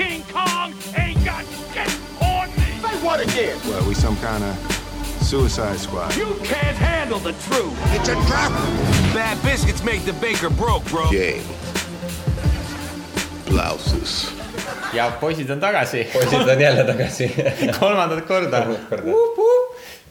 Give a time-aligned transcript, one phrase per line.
[0.00, 2.80] King Kong ain't got shit on me.
[2.80, 3.58] Say what again?
[3.68, 4.56] Well, we some kind of
[5.20, 6.16] suicide squad.
[6.16, 7.76] You can't handle the truth.
[7.92, 8.50] It's a trap.
[9.12, 11.10] Bad biscuits make the baker broke, bro.
[11.10, 11.44] Game.
[13.46, 14.32] Blouses.
[14.94, 16.08] ja poisid on tagasi.
[16.12, 17.34] poisid on jälle tagasi.
[17.80, 18.66] kolmandat korda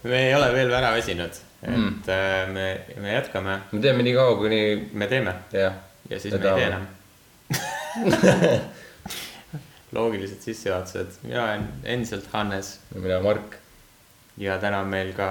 [0.03, 1.33] me ei ole veel ära väsinud,
[1.63, 1.93] et mm.
[2.53, 2.67] me,
[3.01, 5.71] me jätkame, me teeme nii kaua, kuni me teeme ja
[6.19, 6.87] siis me ei tee enam.
[9.91, 13.55] loogilised sissejuhatused, mina olen endiselt Hannes mina Mark,
[14.37, 15.29] ja täna on meil ka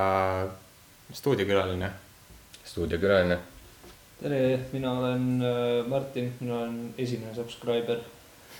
[1.12, 1.90] stuudiokülaline.
[2.64, 3.38] stuudiokülaline.
[4.22, 7.98] tere, mina olen äh, Martin, mina olen esimene subscriber.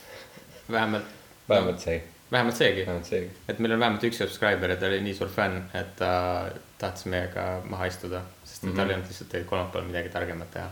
[0.73, 1.05] vähemalt,
[1.49, 2.03] vähemalt see,
[2.33, 3.31] vähemalt seegi, vähemalt seegi.
[3.49, 6.11] et meil on vähemalt üks subscriber ja ta oli nii suur fänn, et ta
[6.79, 8.77] tahtis meiega maha istuda, sest mm -hmm.
[8.77, 10.69] tal ei olnud lihtsalt kolmapäeval midagi targemat teha.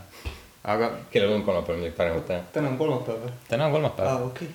[0.63, 2.39] aga kellel on kolmapäeval midagi paremat teha?
[2.53, 3.31] täna on kolmapäev või?
[3.49, 4.47] täna on kolmapäev aa, okei.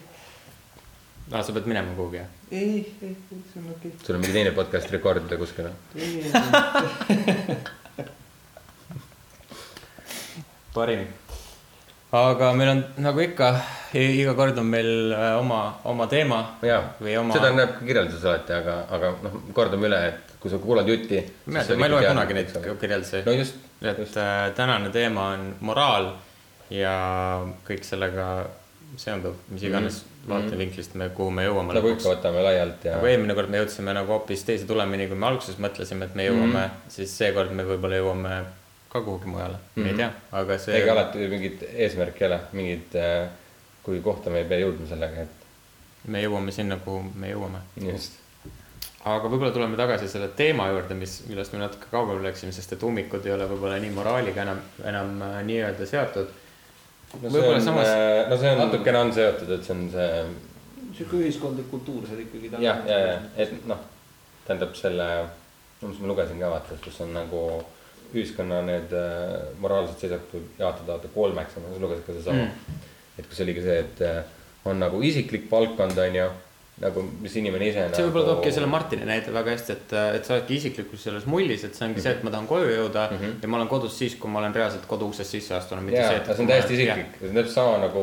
[1.33, 2.29] aa, sa pead minema kuhugi, jah?
[2.51, 5.77] ei, ei, see on okei sul on mingi teine podcast rekordida kuskil või?
[5.97, 6.13] ei,
[10.75, 11.07] parim.
[12.13, 13.49] aga meil on nagu ikka,
[13.97, 16.83] iga kord on meil äh, oma, oma teema jaa,
[17.21, 17.33] oma.
[17.37, 21.19] seda näeb ka kirjelduses alati, aga, aga noh, kordame üle, et kui sa kuulad jutti.
[21.47, 22.49] ma ei tea, ma ei loe kunagi neid
[22.81, 24.17] kirjeldusi no just, et just.
[24.21, 26.13] äh, tänane teema on moraal
[26.73, 26.95] ja
[27.69, 28.27] kõik sellega
[29.01, 30.12] seonduv, mis iganes mm -hmm.
[30.29, 33.11] Vaatevinklist me, kuhu me jõuame nagu ikka, võtame laialt ja nagu.
[33.11, 36.49] eelmine kord me jõudsime nagu hoopis teise tulemini, kui me alguses mõtlesime, et me jõuame
[36.49, 36.97] mm, -hmm.
[36.97, 38.41] siis seekord me võib-olla jõuame
[38.93, 39.89] ka kuhugi mujale mm, -hmm.
[39.89, 40.83] ei tea, aga see.
[40.83, 42.99] ega alati mingit eesmärki ei ole, mingit,
[43.83, 45.43] kui kohta me ei pea jõudma sellega, et
[46.05, 47.63] me jõuame sinna, kuhu me jõuame.
[47.87, 48.19] just.
[49.05, 52.83] aga võib-olla tuleme tagasi selle teema juurde, mis, millest me natuke kaugemale läksime, sest et
[52.87, 56.31] ummikud ei ole võib-olla nii moraaliga enam, enam äh, nii-öelda seotud.
[57.13, 57.93] No see Võib-olla on samas-,
[58.31, 60.09] no see on natukene on seotud, et see on see
[60.97, 62.51] sihuke ühiskondlik kultuur seal ikkagi.
[62.63, 63.81] jah, ja, ja, et noh,
[64.47, 65.09] tähendab selle,
[65.81, 67.43] no mis ma lugesin ka vaata, kus on nagu
[68.13, 72.81] ühiskonna need äh, moraalsed seisukohad jaotada vaata kolmeks, ma lugesin ka sedasama mm..
[73.19, 74.23] et kus oligi see, et äh,
[74.69, 76.27] on nagu isiklik valdkond, on ju,
[76.83, 78.35] nagu mis inimene ise see võib-olla nagu...
[78.35, 81.87] toobki selle Martini näite väga hästi, et, et sa oledki isiklikult selles mullis, et see
[81.87, 82.07] ongi mm -hmm.
[82.09, 83.35] see, et ma tahan koju jõuda mm -hmm.
[83.43, 86.09] ja ma olen kodus siis, kui ma olen reaalselt kodu uksest sisse astunud, mitte jaa,
[86.09, 88.03] see, aga see on täiesti isiklik, see on täpselt sama nagu,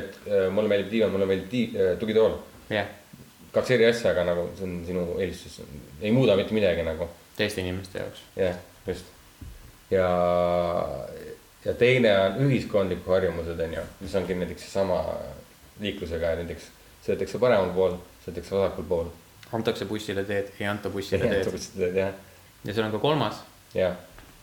[0.00, 2.38] et äh, mulle meeldib diivan, mulle meeldib di-, tugitool.
[2.70, 2.86] jah,
[3.52, 5.60] kaks eri asja, aga nagu see on sinu eelistus,
[6.00, 8.22] ei muuda mitte midagi nagu teiste inimeste jaoks.
[8.36, 9.10] jah, just.
[9.90, 10.08] ja,
[11.64, 15.02] ja teine on ühiskondlikud harjumused on ju, mis ongi näiteks seesama
[15.80, 16.70] liiklusega ja näiteks
[17.06, 19.12] sõidetakse paremal pool, sõidetakse vasakul pool.
[19.52, 22.12] antakse bussile teed, ei anta bussile teed jah,
[22.64, 23.42] ja seal on ka kolmas,
[23.76, 23.94] jah,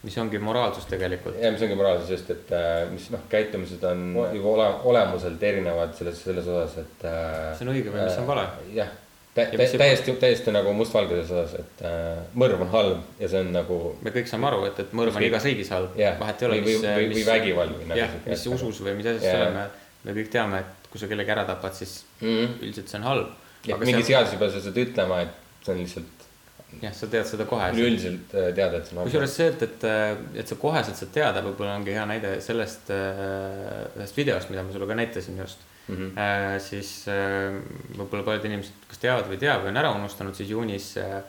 [0.03, 1.35] mis ongi moraalsus tegelikult.
[1.41, 5.93] ja mis ongi moraalsus just, et äh, mis noh, käitumised on juba ole, olemuselt erinevad
[5.97, 7.53] selles, selles osas, et äh,.
[7.57, 8.47] See on õige või mis on vale?
[8.73, 8.89] jah,
[9.35, 13.27] tä-, Ja mis see- täiesti, täiesti nagu mustvalgeses osas, et äh, mõrv on halb ja
[13.29, 16.17] see on nagu me kõik saame aru, et, et mõrv on igas riigis halb Jah.
[16.19, 18.53] vahet ei ole, Või- või- mis, või- mis vägivald jah, mis asja.
[18.57, 19.67] usus või mis asjas sa oleme,
[20.05, 23.37] me kõik teame, et kui sa kellegi ära tapad, siis mm, üldiselt see on halb.
[23.85, 26.27] mingi seadus ei pea seda ütlema, et see on lihtsalt
[26.79, 27.71] jah, sa tead seda kohe.
[27.75, 29.09] üleüldiselt äh, teada, et see on halb.
[29.09, 29.85] kusjuures see, et, et,
[30.43, 34.73] et sa koheselt saad teada, võib-olla ongi hea näide sellest äh, ühest videost, mida ma
[34.75, 35.97] sulle ka näitasin just mm.
[35.97, 36.59] -hmm.
[36.63, 37.59] siis äh,
[37.97, 41.19] võib-olla paljud inimesed, kas teavad või ei tea või on ära unustanud, siis juunis äh,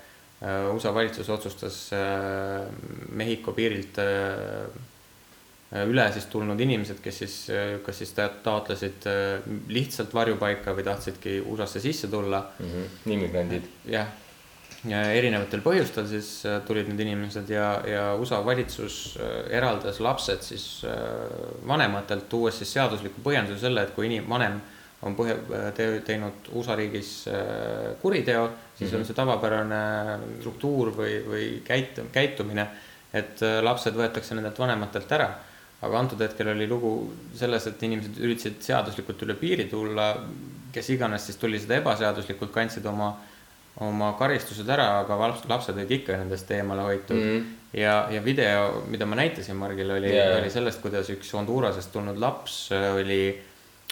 [0.42, 2.66] äh, USA valitsus otsustas äh,
[3.10, 4.66] Mehhiko piirilt äh,
[5.72, 7.36] üle siis tulnud inimesed, kes siis,
[7.84, 12.82] kas siis ta- taotlesid äh, lihtsalt varjupaika või tahtsidki USA-sse sisse tulla Mhm.
[13.06, 14.06] immigrandid, jah,
[14.84, 20.42] ja erinevatel põhjustel siis äh, tulid need inimesed ja, ja USA valitsus äh, eraldas lapsed
[20.42, 20.92] siis äh,
[21.68, 24.60] vanematelt, tuues siis seadusliku põhjenduse selle, et kui inim-, vanem
[25.02, 25.34] on põhja,
[26.06, 29.00] teinud USA riigis äh, kuriteo, siis mm -hmm.
[29.00, 32.66] on see tavapärane struktuur või, või käit-, käitumine,
[33.14, 35.30] et äh, lapsed võetakse nendelt vanematelt ära
[35.82, 36.92] aga antud hetkel oli lugu
[37.36, 40.12] selles, et inimesed üritasid seaduslikult üle piiri tulla,
[40.72, 43.10] kes iganes siis tuli seda ebaseaduslikult, kandsid oma,
[43.82, 47.30] oma karistused ära, aga laps- lapsed olid ikka nendest eemale hoitud mm.
[47.32, 47.80] -hmm.
[47.80, 52.18] ja, ja video, mida ma näitasin Margile, oli yeah., oli sellest, kuidas üks Hondurasest tulnud
[52.18, 53.22] laps äh, oli,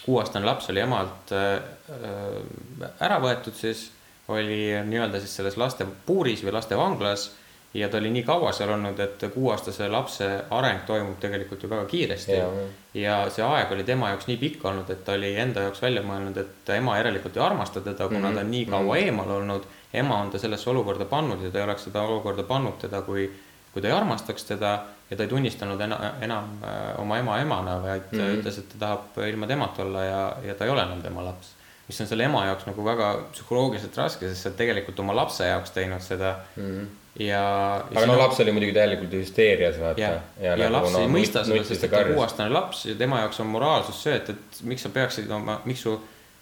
[0.05, 1.59] kuueaastane laps oli emalt äh,
[1.91, 3.91] äh, ära võetud siis,
[4.31, 7.33] oli nii-öelda siis selles lastepuuris või lastevanglas
[7.75, 11.85] ja ta oli nii kaua seal olnud, et kuueaastase lapse areng toimub tegelikult ju väga
[11.91, 12.39] kiiresti
[12.95, 16.03] ja see aeg oli tema jaoks nii pikk olnud, et ta oli enda jaoks välja
[16.03, 18.35] mõelnud, et ema järelikult ei armasta teda, kuna mm -hmm.
[18.35, 19.69] ta on nii kaua eemal olnud.
[19.93, 23.31] ema on ta sellesse olukorda pannud ja ta ei oleks seda olukorda pannud teda, kui,
[23.73, 24.81] kui ta ei armastaks teda
[25.11, 28.41] ja ta ei tunnistanud enam, enam äh, oma ema emana, vaid mm -hmm.
[28.41, 31.55] ütles, et ta tahab ilma temata olla ja, ja ta ei ole enam tema laps.
[31.91, 35.47] Mis on selle ema jaoks nagu väga psühholoogiliselt raske, sest sa oled tegelikult oma lapse
[35.49, 36.69] jaoks teinud seda mm.
[36.69, 36.87] -hmm.
[37.25, 37.43] ja.
[37.91, 40.01] aga no laps oli muidugi täielikult hüsteerias, vaata.
[40.01, 43.25] ja, ja, ja laps noh, ei mõista seda, sest ta on kuueaastane laps ja tema
[43.25, 45.99] jaoks on moraalsus see, et, et miks sa peaksid oma, miks su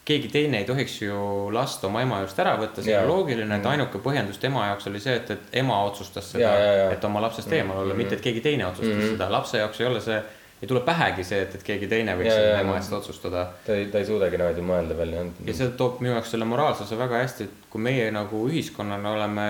[0.09, 1.17] keegi teine ei tohiks ju
[1.53, 5.01] last oma ema just ära võtta, see on loogiline, et ainuke põhjendus tema jaoks oli
[5.05, 6.53] see, et, et ema otsustas seda
[6.93, 9.17] et oma lapsest eemal olla, mitte et keegi teine otsustas mm -hmm.
[9.17, 10.23] seda, lapse jaoks ei ole see,
[10.62, 12.82] ei tule pähegi see, et, et keegi teine võiks Jaa, seda jaa, ema jaa.
[12.82, 15.14] eest otsustada ta ei, ta ei suudagi niimoodi mõelda veel.
[15.46, 19.49] ja see toob minu jaoks selle moraalsuse väga hästi, et kui meie nagu ühiskonnana oleme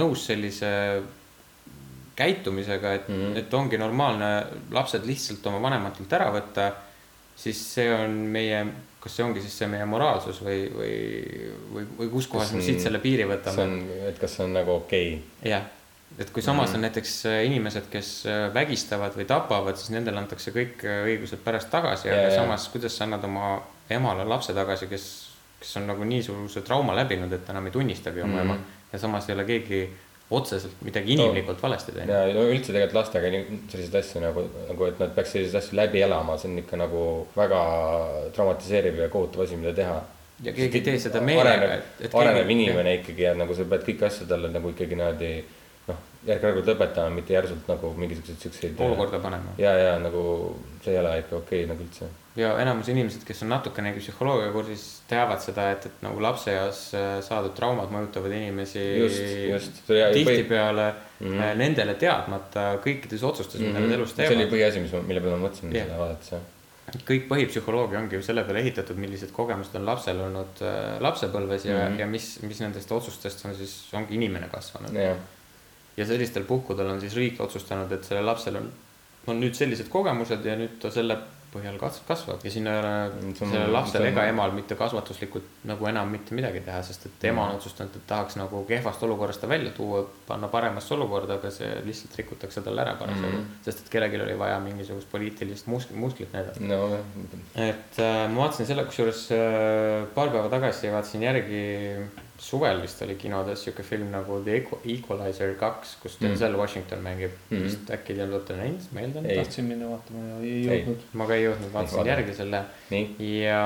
[0.00, 0.70] nõus sellise
[2.20, 3.16] käitumisega, et mm.
[3.16, 3.38] -hmm.
[3.38, 4.30] et ongi normaalne
[4.76, 6.70] lapsed lihtsalt oma vanematelt ära võtta,
[7.36, 8.64] siis see on meie,
[9.00, 10.94] kas see ongi siis see meie moraalsus või, või,
[11.74, 13.68] või, või kuskohast me siit selle piiri see võtame?
[13.68, 15.52] on, et kas see on nagu okei okay..
[15.54, 15.70] jah,
[16.18, 16.74] et kui samas Mhm.
[16.76, 21.38] on näiteks äh, inimesed, kes äh, vägistavad või tapavad, siis nendele antakse kõik äh, õigused
[21.44, 23.60] pärast tagasi, aga samas, kuidas sa annad oma
[23.90, 25.06] emale lapse tagasi, kes,
[25.60, 28.50] kes on nagu niisuguse trauma läbinud, et ta enam ei tunnistagi oma mm Mhm.
[28.50, 28.54] -hmm.
[28.54, 29.88] ema ja samas ei ole keegi
[30.30, 31.62] otseselt midagi inimlikult no.
[31.62, 32.08] valesti teinud.
[32.14, 35.76] ja no üldse tegelikult lastega nii- selliseid asju nagu, nagu, et nad peaks selliseid asju
[35.76, 37.60] läbi elama, see on ikka nagu väga
[38.34, 40.02] traumatiseeriv ja kohutav asi, mida teha.
[40.42, 41.78] ja keegi ei tee seda meelega,
[42.12, 45.59] arenev keegi- inimene ikkagi ja nagu sa pead kõiki asju talle nagu ikkagi niimoodi noh,
[46.26, 48.80] järk-järgult õpetama, mitte järsult nagu mingisuguseid siukseid.
[48.80, 49.54] olukorda panema.
[49.58, 52.08] ja, ja nagu see ei ole ikka okei okay, nagu üldse.
[52.36, 56.82] ja enamus inimesed, kes on natukenegi psühholoogia kursis, teavad seda, et, et nagu lapse eas
[56.94, 58.84] äh, saadud traumad mõjutavad inimesi
[60.12, 61.36] tihtipeale mm Mhm.
[61.40, 61.56] -hmm.
[61.58, 64.52] nendele teadmata kõikides otsustes, mida nad elus see oli teevad.
[64.54, 65.84] põhiasi, mis mille peale ma mõtlesin Jah.
[65.86, 66.40] seda vaadates jah.
[67.10, 71.74] kõik põhipsühholoogia ongi ju selle peale ehitatud, millised kogemused on lapsel olnud äh, lapsepõlves ja
[71.74, 71.92] mm, Mhm.
[71.94, 72.00] -hmm.
[72.00, 74.94] ja mis, mis nendest otsustest on siis, ongi inimene kasvanud.
[74.94, 75.16] jah,
[76.00, 78.70] ja sellistel puhkudel on siis riik otsustanud, et sellel lapsel on,
[79.28, 81.18] on nüüd sellised kogemused ja nüüd ta selle
[81.50, 86.06] põhjal kas-, kasvab ja siin ei ole sellel lapsel ega emal mitte kasvatuslikult nagu enam
[86.14, 87.48] mitte midagi teha, sest et ema Mm.
[87.50, 91.72] on otsustanud, et tahaks nagu kehvast olukorrast ta välja tuua, panna paremasse olukorda, aga see
[91.88, 93.50] lihtsalt rikutakse talle ära parasjagu Mhm.
[93.66, 96.60] sest et kellelgi oli vaja mingisugust poliitilist musk-, musklit näidata.
[96.60, 96.80] no
[97.56, 101.64] et äh, ma vaatasin selle, kusjuures äh, paar päeva tagasi vaatasin järgi,
[102.40, 107.34] suvel vist oli kinodes sihuke film nagu The Equ- Equalizer kaks, kus Denzel Washington mängib
[107.36, 107.56] mm.
[107.56, 107.66] -hmm.
[107.66, 109.26] vist äkki te olete näinud.
[109.26, 109.36] Ei.
[109.36, 111.04] tahtsin minna vaatama ja ei jõudnud.
[111.12, 112.10] ma ka ei jõudnud, vaatasin vaata.
[112.10, 112.64] järgi selle
[113.18, 113.60] ja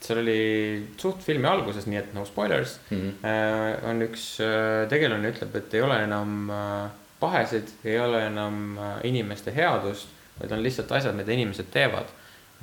[0.00, 3.00] seal oli suht filmi alguses, nii et no spoilers mm.
[3.00, 3.26] -hmm.
[3.26, 3.90] äh,.
[3.90, 8.94] on üks äh, tegelane ütleb, et ei ole enam äh, pahesid, ei ole enam äh,
[9.04, 10.08] inimeste headust,
[10.40, 12.12] vaid on lihtsalt asjad, mida inimesed teevad.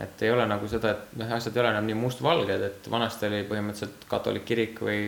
[0.01, 3.27] Et ei ole nagu seda, et noh, asjad ei ole enam nii mustvalged, et vanasti
[3.29, 5.01] oli põhimõtteliselt katoliik kirik või,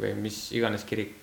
[0.00, 1.18] või mis iganes kirik,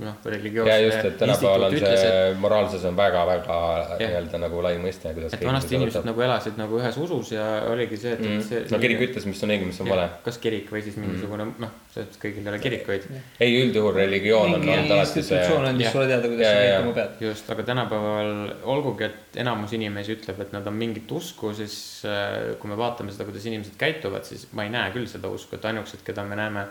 [0.00, 3.56] noh, religioosne ja just, et tänapäeval on instituut ütles, et- see moraalsus on väga-väga
[4.00, 7.98] nii-öelda nagu lai mõiste, kuidas et vanasti inimesed nagu elasid nagu ühes usus ja oligi
[8.00, 8.72] see, et, et see mm..
[8.74, 10.08] no kirik ütles, mis on õige, mis on vale.
[10.24, 13.08] kas kirik või siis mingisugune noh, see, et kõigil ei ole kirikuid.
[13.40, 15.96] ei, üldjuhul religioon on olnud alati institutsioon see, andis Jah.
[15.96, 17.24] sulle teada, kuidas sa käituma pead.
[17.28, 18.34] just, aga tänapäeval
[18.76, 21.74] olgugi, et enamus inimesi ütleb, et nad on mingit usku, siis
[22.08, 25.58] äh, kui me vaatame seda, kuidas inimesed käituvad, siis ma ei näe küll seda usku,
[25.58, 26.68] et ainukesed, keda me näeme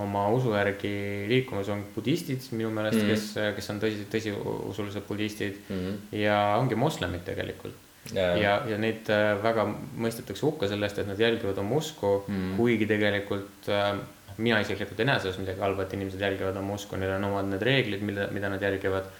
[0.00, 0.92] oma usu järgi
[1.30, 3.06] liikumas, on budistid minu meelest mm.
[3.06, 3.14] -hmm.
[3.14, 5.80] kes, kes on tõsi, tõsiusulised budistid mm.
[5.80, 6.18] -hmm.
[6.22, 7.74] ja ongi moslemid tegelikult.
[8.14, 9.66] ja, ja, ja, ja neid äh, väga
[9.96, 13.98] mõistetakse hukka selle eest, et nad jälgivad oma usku mm., kuigi tegelikult äh,
[14.40, 17.50] mina isiklikult ei näe selles midagi halba, et inimesed jälgivad oma usku, neil on omad
[17.50, 19.10] need reeglid, mida, mida nad järgivad.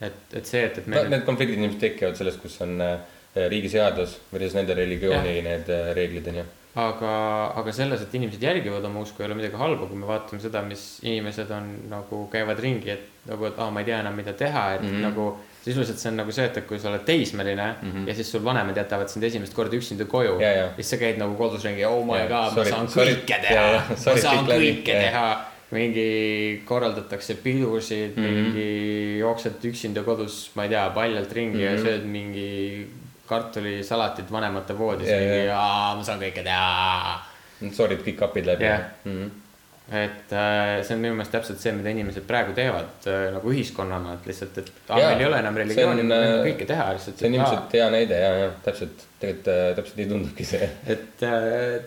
[0.00, 2.98] et, et see, et, et no me need konfliktid ilmselt tekivad sellest, kus on äh,
[3.34, 6.46] riigiseadus versus nende religiooni need äh, reeglid on ju.
[6.74, 7.10] aga,
[7.60, 10.62] aga selles, et inimesed jälgivad oma usku, ei ole midagi halba, kui me vaatame seda,
[10.62, 14.32] mis inimesed on nagu käivad ringi, et nagu, et aa, ma ei tea enam, mida
[14.32, 14.88] teha, et mm.
[14.88, 15.02] -hmm.
[15.06, 17.90] nagu sisuliselt see on nagu see, et, kui sa oled teismeline mm.
[17.92, 18.08] -hmm.
[18.08, 20.68] ja siis sul vanemad jätavad sind esimest korda üksinda koju Ja, ja.
[20.76, 23.12] siis sa käid nagu kodus ringi, oh my Ja, god, ma saan sorry.
[23.14, 25.00] kõike teha ma saan kõike Ja.
[25.00, 25.44] teha.
[25.70, 28.24] mingi korraldatakse pidusid mm.
[28.24, 28.30] -hmm.
[28.30, 31.64] mingi jooksed üksinda kodus, ma ei tea, paljalt ringi mm -hmm.
[31.64, 31.86] ja Mhm.
[31.86, 32.86] sööd mingi
[33.28, 37.22] kartulisalatit vanemate voodis Ja, ja, mingi ja., aa, ma saan kõike teha
[37.72, 38.80] sorry'd kõik kapid läbi Jah.
[39.04, 39.12] mm.
[39.12, 39.30] -hmm.
[40.04, 44.14] et äh, see on minu meelest täpselt see, mida inimesed praegu teevad äh, nagu ühiskonnana,
[44.18, 46.86] et lihtsalt, et Jaa, meil ei ole enam religiooni, on, me võime äh, kõike teha
[46.96, 47.18] lihtsalt.
[47.18, 50.70] see on ilmselt hea näide ja, ja täpselt, tegelikult täpselt nii tundubki see.
[50.96, 51.26] et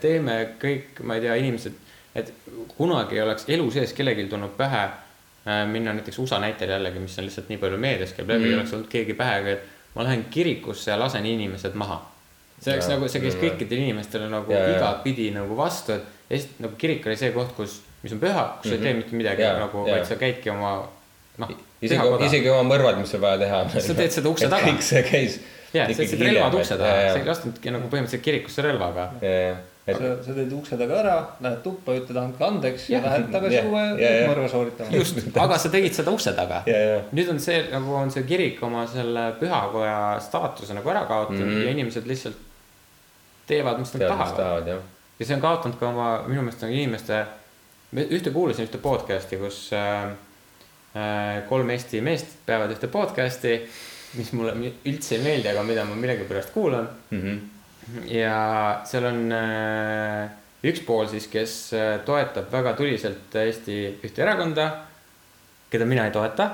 [0.02, 1.74] teeme kõik, ma ei tea, inimesed,
[2.16, 2.34] et
[2.78, 7.18] kunagi ei oleks elu sees kellelgi tulnud pähe äh, minna näiteks USA näitel jällegi, mis
[7.20, 8.54] on lihtsalt nii palju meedias käib läbi mm, Mhm.
[8.54, 8.60] -hmm.
[8.62, 12.02] oleks olnud keegi pähega, et ma lähen kirikusse ja lasen inimesed maha.
[12.62, 14.68] see oleks Jaa, nagu, see käis kõikidele inimestele nagu jaa.
[14.76, 18.66] igatpidi nagu vastu, et lihtsalt nagu kirik oli see koht, kus, mis on püha, kus
[18.66, 18.70] mm -hmm.
[18.70, 18.98] sa ei tee Mhm.
[18.98, 20.88] mitte midagi Jaa, nagu, vaid sa käidki oma
[21.38, 21.50] noh,
[21.82, 23.70] isegi, isegi oma mõrvad, mis on vaja teha.
[23.80, 24.66] Sa teed seda ukse taga.
[24.68, 25.40] kõik see käis.
[25.74, 29.12] jaa, sa jätsid relvad ukse taha, sa ei lastunudki nagu põhimõtteliselt kirikusse relvaga.
[29.22, 29.56] ja,
[29.88, 33.06] Et- sa, sa teed ukse taga ära, lähed tuppa, ütled andke andeks ja Jah.
[33.06, 33.86] lähed tagasi uue
[34.28, 34.92] mõrva sooritama.
[34.92, 36.60] just, aga sa tegid seda ukse taga.
[36.68, 41.06] ja, ja, nüüd on see nagu on see kirik oma selle pühakoja staatuse nagu ära
[41.08, 41.56] kaotanud mm.
[41.56, 41.66] -hmm.
[41.66, 42.46] ja inimesed lihtsalt
[43.48, 44.36] teevad, mis nad tead, tahavad.
[44.36, 44.68] tahavad
[45.20, 47.22] ja see on kaotanud ka oma, minu meelest nagu inimeste,
[48.06, 50.10] ühte kuulasin ühte podcast'i, kus äh,
[50.94, 53.60] äh, kolm Eesti meest peavad ühte podcast'i,
[54.18, 54.54] mis mulle
[54.88, 56.90] üldse ei meeldi, aga mida ma millegipärast kuulan.
[57.12, 57.46] Mhm.
[58.12, 58.38] Ja
[58.88, 60.30] seal on äh,
[60.68, 64.68] üks pool siis, kes äh, toetab väga tuliselt Eesti ühte erakonda,
[65.72, 66.50] keda mina ei toeta.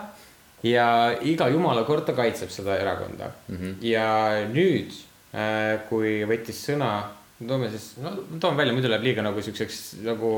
[0.63, 3.57] ja iga jumala kord ta kaitseb seda erakonda mm.
[3.57, 3.73] -hmm.
[3.83, 4.07] ja
[4.47, 4.93] nüüd,
[5.89, 6.91] kui võttis sõna,
[7.47, 10.29] toome siis, no toon välja, muidu läheb liiga nagu siukseks nagu.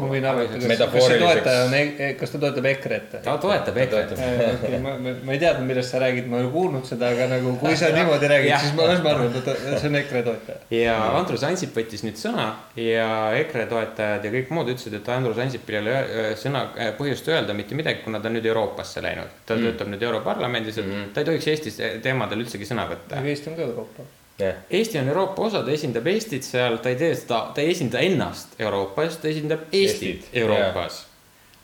[0.00, 1.76] ma võin arvata, kas, kas see toetaja on,
[2.20, 3.14] kas ta toetab EKRE-t?
[3.24, 4.16] ta toetab EKRE-t.
[4.56, 7.54] okei, ma, ma, ma ei teadnud, millest sa räägid, ma ei kuulnud seda, aga nagu
[7.62, 10.58] kui sa niimoodi räägid, siis ma, siis ma arvan, et ta- see on EKRE toetaja.
[10.74, 12.48] ja Andrus Ansip võttis nüüd sõna
[12.80, 13.08] ja
[13.40, 16.66] EKRE toetajad ja kõik muud ütlesid, et Andrus Ansipil ei ole öö, sõna,
[16.98, 19.38] põhjust öelda mitte midagi, kuna ta on nüüd Euroopasse läinud.
[19.46, 19.70] ta mm.
[19.70, 21.12] töötab nüüd Europarlamendis, et mm.
[21.14, 23.28] ta ei tohiks Eestis teemadel üldsegi sõna võtta aga.
[23.30, 24.10] Eesti on ka Euroopa.
[24.40, 27.74] jah, Eesti on Euroopa osa, ta esindab Eestit seal, ta ei tee seda, ta ei
[27.74, 31.04] esinda ennast Euroopas, ta esindab Eestit, Eestit, Euroopas.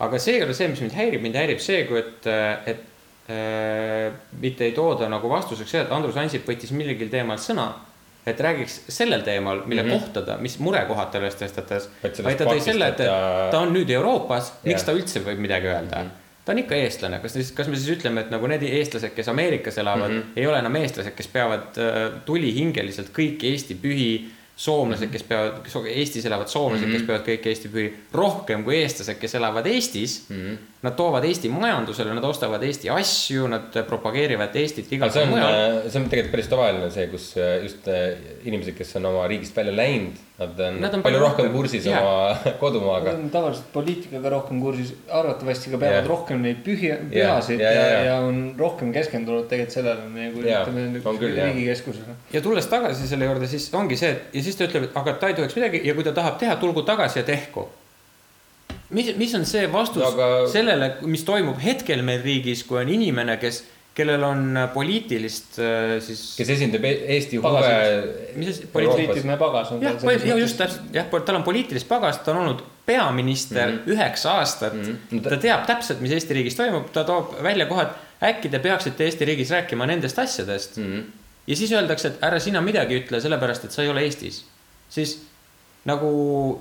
[0.06, 2.28] aga see ei ole see, mis mind häirib, mind häirib see, kui, et,
[2.72, 7.72] et äh, mitte ei tooda nagu vastuseks see, et Andrus Ansip võttis millegil teemal sõna.
[8.26, 9.88] et räägiks sellel teemal, mille mm.
[9.88, 10.00] -hmm.
[10.00, 11.84] kohta ta, mis murekohad ta üles tõstatas.
[12.02, 14.86] Vaid ta tõi selle, et ta- on nüüd Euroopas, miks Jah.
[14.86, 16.08] ta üldse võib midagi öelda mm.
[16.08, 19.10] -hmm ta on ikka eestlane, kas siis, kas me siis ütleme, et nagu need eestlased,
[19.16, 20.20] kes Ameerikas elavad mm.
[20.20, 20.38] -hmm.
[20.38, 24.10] ei ole enam eestlased, kes peavad äh, tulihingeliselt kõiki Eesti pühi,
[24.56, 26.96] soomlased, kes peavad, kes Eestis elavad soomlased mm, -hmm.
[26.96, 30.36] kes peavad kõiki Eesti pühi rohkem kui eestlased, kes elavad Eestis mm.
[30.36, 30.48] Mhm.
[30.54, 30.72] -hmm.
[30.86, 35.80] Nad toovad Eesti majandusele, nad ostavad Eesti asju, nad propageerivad Eestit igal pool on mujal.,
[35.90, 38.12] see on tegelikult päris tavaline see, kus äh, just äh,
[38.44, 41.86] inimesed, kes on oma riigist välja läinud, nad on, Nad on palju palju rohkem kursis
[41.88, 42.02] jah.
[42.02, 43.14] oma Nad kodumaaga.
[43.16, 46.08] on tavaliselt poliitikaga rohkem kursis, arvatavasti ka peavad yeah.
[46.08, 48.04] rohkem neid pühi, pühasid ja, yeah, ja, ja, ja.
[48.04, 51.02] ja on rohkem keskendunud tegelikult sellele nagu Jaa, ütleme
[51.40, 52.16] riigikeskusele.
[52.32, 55.16] ja tulles tagasi selle juurde, siis ongi see, et ja siis ta ütleb, et aga
[55.20, 57.66] ta ei tohiks midagi ja kui ta tahab teha, tulgu tagasi ja tehku.
[58.90, 60.28] mis, mis on see vastus aga...
[60.50, 63.64] sellele, mis toimub hetkel meil riigis, kui on inimene, kes,
[63.96, 66.22] kellel on poliitilist äh, siis.
[66.38, 67.74] kes esindab E- Eesti huve
[68.36, 72.34] mis asi, poliitiline pagas on jah, ja just täpselt jah, tal on poliitilist pagast, ta
[72.34, 73.78] on olnud peaminister mm.
[73.78, 73.92] -hmm.
[73.96, 74.96] üheksa aastat mm.
[75.10, 75.28] -hmm.
[75.28, 79.24] ta teab täpselt, mis Eesti riigis toimub, ta toob välja kohad, äkki te peaksite Eesti
[79.24, 80.92] riigis rääkima nendest asjadest mm.
[80.92, 81.25] -hmm.
[81.46, 84.44] Ja siis öeldakse, et ära sina midagi ütle, sellepärast et sa ei ole Eestis.
[84.88, 85.18] siis
[85.86, 86.08] nagu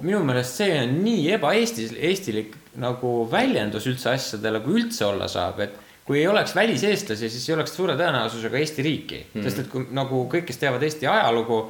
[0.05, 5.59] minu meelest see on nii ebaeestis, eestilik nagu väljendus üldse asjadele, kui üldse olla saab,
[5.65, 9.47] et kui ei oleks väliseestlasi, siis ei oleks suure tõenäosusega Eesti riiki mm, -hmm.
[9.47, 11.63] sest et kui nagu kõik, kes teavad Eesti ajalugu,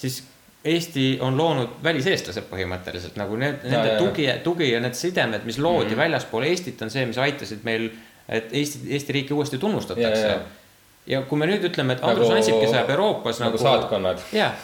[0.00, 0.22] siis
[0.64, 5.58] Eesti on loonud väliseestlased põhimõtteliselt nagu need, nende ja, tugi, tugi ja need sidemed, mis
[5.58, 6.02] loodi mm -hmm.
[6.06, 7.90] väljaspool Eestit, on see, mis aitasid meil,
[8.28, 10.63] et Eesti, Eesti riiki uuesti tunnustatakse Ja, ja, ja.
[11.06, 11.22] Ja.
[11.28, 14.22] kui me nüüd ütleme, et Andrus nagu, Ansip, kes ajab Euroopas nagu nagu, saatkonnad.
[14.34, 14.54] jah,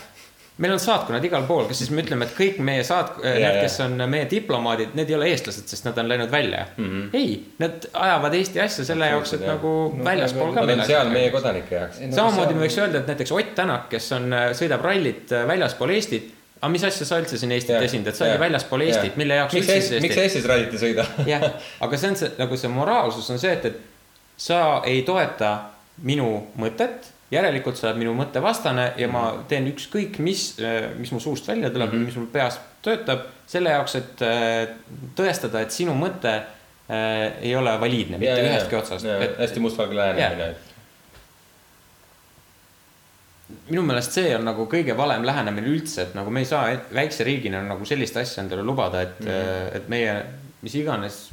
[0.61, 3.78] meil on saatkonnad igal pool, kas siis me ütleme, et kõik meie saat-, need, kes
[3.87, 6.90] on meie diplomaadid, need ei ole eestlased, sest nad on läinud välja mm.
[6.90, 7.06] -hmm.
[7.16, 9.54] ei, nad ajavad Eesti asja selle jaoks, et jah.
[9.54, 12.02] nagu No, väljaspool ka Nad on seal meie kodanike jaoks.
[12.16, 16.35] samamoodi me võiks öelda, et näiteks Ott Tänak, kes on, sõidab rallit äh, väljaspool Eestit.
[16.61, 18.80] aga mis asja sa üldse siin Eestit esindad, sa oled ju väljaspool.
[18.85, 20.38] Eestit, mille jaoks miks Eestis, siis miks Eesti?
[20.38, 21.06] Eestis rallit ei sõida?
[21.26, 21.47] jah,
[21.80, 23.80] aga see on see nagu see moraalsus on see, et, et
[24.37, 25.56] sa ei toeta
[26.02, 30.56] minu mõtet, järelikult sa oled minu mõtte vastane ja ma teen ükskõik mis,
[30.99, 32.02] mis mu suust välja tuleb mm, Mhm.
[32.02, 32.06] -hmm.
[32.06, 34.68] mis mul peas töötab, selle jaoks, et äh,
[35.16, 40.54] tõestada, et sinu mõte äh, ei ole valiidne mitte ühestki otsast, et hästi mustvalge lähenemine.
[43.70, 47.25] minu meelest see on nagu kõige valem lähenemine üldse, et nagu me ei saa väikse
[47.26, 49.35] riigina nagu sellist asja endale lubada, et mm, Mhm.
[49.35, 49.76] -hmm.
[49.76, 50.23] et meie
[50.62, 51.30] mis iganes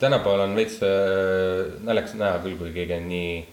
[0.00, 3.46] tänapäeval on veits äh, naljakas näha küll, kui keegi on nii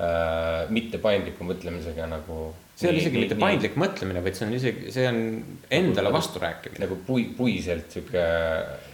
[0.00, 2.50] äh, mitte paindliku mõtlemisega nagu.
[2.80, 5.18] see ei ole isegi mitte paindlik mõtlemine, vaid see on isegi, see on
[5.80, 6.80] endale vasturääkimine.
[6.86, 8.22] nagu pui-, puiselt sihuke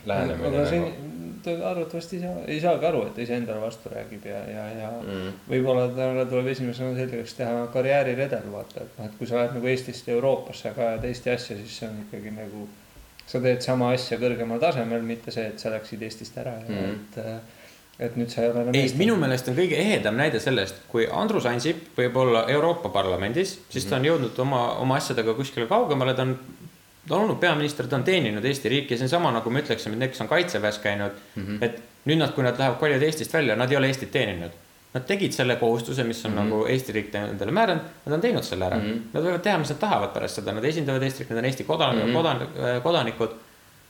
[0.07, 1.13] lähenemine aga see nagu.,
[1.47, 4.89] ta arvatavasti ei saa, ei saagi aru, et ta iseendale vastu räägib ja, ja, ja
[5.07, 5.29] Mm.
[5.51, 9.69] võib-olla talle tuleb esimesena selgeks teha karjääriredel, vaata, et noh, et kui sa lähed nagu
[9.71, 12.67] Eestist Euroopasse, aga ajad Eesti asja, siis see on ikkagi nagu.
[13.27, 16.93] sa teed sama asja kõrgemal tasemel, mitte see, et sa läksid Eestist ära ja Mm.
[16.95, 17.17] et,
[17.99, 21.07] et nüüd sa ei ole enam ei, minu meelest on kõige ehedam näide sellest, kui
[21.09, 26.15] Andrus Ansip võib olla Euroopa Parlamendis, siis ta on jõudnud oma, oma asjadega kuskile kaugemale,
[26.17, 26.37] ta on.
[27.07, 29.97] ta on olnud peaminister, ta on teeninud Eesti riiki see on sama nagu me ütleksime,
[29.97, 31.43] et need, kes on kaitseväes käinud mm.
[31.47, 31.65] -hmm.
[31.65, 34.63] et nüüd nad, kui nad lähevad, kolivad Eestist välja, nad ei ole Eestit teeninud.
[34.95, 36.43] Nad tegid selle kohustuse, mis on mm -hmm.
[36.43, 38.85] nagu Eesti riik endale määranud, nad on teinud selle ära mm.
[38.85, 39.01] -hmm.
[39.13, 41.65] Nad võivad teha, mis nad tahavad pärast seda, nad esindavad Eesti riiki, nad on Eesti
[41.65, 42.17] kodan- mm, -hmm.
[42.17, 43.31] kodan-, kodanikud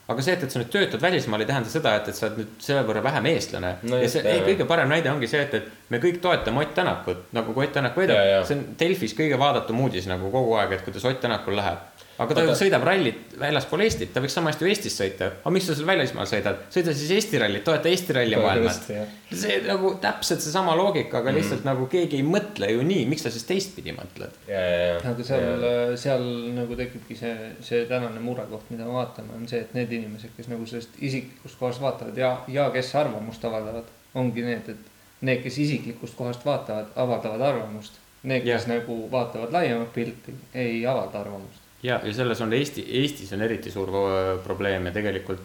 [0.07, 2.41] aga see, et, et sa nüüd töötad välismaal, ei tähenda seda, et, et sa oled
[2.41, 3.99] nüüd selle võrra vähem eestlane no.
[3.99, 7.27] ja see, ei, kõige parem näide ongi see, et, et me kõik toetame Ott Tänakut,
[7.35, 10.87] nagu kui Ott Tänak võidab, see on Delfis kõige vaadatum uudis nagu kogu aeg, et
[10.87, 12.55] kuidas Ott Tänakul läheb aga ta Oota.
[12.57, 15.29] sõidab rallit väljaspool Eestit, ta võiks sama hästi ju Eestis sõita.
[15.37, 18.89] aga miks sa seal välismaal sõidad, sõida siis Eesti rallit, toeta Eesti ralli maailmat.
[19.43, 21.37] see nagu täpselt seesama loogika, aga mm.
[21.37, 24.41] lihtsalt nagu keegi ei mõtle ju nii, miks sa siis teistpidi mõtled.
[24.49, 25.67] aga seal,
[26.01, 26.27] seal
[26.57, 30.49] nagu tekibki see, see tänane murekoht, mida me vaatame, on see, et need inimesed, kes
[30.49, 35.57] nagu sellest isiklikust kohast vaatavad ja, ja kes arvamust avaldavad, ongi need, et need, kes
[35.63, 38.01] isiklikust kohast vaatavad, avaldavad arvamust.
[38.27, 38.75] Need, kes ja.
[38.75, 43.71] nagu vaatavad laiemat pilti, ei avalda arvamust ja, ja selles on Eesti, Eestis on eriti
[43.71, 45.43] suur äh, probleem ja tegelikult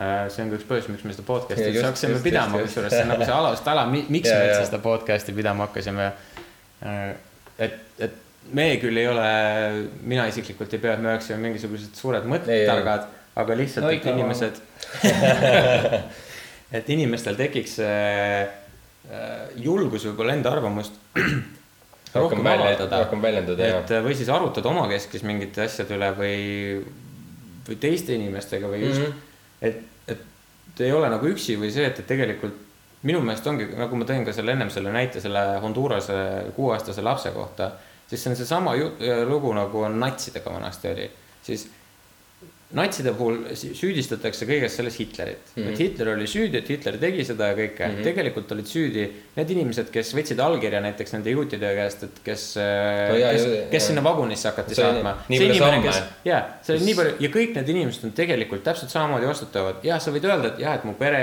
[0.00, 3.04] äh, see on ka üks põhjus, miks me seda podcast'i üldse hakkasime pidama, kusjuures see
[3.04, 6.08] on nagu see alast ala, miks ja, me üldse seda podcast'i pidama hakkasime.
[6.86, 7.04] Äh,
[7.66, 9.28] et, et me küll ei ole,
[10.08, 14.62] mina isiklikult ei pea, et me oleksime mingisugused suured mõttetargad, aga lihtsalt no,, et inimesed
[16.78, 17.76] et inimestel tekiks
[19.56, 20.98] julgus võib-olla enda arvamust
[22.14, 23.02] rohkem avaldada.
[23.04, 26.36] rohkem väljendada, et või siis arutada omakeskis mingite asjade üle või,
[27.68, 29.68] või teiste inimestega või just mm, -hmm.
[29.70, 32.64] et, et ei ole nagu üksi või see, et, et tegelikult
[33.08, 36.18] minu meelest ongi, nagu ma tõin ka selle ennem selle näite selle Hondurase
[36.56, 37.70] kuueaastase lapse kohta,
[38.10, 38.74] siis see on seesama
[39.28, 41.10] lugu nagu on natsidega vanasti oli,
[41.42, 41.68] siis
[42.76, 45.62] natside puhul süüdistatakse kõiges selles Hitlerit mm.
[45.62, 45.72] -hmm.
[45.72, 47.94] et Hitler oli süüdi, et Hitler tegi seda ja kõike mm.
[47.94, 48.04] -hmm.
[48.04, 49.06] tegelikult olid süüdi
[49.38, 54.02] need inimesed, kes võtsid allkirja näiteks nende juutide käest, et kes no, kes, kes sinna
[54.04, 55.14] vagunisse hakati see saatma.
[56.28, 59.80] jaa, see oli nii palju ja kõik need inimesed on tegelikult täpselt samamoodi vastutavad.
[59.88, 61.22] jah, sa võid öelda, et jah, et mu pere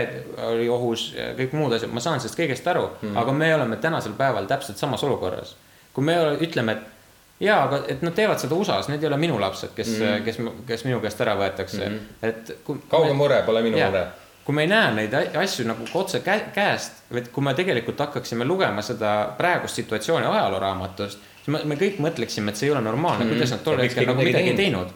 [0.50, 3.22] oli ohus ja kõik muud asjad, ma saan sellest kõigest aru mm, -hmm.
[3.22, 5.56] aga me oleme tänasel päeval täpselt samas olukorras.
[5.94, 6.95] kui me ütleme, et
[7.40, 10.26] jaa, aga et nad teevad seda USA-s, need ei ole minu lapsed, kes mm, -hmm.
[10.26, 10.38] kes,
[10.68, 12.30] kes minu käest ära võetakse mm, -hmm.
[12.30, 12.54] et.
[12.90, 14.06] kauge mure pole minu jaa, mure.
[14.46, 16.22] kui me ei näe neid asju nagu otse
[16.54, 22.00] käest, vaid kui me tegelikult hakkaksime lugema seda praegust situatsiooni ajalooraamatust, siis me, me kõik
[22.00, 23.34] mõtleksime, et see ei ole normaalne mm, -hmm.
[23.36, 24.96] kuidas nad tol hetkel nagu midagi ei teinud.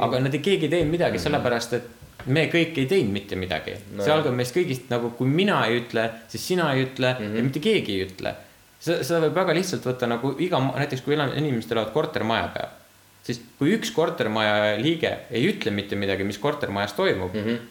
[0.00, 1.24] aga nad ei, keegi ei teinud midagi mm -hmm.
[1.24, 1.90] sellepärast, et
[2.26, 4.04] me kõik ei teinud mitte midagi no..
[4.04, 7.36] see algab meist kõigist nagu, kui mina ei ütle, siis sina ei ütle mm -hmm.
[7.36, 8.34] ja mitte keegi ei ütle
[8.82, 12.72] seda, seda võib väga lihtsalt võtta nagu iga, näiteks kui inimesed elavad kortermaja peal,
[13.26, 17.70] siis kui üks kortermaja liige ei ütle mitte midagi, mis kortermajas toimub mm, -hmm.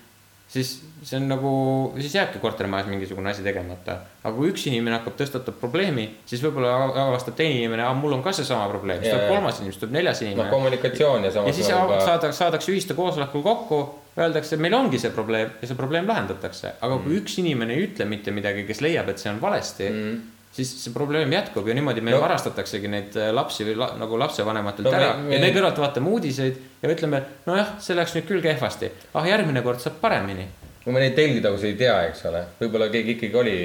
[0.52, 1.52] siis see on nagu,
[1.98, 3.98] siis jääbki kortermajas mingisugune asi tegemata.
[4.24, 6.76] aga kui üks inimene hakkab, tõstatab probleemi, siis võib-olla
[7.08, 10.22] avastab teine inimene, mul on ka seesama probleem, siis tuleb kolmas inimene, siis tuleb neljas
[10.22, 10.44] inimene.
[10.44, 11.48] noh, kommunikatsioon ja samas.
[11.48, 12.06] ja siis nagu ka...
[12.06, 13.82] saadakse, saadakse ühiste koosolekul kokku,
[14.18, 17.04] öeldakse, meil ongi see probleem ja see probleem lahendatakse, aga mm.
[17.04, 20.72] kui üks inimene ei ütle mitte midagi, kes leiab, et see on valesti mm siis
[20.84, 22.24] see probleem jätkub ja niimoodi meil no.
[22.26, 26.12] varastataksegi neid äh, lapsi või la, nagu lapsevanematelt no, ära me, ja me kõrvalt vaatame
[26.12, 30.50] uudiseid ja ütleme, et nojah, see läks nüüd küll kehvasti, ah järgmine kord saab paremini.
[30.84, 33.56] no me neid telgitagusid ei tea, eks ole, võib-olla keegi ikkagi oli,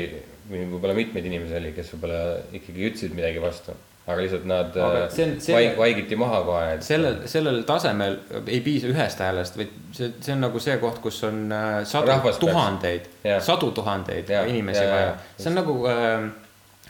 [0.53, 2.23] võib-olla mitmeid inimesi oli, kes võib-olla
[2.61, 3.75] ikkagi ütlesid midagi vastu
[4.07, 6.87] aga lihtsalt nad aga see on, see, vaig, vaigiti maha kohe et....
[6.87, 11.19] sellel, sellel tasemel ei piisa ühest häälest, vaid see, see on nagu see koht, kus
[11.27, 13.09] on äh, sadu Rahvast tuhandeid,
[13.43, 15.15] sadu tuhandeid ja, inimesi ja, vaja.
[15.35, 16.29] see on nagu äh,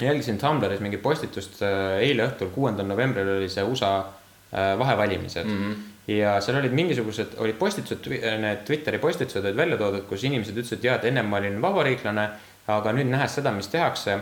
[0.01, 5.63] jälgisin Tumblris mingit postitust äh, eile õhtul, kuuendal novembril oli see USA äh, vahevalimised mm.
[5.63, 6.13] -hmm.
[6.13, 8.09] ja seal olid mingisugused, olid postitused,
[8.41, 12.29] need Twitteri postitused olid välja toodud, kus inimesed ütlesid, ja et ennem ma olin vabariiklane,
[12.67, 14.19] aga nüüd nähes seda, mis tehakse.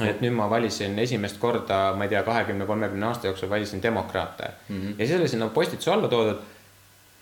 [0.00, 4.50] et nüüd ma valisin esimest korda, ma ei tea, kahekümne, kolmekümne aasta jooksul valisin demokraate
[4.68, 4.76] mm.
[4.76, 4.94] -hmm.
[4.98, 6.38] ja siis oli sinna postituse alla toodud,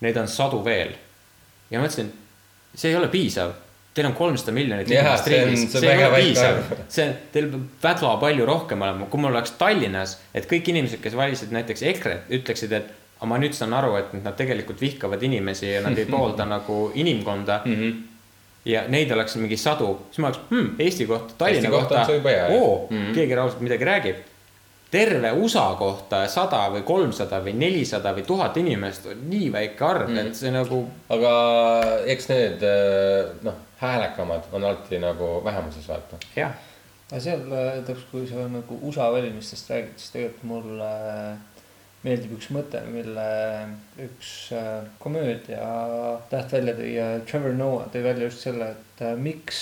[0.00, 0.92] neid on sadu veel.
[1.70, 2.12] ja ma mõtlesin,
[2.74, 3.50] see ei ole piisav
[3.98, 6.61] teil on kolmsada miljonit inimest riigis, see ei ole piisav.
[6.87, 11.02] see on, teil peab väga palju rohkem olema, kui mul oleks Tallinnas, et kõik inimesed,
[11.02, 15.22] kes valisid näiteks EKRE-t, ütleksid, et aga ma nüüd saan aru, et nad tegelikult vihkavad
[15.26, 17.64] inimesi ja nad ei poolda nagu inimkonda.
[17.64, 17.82] Mm.
[17.82, 18.06] -hmm
[18.68, 22.02] ja neid oleks mingi sadu, siis ma oleks hmm,, Eesti kohta, Tallinna Eesti kohta,
[22.50, 23.14] oo mm, -hmm.
[23.14, 24.16] keegi raudselt midagi räägib
[24.90, 30.09] terve USA kohta sada või kolmsada või nelisada või tuhat inimest on nii väike arv
[30.09, 30.83] mm, et see nagu.
[31.12, 31.33] aga
[32.09, 32.64] eks need
[33.44, 36.16] noh häälekamad on alati nagu vähemuses, vaata.
[36.37, 36.53] jah.
[37.11, 37.44] aga seal,
[37.87, 40.90] täpselt kui sa nagu USA valimistest räägid, siis tegelikult mulle
[42.03, 43.29] meeldib üks mõte, mille
[44.03, 44.33] üks
[45.03, 45.64] komöödia
[46.31, 49.61] täht välja tõi ja Trevor Noah tõi välja just selle, et miks,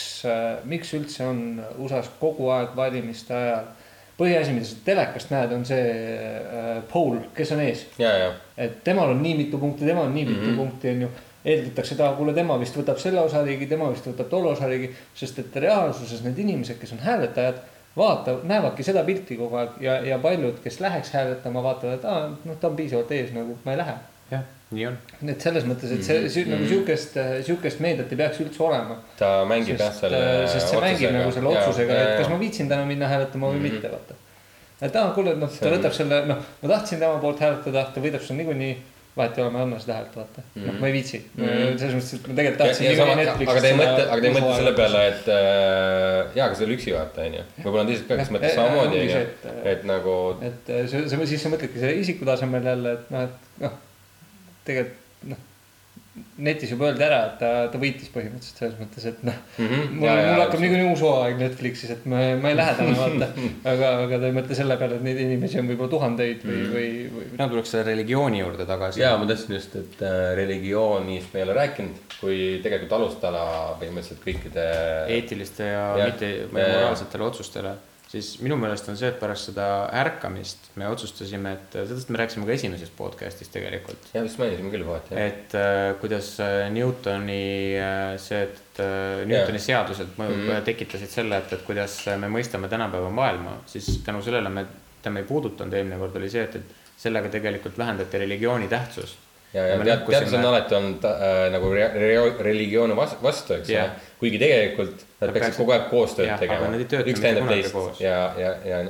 [0.68, 1.42] miks üldse on
[1.78, 3.72] USA-s kogu aeg valimiste ajal
[4.16, 7.86] põhiasi, mida sa telekast näed, on see äh, pool, kes on ees.
[8.56, 10.56] et temal on nii mitu punkti, temal on nii mitu mm -hmm.
[10.56, 11.10] punkti, on ju
[11.44, 15.38] eeldatakse, et aa, kuule, tema vist võtab selle osariigi, tema vist võtab tolle osariigi, sest
[15.38, 17.60] et reaalsuses need inimesed, kes on hääletajad,
[17.96, 22.28] vaata, näevadki seda pilti kogu aeg ja, ja paljud, kes läheks hääletama, vaatavad, et aa,
[22.44, 23.94] noh, ta on piisavalt ees nagu, ma ei lähe.
[24.30, 24.42] jah,
[24.74, 24.96] nii on.
[25.28, 27.14] et selles mõttes, et see, see nagu sihukest,
[27.46, 28.96] sihukest meediat ei peaks üldse olema.
[29.18, 32.84] ta mängib jah selle sest see mängib nagu selle otsusega, et kas ma viitsin täna
[32.88, 33.62] minna hääletama või Mhm.
[33.70, 34.14] mitte, vaata.
[34.82, 38.00] et aa, kuule, noh, ta on- võtab selle, noh, ma tahtsin tema poolt hääletada, ta
[38.00, 38.76] võidab sul niikuinii.
[39.16, 40.42] vahet ei ole, ma ei anna seda häält, vaata.
[40.60, 41.22] noh, ma ei viitsi.
[41.38, 41.78] Mhm.
[41.80, 44.56] selles mõttes, et ma tegelikult tahtsin aga ta ei mõtle, seda aga ta ei mõtle
[44.58, 47.42] selle peale, et äh, jaa, aga sa ei ole üksi vaata, onju.
[47.62, 49.46] võib-olla on teised ka, kes mõtlevad samamoodi, onju et-.
[49.72, 50.16] et nagu
[50.50, 53.72] et äh, see, see, siis sa mõtledki selle isiku tasemel jälle, et noh, et noh,
[54.66, 55.02] tegelikult
[55.32, 55.38] noh,
[56.40, 59.82] netis juba öeldi ära, et ta, ta võitis põhimõtteliselt selles mõttes, et noh, Mhm.
[59.98, 63.28] mul, mul hakkab niikuinii uus hooaeg Netflixis, et ma, ma ei lähe täna vaata.
[63.72, 66.88] aga, aga ta ei mõtle selle peale, et neid inimesi on võib-olla tuhandeid või, või,
[67.18, 67.26] või.
[67.34, 69.00] mina tuleks selle religiooni juurde tagasi.
[69.04, 73.44] jaa, ma tahtsin just, et äh, religioonist me ei ole rääkinud, kui tegelikult alustala
[73.80, 74.64] põhimõtteliselt kõikide.
[75.18, 77.74] eetiliste ja, ja mitte Ja- moraalsetele otsustele,
[78.08, 79.66] siis minu meelest on see, et pärast seda
[79.98, 84.10] ärkamist me otsustasime, et sellest me rääkisime ka esimeses podcast'is tegelikult.
[84.14, 87.42] jah, vist mainisime küll kohati, et äh, kuidas äh, Newtoni
[87.82, 90.48] äh, see, et äh, Newtoni seadused mõju Mhm.
[90.52, 90.64] mm.
[90.70, 94.66] tekitasid selle, et, et kuidas me mõistame tänapäeva maailma, siis tänu sellele me,
[94.98, 99.18] mida me ei puudutanud eelmine kord, oli see, et, et sellega tegelikult vähendati religiooni tähtsust.
[99.54, 102.16] ja, Ja tead, teadus on alati olnud äh, nagu re, re,
[102.48, 103.84] religiooni vas- vastu, eks Jah.
[103.84, 104.00] ole.
[104.20, 108.80] kuigi tegelikult nad peaksid kogu aeg koostööd jah, tegema üks tähendab teist ja, ja, ja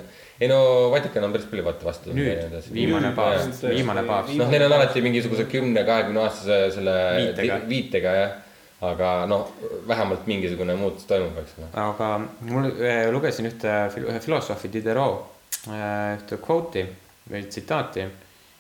[0.41, 0.59] ei no
[0.93, 2.13] Vatikan on päris palju vaata vastu.
[2.13, 4.35] nüüd, viimane paavst, viimane paavst.
[4.37, 7.55] noh, neil on alati mingisuguse kümne, kahekümne aastase selle Viitega.
[7.63, 8.35] vi- viitega jah.
[8.83, 9.49] aga noh,
[9.89, 11.71] vähemalt mingisugune muutus toimub, eks ole.
[11.87, 12.11] aga
[12.51, 15.25] mul eh, lugesin ühte ühe filosoofi Diderot
[15.73, 16.85] eh, ühte kvooti
[17.33, 18.05] või tsitaati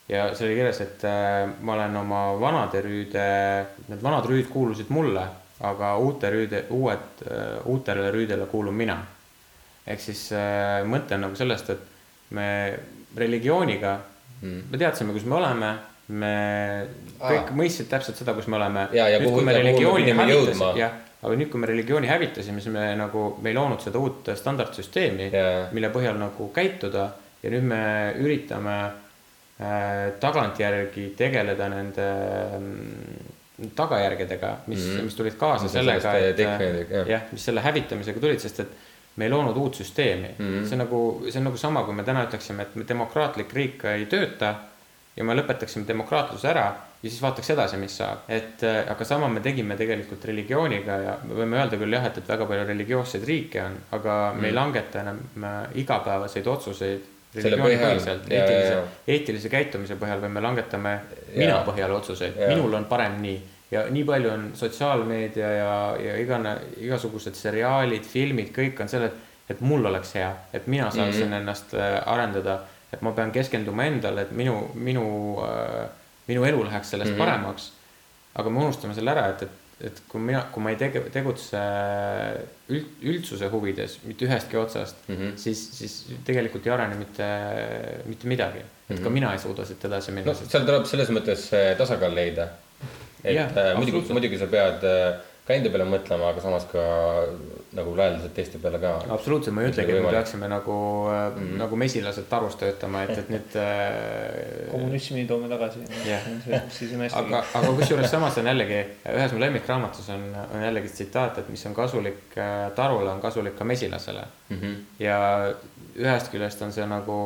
[0.08, 3.26] ja see oli kirjas, et eh, ma olen oma vanade rüüde,
[3.88, 5.26] need vanad rüüd kuulusid mulle,
[5.66, 7.22] aga uute rüüde, uued,
[7.64, 8.98] uutele rüüdele kuulun mina.
[9.86, 12.46] ehk siis eh, mõte on nagu sellest, et me
[13.16, 13.98] religiooniga
[14.42, 14.62] Mm.
[14.70, 15.70] me teadsime, kus me oleme,
[16.12, 16.32] me
[17.16, 17.56] kõik Aa.
[17.56, 18.86] mõistsid täpselt seda, kus me oleme.
[18.92, 23.30] Nüüd, kui me religiooni hävitasime jah, aga nüüd, kui me religiooni hävitasime, siis me nagu,
[23.42, 25.30] me ei loonud seda uut standardsüsteemi
[25.72, 27.08] mille põhjal nagu käituda
[27.42, 27.80] ja nüüd me
[28.20, 28.92] üritame äh,
[30.20, 32.06] tagantjärgi tegeleda nende
[32.58, 34.98] mm, tagajärgedega, mis mm, Mhm.
[34.98, 35.04] -hmm.
[35.04, 37.08] mis tulid kaasa Mis sellega, et äh, jah.
[37.08, 38.68] jah, mis selle hävitamisega tulid, sest et
[39.16, 40.44] me ei loonud uut süsteemi mm.
[40.44, 40.58] Mhm.
[40.62, 40.68] -hmm.
[40.68, 44.06] see on nagu, see on nagu sama, kui me täna ütleksime, et demokraatlik riik ei
[44.06, 44.54] tööta
[45.16, 46.66] ja me lõpetaksime demokraatluse ära
[47.02, 51.18] ja siis vaataks edasi, mis saab, et äh, aga sama me tegime tegelikult religiooniga ja
[51.24, 54.52] me võime öelda küll jah, et, et väga palju religioosseid riike on, aga me ei
[54.54, 57.15] langeta enam äh, igapäevaseid otsuseid Mm.
[57.34, 57.98] Selle põhjal,
[58.30, 58.76] eetilise
[59.12, 60.92] eetilise käitumise põhjal või me langetame
[61.34, 61.64] mina Ja.
[61.66, 67.34] põhjal otsuseid, minul on parem nii ja nii palju on sotsiaalmeedia ja, ja igane, igasugused
[67.34, 69.10] seriaalid, filmid, kõik on selle,
[69.50, 71.32] et mul oleks hea, et mina saaksin mm.
[71.32, 71.40] -hmm.
[71.40, 72.60] ennast äh, arendada,
[72.92, 75.06] et ma pean keskenduma endale, et minu, minu
[75.42, 75.88] äh,,
[76.28, 77.16] minu elu läheks sellest mm.
[77.16, 77.24] -hmm.
[77.24, 77.72] paremaks.
[78.34, 79.50] aga me unustame selle ära, et, et,
[79.84, 81.60] et kui mina, kui ma ei tege-, tegutse
[82.72, 85.16] üld, üldsuse huvides, mitte ühestki otsast mm.
[85.18, 85.36] -hmm.
[85.36, 87.28] siis, siis tegelikult ei arene mitte,
[88.08, 88.64] mitte midagi.
[88.88, 89.12] et ka Mhm.
[89.12, 92.48] mina ei suuda siit edasi minna no seal tuleb selles mõttes äh, tasakaal leida.
[93.24, 94.12] et Jah, äh, muidugi, absoluutselt.
[94.12, 96.82] muidugi sa pead äh, ka enda peale mõtlema, aga samas ka
[97.76, 98.92] nagu lojaalselt teiste peale ka.
[99.16, 100.76] absoluutselt, ma ei ütlegi, et me peaksime nagu
[101.10, 101.46] mm, Mhm.
[101.46, 101.58] -hmm.
[101.58, 104.70] nagu mesilased tarus töötama, et, et nüüd äh,.
[104.70, 105.84] kommunismi toome tagasi
[107.04, 108.80] hästi aga, aga kusjuures samas on jällegi,
[109.12, 113.56] ühes mu lemmikraamatus on, on jällegi tsitaat, et mis on kasulik äh, tarule, on kasulik
[113.58, 114.24] ka mesilasele.
[114.50, 114.74] Mhm.
[114.98, 115.18] ja
[115.96, 117.16] ühest küljest on see nagu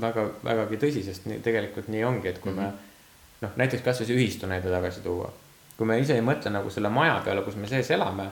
[0.00, 2.62] väga, vägagi tõsi, sest nii, tegelikult nii ongi, et kui mm -hmm.
[2.62, 5.32] me noh, näiteks kasvõi see ühistu näide tagasi tuua.
[5.76, 8.28] kui me ise ei mõtle nagu selle maja peale, kus me sees elame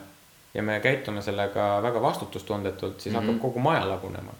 [0.53, 3.23] ja me käitume sellega väga vastutustundetult, siis mm -hmm.
[3.23, 3.29] Mhm.
[3.33, 4.33] hakkab kogu maja lagunema.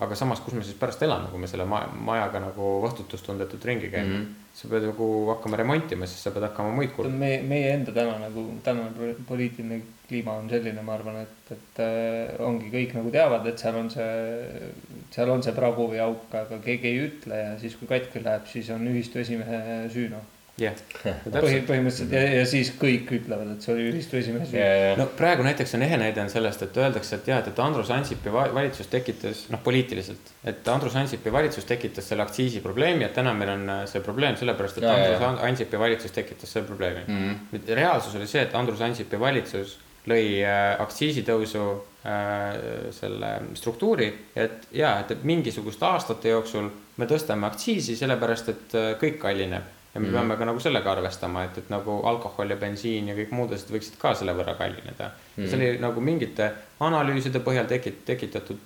[0.00, 3.88] aga samas, kus me siis pärast elame, kui me selle maja, majaga nagu vastutustundetult ringi
[3.88, 4.14] käime mm.
[4.14, 4.22] Mhm.
[4.22, 4.54] -hmm.
[4.54, 7.14] sa pead nagu hakkama remontima, siis sa pead hakkama muid see kulu on.
[7.14, 11.80] meie, meie enda täna nagu, tänane poli- poliitiline kliima on selline, ma arvan, et, et
[11.80, 14.70] äh, ongi kõik nagu teavad, et seal on see,
[15.14, 18.46] seal on see pragu või auk, aga keegi ei ütle ja siis, kui katki läheb,
[18.50, 20.33] siis on ühistu esimehe süü, noh.
[20.60, 21.64] jah, põhi, täpselt.
[21.66, 24.60] põhimõtteliselt ja, ja siis kõik ütlevad, et see oli ühistu esimehe süü.
[25.00, 27.90] no praegu näiteks on ehe näide on sellest, et öeldakse, et jah, et, et Andrus
[27.94, 33.34] Ansipi va- valitsus tekitas, noh, poliitiliselt, et Andrus Ansipi valitsus tekitas selle aktsiisiprobleemi, et täna
[33.34, 35.32] meil on äh, see probleem sellepärast, et Ja, Andrus ja.
[35.32, 37.34] An- Ansipi valitsus tekitas selle probleemi mm.
[37.50, 37.74] -hmm.
[37.74, 41.66] reaalsus oli see, et Andrus Ansipi valitsus lõi äh, aktsiisitõusu
[42.06, 48.76] äh, selle struktuuri, et ja, et, et mingisuguste aastate jooksul me tõstame aktsiisi sellepärast, et
[48.78, 52.50] äh, kõik kallineb ja me mm peame ka nagu sellega arvestama, et, et nagu alkohol
[52.50, 55.10] ja bensiin ja kõik muud asjad võiksid ka selle võrra kallineda mm.
[55.10, 55.42] -hmm.
[55.42, 55.48] Mhm.
[55.50, 58.58] see oli nagu mingite analüüside põhjal tekit-, tekitatud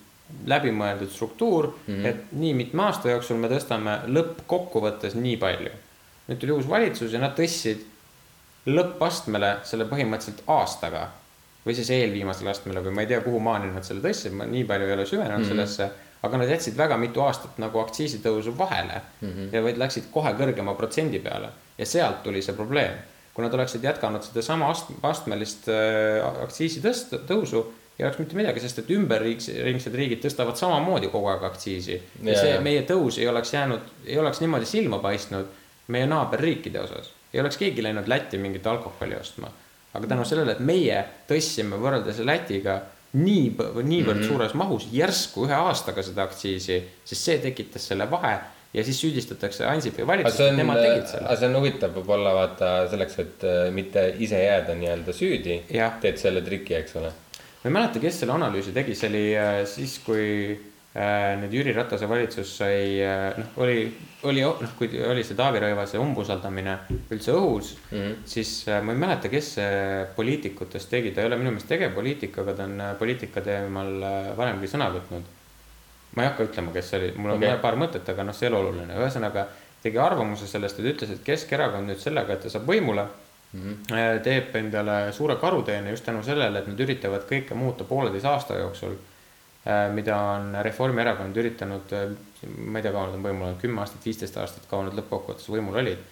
[0.47, 2.07] läbimõeldud struktuur mm, -hmm.
[2.07, 5.71] et nii mitme aasta jooksul me tõstame lõppkokkuvõttes nii palju.
[6.29, 7.85] nüüd tuli uus valitsus ja nad tõstsid
[8.67, 11.09] lõppastmele selle põhimõtteliselt aastaga
[11.67, 14.65] või siis eelviimasele astmele või ma ei tea, kuhu maani nad selle tõstsid, ma nii
[14.69, 15.49] palju ei ole süvenenud mm -hmm.
[15.49, 15.91] sellesse.
[16.23, 19.53] Aga nad jätsid väga mitu aastat nagu aktsiisitõusu vahele mm -hmm.
[19.53, 22.99] ja vaid läksid kohe kõrgema protsendi peale ja sealt tuli see probleem.
[23.35, 27.65] kui nad oleksid jätkanud sedasama ast-, astmelist äh, aktsiisitõst-, tõusu
[27.99, 32.03] ei oleks mitte midagi, sest et ümberringsed riigid tõstavad samamoodi kogu aeg aktsiisi.
[32.23, 32.63] ja see yeah.
[32.63, 35.47] meie tõus ei oleks jäänud, ei oleks niimoodi silma paistnud
[35.89, 37.13] meie naaberriikide osas.
[37.35, 39.51] ei oleks keegi läinud Lätti mingit alkoholi ostma.
[39.95, 42.81] aga tänu sellele, et meie tõstsime võrreldes Lätiga
[43.13, 44.27] nii, niivõrd mm -hmm.
[44.29, 48.37] suures mahus järsku ühe aastaga seda aktsiisi, siis see tekitas selle vahe
[48.75, 51.27] ja siis süüdistatakse Ansipi valitsust, et nemad tegid selle.
[51.27, 55.63] aga see on huvitav võib-olla vaata selleks, et äh, mitte ise jääda nii-öelda süüdi,
[56.01, 57.13] teed selle triki, eks ole
[57.63, 60.27] ma ei mäleta, kes selle analüüsi tegi, see oli äh, siis, kui
[61.39, 63.85] nüüd Jüri Ratase valitsus sai, äh, noh, oli,
[64.27, 66.75] oli, noh, kui oli see Taavi Rõivase umbusaldamine
[67.15, 68.17] üldse õhus mm, -hmm.
[68.27, 69.53] siis ma ei mäleta, kes
[70.17, 73.95] poliitikutest tegi, ta ei ole minu meelest tegevpoliitik, aga ta on poliitika teemal
[74.37, 75.35] varemgi sõna võtnud.
[76.17, 77.59] ma ei hakka ütlema, kes see oli, mul on okay.
[77.63, 79.47] paar mõtet, aga noh, see ei ole oluline, ühesõnaga
[79.83, 83.05] tegi arvamuse sellest, et ütles, et Keskerakond nüüd sellega, et ta saab võimule
[83.53, 84.23] mm -hmm.
[84.23, 88.93] teeb endale suure karuteene just tänu sellele, et nad üritavad kõike muuta pooleteise aasta jooksul.
[88.93, 89.18] Äh,
[89.95, 92.13] mida on Reformierakond üritanud, äh,
[92.59, 95.51] ma ei tea, kaua nad on võimul olnud, kümme aastat, viisteist aastat, kaua nad lõppkokkuvõttes
[95.53, 96.07] võimul olid.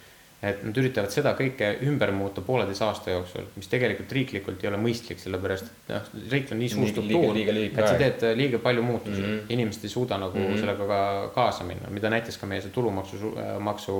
[0.47, 4.77] et nad üritavad seda kõike ümber muuta pooleteise aasta jooksul, mis tegelikult riiklikult ei ole
[4.79, 9.17] mõistlik, sellepärast et noh, riik on nii suur struktuur, et sa teed liiga palju muutusi
[9.17, 9.55] mm, -hmm.
[9.57, 10.61] inimesed ei suuda nagu mm -hmm.
[10.61, 11.01] sellega ka
[11.35, 13.97] kaasa minna, mida näitas ka meie see tulumaksu, maksu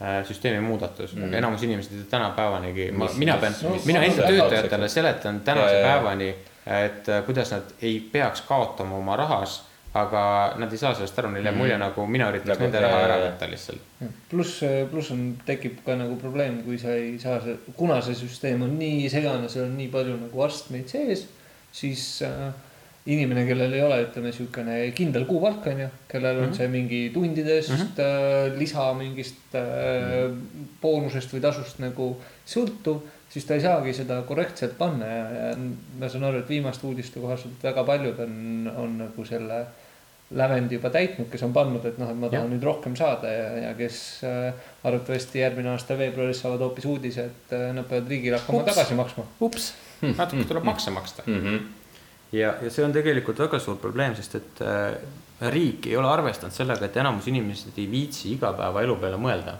[0.00, 5.40] Äh, süsteemi muudatus mm., enamus inimesi tänapäevanigi, ma, mina pean no,, mina enda töötajatele seletan
[5.44, 5.86] tänase ja, ja.
[5.86, 6.28] päevani,
[6.66, 9.60] et äh, kuidas nad ei peaks kaotama oma rahas
[9.94, 11.82] aga nad ei saa sellest aru, neil jääb mulje mm.
[11.82, 13.98] nagu mina üritaks nagu, nende raha ära võtta lihtsalt.
[14.30, 17.40] pluss, pluss on, tekib ka nagu probleem, kui sa ei saa
[17.76, 21.26] kuna see süsteem on nii segane, seal on nii palju nagu astmeid sees,
[21.74, 22.52] siis äh,
[23.10, 26.56] inimene, kellel ei ole, ütleme niisugune kindel kuupalk on ju, kellel on mm -hmm.
[26.56, 28.58] see mingi tundidest mm, -hmm.
[28.58, 30.68] lisa mingist äh, mm -hmm.
[30.82, 32.12] boonusest või tasust nagu
[32.46, 35.52] sõltuv, siis ta ei saagi seda korrektselt panna ja, ja
[36.00, 38.34] ma saan aru, et viimaste uudiste kohaselt väga paljud on,
[38.76, 39.62] on nagu selle
[40.30, 42.50] lävendi juba täitnud, kes on pannud, et noh, et ma tahan ja.
[42.52, 47.54] nüüd rohkem saada ja, ja kes äh, arvatavasti järgmine aasta veebruaris saavad hoopis uudise, et
[47.56, 48.70] äh, nad peavad riigile hakkama Ups.
[48.70, 49.26] tagasi maksma.
[49.42, 49.72] ups,
[50.06, 51.44] natuke tuleb makse maksta mm.
[51.44, 51.68] -hmm
[52.32, 54.94] ja, ja see on tegelikult väga suur probleem, sest et äh,
[55.50, 59.56] riik ei ole arvestanud sellega, et enamus inimesed ei viitsi igapäevaelu peale mõelda.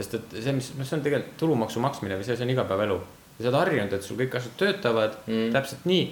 [0.00, 2.98] Sest et see, mis, noh, see on tegelikult tulumaksu maksmine või see, see on igapäevaelu.
[3.36, 5.52] ja sa oled harjunud, et sul kõik asjad töötavad mm.
[5.54, 6.08] täpselt nii.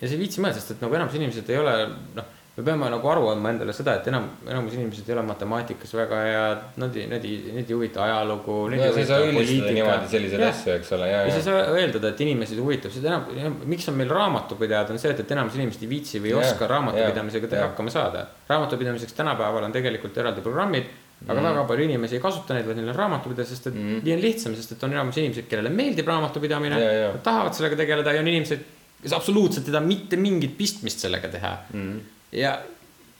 [0.00, 1.76] ja sa ei viitsi mõelda, sest et nagu enamus inimesed ei ole,
[2.18, 5.94] noh me peame nagu aru andma endale seda, et enam, enamus inimesed ei ole matemaatikas
[5.98, 8.58] väga head, nad ei, nad ei, neid ei huvita ajalugu.
[8.70, 11.32] no sa ei saa üldistada niimoodi selliseid asju, eks ole, ja, ja.
[11.32, 15.02] ja sa ei saa eeldada, et inimesi huvitab seda enam, miks on meil raamatupidajad, on
[15.02, 18.28] see, et, et enamus inimesed ei viitsi või ei oska raamatupidamisega hakkama saada.
[18.52, 21.44] raamatupidamiseks tänapäeval on tegelikult eraldi programmid aga mm.
[21.48, 24.00] väga palju inimesi ei kasuta neid, vaid neil on raamatupidaja, sest et mm.
[24.04, 26.80] nii on lihtsam, sest et on enamus inimesed, kellele meeldib raamatupidamine.
[26.80, 28.66] Nad tahavad sellega tegeleda ja on inimesed,
[29.04, 32.02] kes absoluutselt ei taha mitte mingit pistmist sellega teha mm
[32.34, 32.58] ja,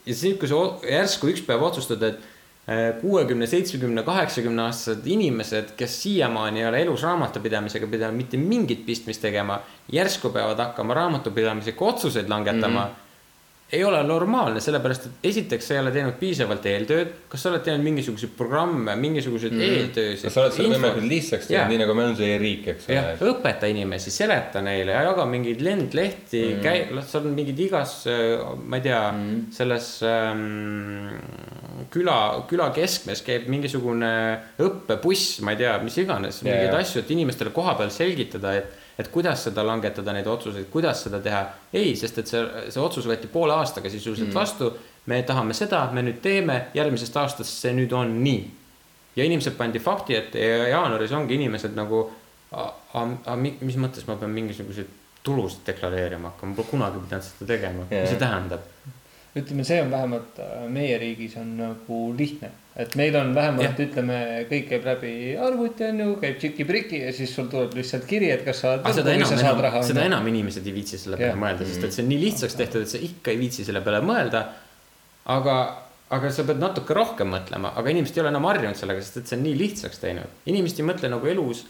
[0.06, 2.18] ja siis, kui sa järsku üks päev otsustad, et
[2.68, 8.84] äh, kuuekümne, seitsmekümne, kaheksakümne aastased inimesed, kes siiamaani ei ole elus raamatupidamisega pidanud mitte mingit
[8.86, 9.60] pistmist tegema,
[9.92, 12.84] järsku peavad hakkama raamatupidamisega otsuseid langetama mm.
[12.90, 13.02] -hmm
[13.72, 17.14] ei ole normaalne, sellepärast et esiteks sa ei ole teinud piisavalt eeltööd.
[17.32, 19.78] kas sa oled teinud mingisuguseid programme, mingisuguseid mm -hmm.
[19.78, 20.24] eeltöösid?
[20.28, 23.16] kas sa oled selle võimalikult lihtsaks teinud, nii nagu meil on see e-riik, eks ole.
[23.30, 26.62] õpeta inimesi, seleta neile ja jaga mingeid lendlehti mm, -hmm.
[26.68, 27.96] käi-, seal on mingid igas,
[28.60, 29.52] ma ei tea mm, -hmm.
[29.58, 31.18] selles ähm,
[31.90, 34.14] küla, küla keskmes käib mingisugune
[34.60, 36.80] õppebuss, ma ei tea, mis iganes, mingeid yeah.
[36.80, 41.20] asju, et inimestele koha peal selgitada, et et kuidas seda langetada, neid otsuseid, kuidas seda
[41.22, 41.44] teha.
[41.72, 44.34] ei, sest et see, see otsus võeti poole aastaga sisuliselt mm.
[44.34, 44.72] vastu.
[45.06, 48.42] me tahame seda, me nüüd teeme, järgmisest aastast see nüüd on nii.
[49.16, 52.06] ja inimesed pandi fakti ette ja jaanuaris ongi inimesed nagu,
[53.60, 58.04] mis mõttes ma pean mingisuguseid tulusid deklareerima hakkama, ma pole kunagi pidanud seda tegema yeah.,
[58.04, 58.66] mis see tähendab?
[59.34, 64.18] ütleme, see on vähemalt äh, meie riigis on nagu lihtne et meil on vähemalt, ütleme,
[64.50, 68.42] kõik käib läbi arvuti, on ju, käib tšiki-priki ja siis sul tuleb lihtsalt kiri, et
[68.46, 71.94] kas sa seda enam, enam, seda enam inimesed ei viitsi selle peale mõelda, sest et
[71.94, 74.42] see on nii lihtsaks tehtud, et sa ikka ei viitsi selle peale mõelda.
[75.30, 75.54] aga,
[76.12, 79.30] aga sa pead natuke rohkem mõtlema, aga inimesed ei ole enam harjunud sellega, sest et
[79.30, 80.42] see on nii lihtsaks teinud.
[80.50, 81.64] inimesed ei mõtle nagu elus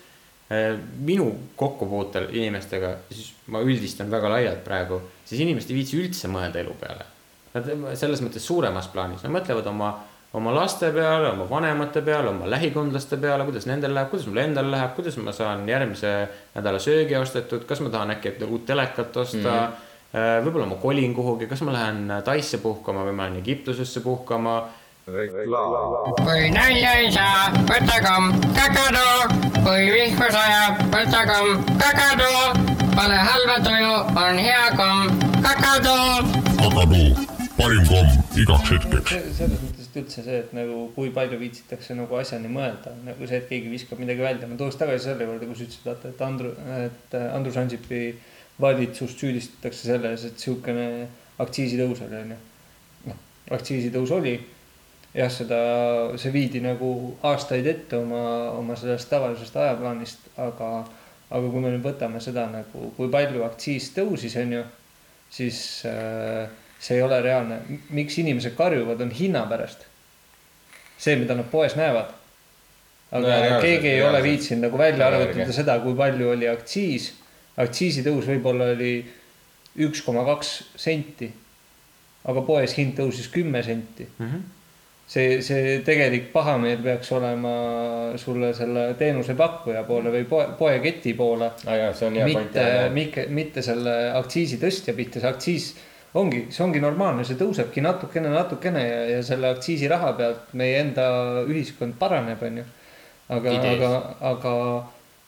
[1.05, 6.61] minu kokkupuutel inimestega, siis ma üldistan väga laialt praegu, siis inimesed ei viitsi üldse mõelda
[6.61, 7.07] elu peale.
[7.55, 9.93] Nad selles mõttes suuremas plaanis, nad mõtlevad oma,
[10.35, 14.70] oma laste peale, oma vanemate peale, oma lähikondlaste peale, kuidas nendel läheb, kuidas mul endal
[14.70, 16.14] läheb, kuidas ma saan järgmise
[16.57, 19.83] nädala söögi ostetud, kas ma tahan äkki uut telekat osta mm.
[20.14, 20.47] -hmm.
[20.47, 24.62] võib-olla ma kolin kuhugi, kas ma lähen Taisse puhkama või ma lähen Egiptusesse puhkama
[25.05, 29.03] kui nalja ei saa, võta komm kakadu,
[29.59, 32.31] kui vihma sajab, võta komm kakadu,
[32.97, 35.12] pole halba tuju, on hea komm
[35.44, 35.99] kakadu.
[36.57, 37.03] kakadu,
[37.59, 38.09] parim komm
[38.40, 39.11] igaks hetkeks.
[39.37, 43.39] selles mõttes, et üldse see, et nagu kui palju viitsitakse nagu asjani mõelda, nagu see,
[43.39, 46.51] et keegi viskab midagi välja, ma tooks tagasi selle juurde, kus ütlesid, vaata, et Andru,
[46.81, 48.01] et Andrus Ansipi
[48.61, 51.07] valitsust süüdistatakse selles, et sihukene
[51.43, 52.41] aktsiisitõus oli, onju.
[53.11, 53.23] noh,
[53.55, 54.35] aktsiisitõus oli.
[55.15, 55.57] Jah, seda,
[56.19, 56.89] see viidi nagu
[57.23, 58.25] aastaid ette oma,
[58.59, 60.71] oma sellest tavalisest ajaplaanist, aga,
[61.31, 64.65] aga kui me nüüd võtame seda nagu, kui palju aktsiis tõusis, on ju,
[65.39, 66.51] siis äh,
[66.85, 67.59] see ei ole reaalne.
[67.90, 69.87] miks inimesed karjuvad, on hinna pärast.
[70.99, 72.12] see, mida nad poes näevad.
[73.11, 74.14] aga no, reaalselt, keegi ei reaalselt.
[74.14, 77.12] ole viitsinud nagu välja arvutada seda, kui palju oli aktsiis.
[77.57, 78.97] aktsiisitõus võib-olla oli
[79.87, 81.31] üks koma kaks senti.
[82.25, 84.27] aga poes hind tõusis kümme senti mm.
[84.27, 84.53] -hmm
[85.07, 87.51] see, see tegelik pahameel peaks olema
[88.16, 92.23] sulle selle teenusepakkuja poole või poe, poeketi poole ah,.
[92.25, 95.66] Mitte, mitte, mitte selle aktsiisi tõstja pihta, see aktsiis
[96.14, 101.07] ongi, see ongi normaalne, see tõusebki natukene, natukene ja, ja selle aktsiisiraha pealt meie enda
[101.44, 102.66] ühiskond paraneb, onju.
[103.35, 103.92] aga, aga,
[104.33, 104.53] aga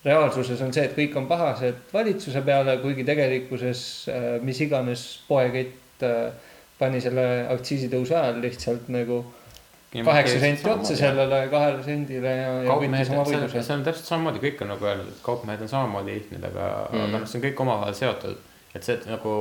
[0.06, 3.80] reaalsuses on see, et kõik on pahased valitsuse peale, kuigi tegelikkuses
[4.12, 6.30] äh, mis iganes poekett äh,
[6.78, 9.22] pani selle aktsiisitõusu ajal lihtsalt nagu
[10.04, 13.62] kaheksa senti otsa sellele kahele sendile ja, ja võitis oma võiduse.
[13.62, 17.00] see on täpselt samamoodi, kõik on nagu öelnud, et kaupmehed on samamoodi lihtne, aga mm.,
[17.00, 18.42] aga noh, see on kõik omavahel seotud.
[18.76, 19.34] Et see, et nagu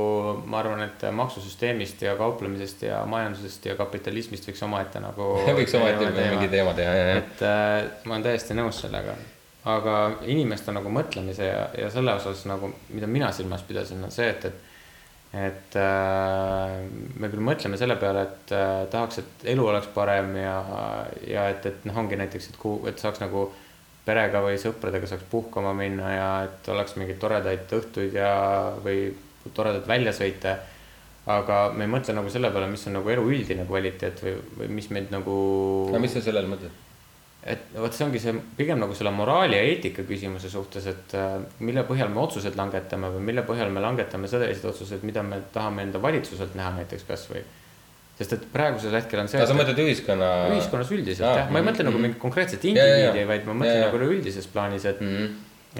[0.47, 5.31] ma arvan, et maksusüsteemist ja kauplemisest ja majandusest ja kapitalismist võiks omaette nagu.
[5.59, 7.23] võiks omaette mingi teema teha, jah, jah.
[7.23, 9.17] et äh, ma olen täiesti nõus sellega.
[9.65, 9.97] aga
[10.29, 14.49] inimeste nagu mõtlemise ja, ja selle osas nagu, mida mina silmas pidasin, on see, et,
[14.51, 14.63] et
[15.35, 16.85] et äh,
[17.19, 20.55] me küll mõtleme selle peale, et äh, tahaks, et elu oleks parem ja,
[21.27, 23.49] ja et, et noh, ongi näiteks, et kuhu, et saaks nagu
[24.05, 28.31] perega või sõpradega saaks puhkama minna ja et oleks mingeid toredaid õhtuid ja,
[28.85, 29.09] või
[29.53, 30.55] toredaid väljasõite.
[31.25, 34.67] aga me ei mõtle nagu selle peale, mis on nagu elu üldine kvaliteet või, või
[34.79, 35.35] mis meid nagu.
[35.91, 36.83] no mis sa selle all mõtled?
[37.45, 41.35] et vot see ongi see pigem nagu selle moraali ja eetika küsimuse suhtes, et äh,
[41.61, 45.85] mille põhjal me otsused langetame või mille põhjal me langetame selliseid otsuseid, mida me tahame
[45.85, 47.43] enda valitsuselt näha näiteks kasvõi.
[48.19, 49.41] Sest et praegusel hetkel on see.
[49.47, 50.29] sa mõtled ühiskonna?
[50.53, 53.81] ühiskonnas üldiselt ah, jah, ma ei mõtle mm, nagu mingit konkreetset indiviidi, vaid ma mõtlen
[53.87, 55.33] nagu üleüldises plaanis, et mm.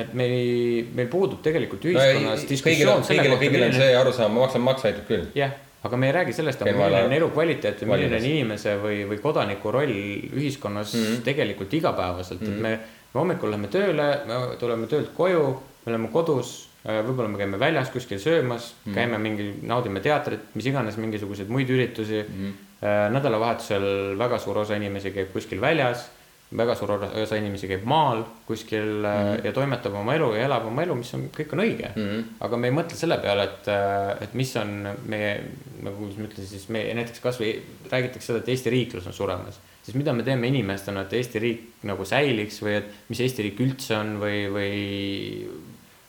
[0.03, 3.45] et meil, meil puudub tegelikult ühiskonnas no, diskussioon selle kohta.
[3.45, 5.29] kõigil on see arusaam, ma maksan makse aitab küll.
[5.37, 9.19] jah aga me ei räägi sellest, milline on elukvaliteet või milline on inimese või, või
[9.21, 11.25] kodaniku roll ühiskonnas mm -hmm.
[11.27, 12.55] tegelikult igapäevaselt mm, -hmm.
[12.55, 15.43] et me, me hommikul läheme tööle, me tuleme töölt koju,
[15.85, 18.95] me oleme kodus, võib-olla me käime väljas kuskil söömas mm, -hmm.
[18.95, 22.43] käime mingi, naudime teatrit, mis iganes, mingisuguseid muid üritusi mm.
[22.43, 23.15] -hmm.
[23.15, 26.09] nädalavahetusel väga suur osa inimesi käib kuskil väljas
[26.53, 29.45] väga suur osa inimesi käib maal kuskil mm -hmm.
[29.45, 32.01] ja toimetab oma elu ja elab oma elu, mis on, kõik on õige mm.
[32.01, 32.23] -hmm.
[32.39, 35.39] aga me ei mõtle selle peale, et, äh, et mis on meie,
[35.83, 37.55] nagu ma ütlesin, siis meie näiteks kasvõi
[37.91, 39.59] räägitakse seda, et Eesti riiklus on suremas.
[39.83, 43.59] siis mida me teeme inimestena, et Eesti riik nagu säiliks või et mis Eesti riik
[43.59, 45.49] üldse on või, või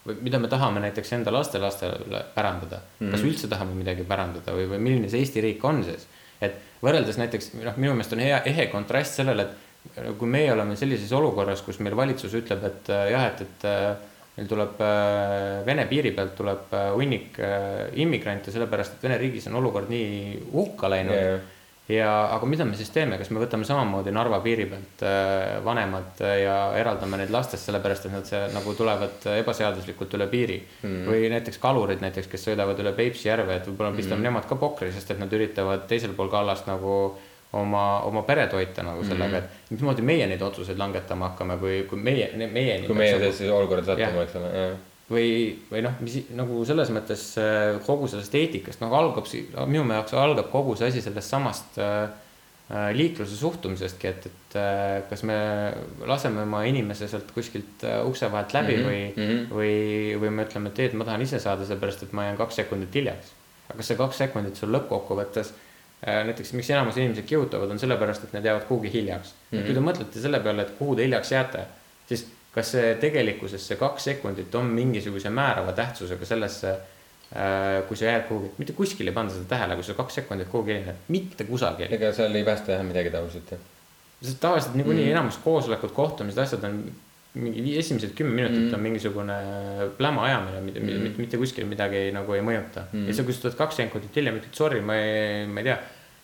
[0.07, 3.07] või mida me tahame näiteks enda lastelastele pärandada mm.
[3.07, 3.11] -hmm.
[3.15, 6.07] kas üldse tahame midagi pärandada või, või milline see Eesti riik on siis?
[6.41, 10.77] et võrreldes näiteks noh, minu meelest on hea, ehe kontrast sellele, et kui meie oleme
[10.77, 13.89] sellises olukorras, kus meil valitsus ütleb, et äh, jah, et, et äh,
[14.37, 17.39] meil tuleb äh, Vene piiri pealt tuleb hunnik
[18.03, 21.53] immigrante, sellepärast et Vene riigis on olukord nii hukka läinud yeah..
[21.89, 25.05] Ja, aga mida me siis teeme, kas me võtame samamoodi Narva piiri pealt
[25.65, 31.07] vanemad ja eraldame neid lastest, sellepärast et nad see, nagu tulevad ebaseaduslikult üle piiri mm.
[31.07, 34.29] või näiteks kalurid näiteks, kes sõidavad üle Peipsi järve, et võib-olla pistame mm.
[34.31, 36.97] nemad ka pokri, sest et nad üritavad teisel pool kallast nagu
[37.57, 39.79] oma, oma pere toita nagu sellega, et mhm.
[39.79, 42.87] mismoodi meie neid otsuseid langetama hakkame, kui, kui meie, meieni.
[42.89, 44.77] kui meie sellisesse olukorda satume, eks ole, jah
[45.11, 45.31] või,
[45.71, 49.29] või noh, mis nagu selles mõttes äh, kogu sellest eetikast nagu algab,
[49.71, 52.09] minu jaoks algab kogu see asi sellest samast äh,
[52.73, 54.57] äh, liikluse suhtumisestki, et, et
[55.11, 55.37] kas me
[56.09, 58.89] laseme oma inimese sealt kuskilt ukse vahelt läbi mm -hmm.
[58.89, 59.55] või mm, -hmm.
[59.55, 62.41] või, või me ütleme, et ei, et ma tahan ise saada, sellepärast et ma jään
[62.41, 63.33] kaks sekundit hiljaks.
[63.69, 65.53] aga kas see kaks sekundit sul lõppkokkuvõttes
[66.07, 69.59] näiteks miks enamus inimesed kihutavad, on sellepärast, et nad jäävad kuhugi hiljaks mm.
[69.59, 69.65] -hmm.
[69.65, 71.67] kui te mõtlete selle peale, et kuhu te hiljaks jääte,
[72.09, 72.27] siis
[72.57, 78.29] kas see tegelikkuses see kaks sekundit on mingisuguse määrava tähtsusega sellesse äh, kui sa jääd
[78.31, 81.93] kuhugi, mitte kuskil ei panda seda tähele, kui sa kaks sekundit kuhugi hilined, mitte kusagil.
[81.93, 83.67] ega seal ei päästa jah midagi tavaliselt jah.
[84.23, 85.17] sest tavaliselt niikuinii mm.
[85.19, 86.81] enamus koosolekud, kohtumised, asjad on
[87.37, 88.75] mingi esimesed kümme minutit mm.
[88.75, 89.37] on mingisugune
[89.99, 91.03] pläma ajamine, mitte mm.
[91.05, 93.09] mitte, mitte kuskil midagi nagu ei mõjuta mm..
[93.11, 95.77] ja sa, kui sa tuled kaks sekundit hiljem, ütled sorry, ma ei, ma ei tea.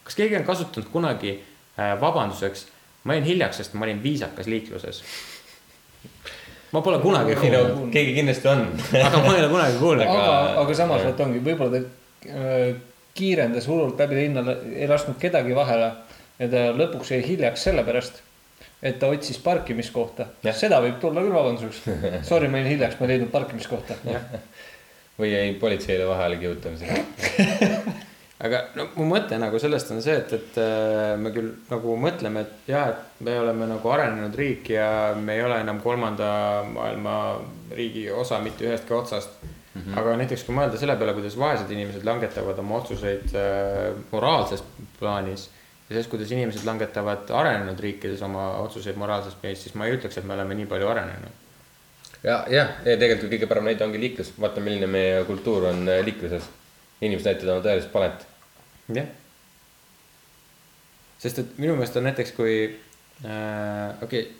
[0.06, 2.64] kas keegi on kasutanud kunagi äh, vabanduseks,
[3.04, 5.02] ma jäin hiljaks, sest ma olin viisakas liikluses.
[6.72, 8.64] Ma pole kunagi ei no kuulnud, keegi kindlasti on.
[9.06, 10.08] aga ma ei ole kunagi kuulnud.
[10.08, 12.66] aga, aga samas vot ongi, võib-olla ta äh,
[13.18, 15.90] kiirendas hullult läbi linna, ei lasknud kedagi vahele
[16.38, 18.22] ja ta lõpuks jäi hiljaks sellepärast,
[18.82, 20.30] et ta otsis parkimiskohta.
[20.56, 21.84] Seda võib tulla küll vabanduseks.
[22.28, 23.98] Sorry, ma jäin hiljaks, ma ei leidnud parkimiskohta.
[25.20, 27.04] või jäi politseile vahele kiusamisega.
[28.42, 32.42] aga no mu mõte nagu sellest on see, et, et äh, me küll nagu mõtleme,
[32.42, 36.28] et jah, et me oleme nagu arenenud riik ja me ei ole enam kolmanda
[36.66, 37.16] maailma
[37.76, 39.42] riigi osa mitte ühestki otsast
[39.74, 39.80] mm.
[39.80, 39.98] -hmm.
[39.98, 44.64] aga näiteks kui mõelda selle peale, kuidas vaesed inimesed langetavad oma otsuseid äh, moraalses
[44.98, 45.48] plaanis
[45.88, 50.18] ja selles, kuidas inimesed langetavad arenenud riikides oma otsuseid moraalses plaanis, siis ma ei ütleks,
[50.18, 51.40] et me oleme nii palju arenenud.
[52.22, 56.04] ja, jah, ja tegelikult kõige parem näide ongi liiklus, vaata, milline meie kultuur on äh,
[56.04, 56.50] liikluses.
[57.00, 58.26] inimesed näitavad oma tõelist palet.
[58.88, 59.06] jah.
[61.22, 64.32] sest et minu meelest on näiteks, kui äh, okei okay,,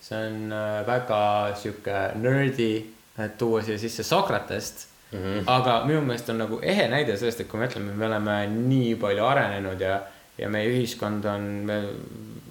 [0.00, 1.20] see on äh, väga
[1.60, 2.72] sihuke nerdy,
[3.20, 5.18] et tuua siia sisse Sokratest mm.
[5.18, 5.42] -hmm.
[5.46, 8.94] aga minu meelest on nagu ehe näide sellest, et kui me ütleme, me oleme nii
[8.96, 10.00] palju arenenud ja,
[10.38, 11.80] ja meie ühiskond on me,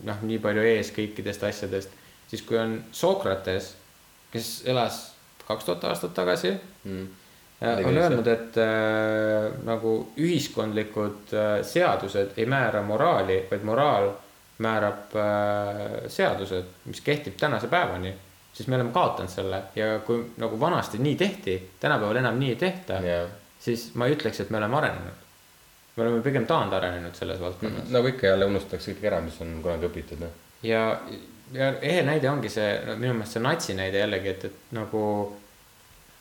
[0.04, 1.90] noh, nii palju ees kõikidest asjadest,
[2.28, 3.76] siis kui on Sokrates,
[4.32, 5.08] kes elas
[5.48, 7.08] kaks tuhat aastat tagasi Mm.
[7.62, 14.14] On öelnud, et äh, nagu ühiskondlikud äh, seadused ei määra moraali, vaid moraal
[14.64, 18.14] määrab äh, seadused, mis kehtib tänase päevani.
[18.54, 22.56] siis me oleme kaotanud selle ja kui nagu vanasti nii tehti, tänapäeval enam nii ei
[22.56, 23.28] tehta, ja
[23.60, 25.28] siis ma ei ütleks, et me oleme arenenud.
[25.96, 27.90] me oleme pigem taandarenenud selles valdkonnas.
[27.90, 30.32] nagu ikka jälle unustatakse kõik ära, mis on kunagi õpitud, noh.
[30.64, 31.00] ja,
[31.54, 35.04] ja ehe näide ongi see, minu meelest see natsi näide jällegi, et, et nagu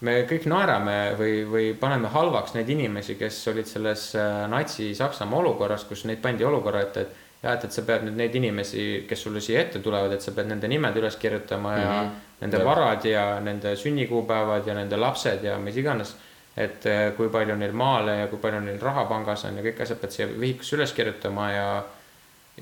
[0.01, 5.85] me kõik naerame või, või paneme halvaks neid inimesi, kes olid selles äh, natsi-Saksamaa olukorras,
[5.89, 9.21] kus neid pandi olukorra ette, et ja et, et sa pead nüüd neid inimesi, kes
[9.27, 12.09] sulle siia ette tulevad, et sa pead nende nimed üles kirjutama ja mm.
[12.09, 12.25] -hmm.
[12.41, 16.17] nende varad ja nende sünnikuupäevad ja nende lapsed ja mis iganes.
[16.57, 19.83] et äh, kui palju neil maale ja kui palju neil raha pangas on ja kõik
[19.83, 21.85] asjad pead siia vihikusse üles kirjutama ja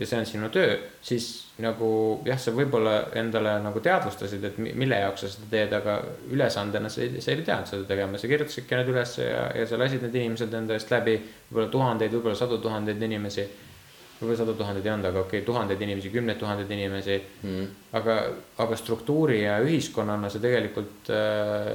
[0.01, 1.26] ja see on sinu töö, siis
[1.64, 1.88] nagu
[2.28, 5.94] jah, sa võib-olla endale nagu teadvustasid, et mi- mille jaoks sa seda teed, aga
[6.32, 9.78] ülesandena sa ei, sa ei teadnud seda tegema, sa kirjutasidki need üles ja, ja sa
[9.80, 11.14] lasid need inimesed enda eest läbi.
[11.49, 13.47] võib-olla tuhandeid, võib-olla sadu tuhandeid inimesi.
[14.18, 17.66] võib-olla sadu tuhandeid ei olnud, aga okei okay,, tuhandeid inimesi, kümneid tuhandeid inimesi Mm.
[17.92, 18.14] aga,
[18.59, 21.72] aga struktuuri ja ühiskonnana see tegelikult äh,,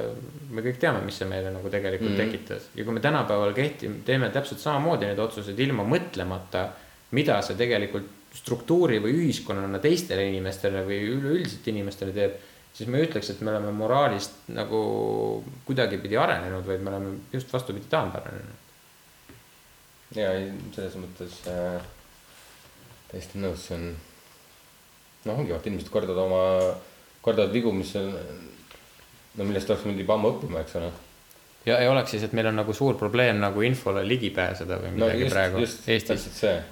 [0.50, 4.00] me kõik teame, mis see meile nagu tegelikult mm tekitas ja kui me tänapäeval kehtim-,
[4.06, 6.68] teeme täpselt samamoodi neid otsuseid ilma mõtlemata,
[7.16, 12.36] mida see tegelikult struktuuri või ühiskonnana teistele inimestele või üleüldiselt inimestele teeb,
[12.72, 14.80] siis ma ei ütleks, et me oleme moraalist nagu
[15.66, 18.70] kuidagipidi arenenud, vaid me oleme just vastupidi taandarenenud.
[20.16, 21.84] ja ei, selles mõttes äh,
[23.12, 23.86] täiesti nõus, see on.
[25.28, 26.42] noh, ongi vaata, inimesed kordavad oma,
[27.24, 28.12] kordavad vigu, mis on,
[29.36, 30.92] no millest oleks juba ammu õppima, eks ole.
[31.66, 34.94] Ja ei oleks siis, et meil on nagu suur probleem nagu infole ligi pääseda või
[34.94, 36.24] no midagi just, praegu just, Eestis.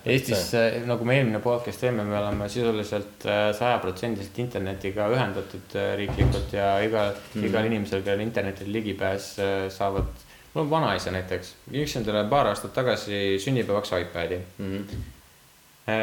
[0.04, 0.42] Eestis,
[0.88, 3.26] nagu me eelmine podcast teeme, me oleme sisuliselt
[3.58, 9.30] sajaprotsendiliselt internetiga ühendatud äh, riiklikult ja igal mm., igal inimesel, kellel internetile ligipääs
[9.76, 10.26] saavad.
[10.54, 15.04] mul on vanaisa näiteks, müüks endale paar aastat tagasi sünnipäevaks iPad'i mm.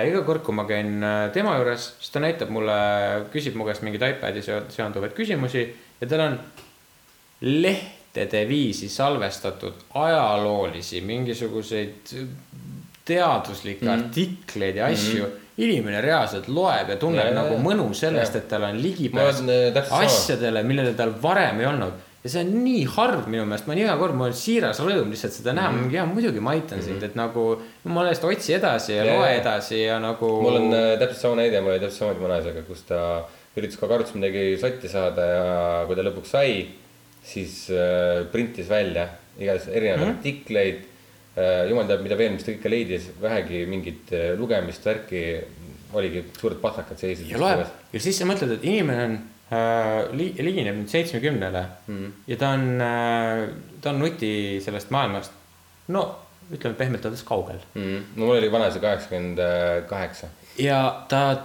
[0.08, 1.04] iga kord, kui ma käin
[1.36, 2.80] tema juures, siis ta näitab mulle,
[3.36, 5.68] küsib mu käest mingeid iPad'i seo- seonduvaid küsimusi
[6.00, 6.40] ja tal on
[7.44, 7.97] lehtede
[8.50, 12.14] viisi salvestatud ajaloolisi mingisuguseid
[13.06, 13.94] teaduslikke Mhm.
[13.94, 14.04] mm.
[14.06, 15.32] artikleid ja asju mm.
[15.32, 15.64] -hmm.
[15.64, 20.64] inimene reaalselt loeb ja tunneb Ja, nagu mõnu sellest, et tal on ligipääs äh, asjadele,
[20.64, 21.94] millele tal varem ei olnud.
[22.24, 25.12] ja see on nii harv minu meelest, ma olen iga kord, mul on siiras rõõm
[25.14, 25.94] lihtsalt seda näha mm, -hmm.
[25.94, 26.88] ja muidugi ma aitan mm -hmm.
[26.88, 30.42] sind, et nagu jumala eest otsi edasi ja, ja loe edasi ja nagu.
[30.42, 33.24] mul on äh, täpselt sama näide, mul oli täpselt samamoodi vanaisaga, kus ta
[33.58, 36.68] üritas kogu aeg arvutis midagi sotti saada ja kui ta lõpuks sai,
[37.28, 39.08] siis äh, printis välja
[39.38, 40.18] igatahes erinevaid mm -hmm.
[40.18, 40.84] artikleid
[41.38, 41.70] äh,.
[41.70, 45.24] jumal teab, mida veel, mis ta kõike leidis, vähegi mingit äh, lugemist, värki,
[45.94, 47.32] oligi suured patakad seisid.
[47.32, 49.18] ja loeb ja siis sa mõtled, et inimene on
[49.52, 52.14] äh, li, ligineb nüüd seitsmekümnele Mhm.
[52.28, 53.50] ja ta on äh,,
[53.82, 55.32] ta on nuti sellest maailmast.
[55.88, 56.08] no
[56.52, 58.04] ütleme pehmelt öeldes kaugel mm..
[58.16, 59.40] no mul oli vanaisa kaheksakümmend
[59.88, 60.28] kaheksa.
[60.58, 61.38] ja ta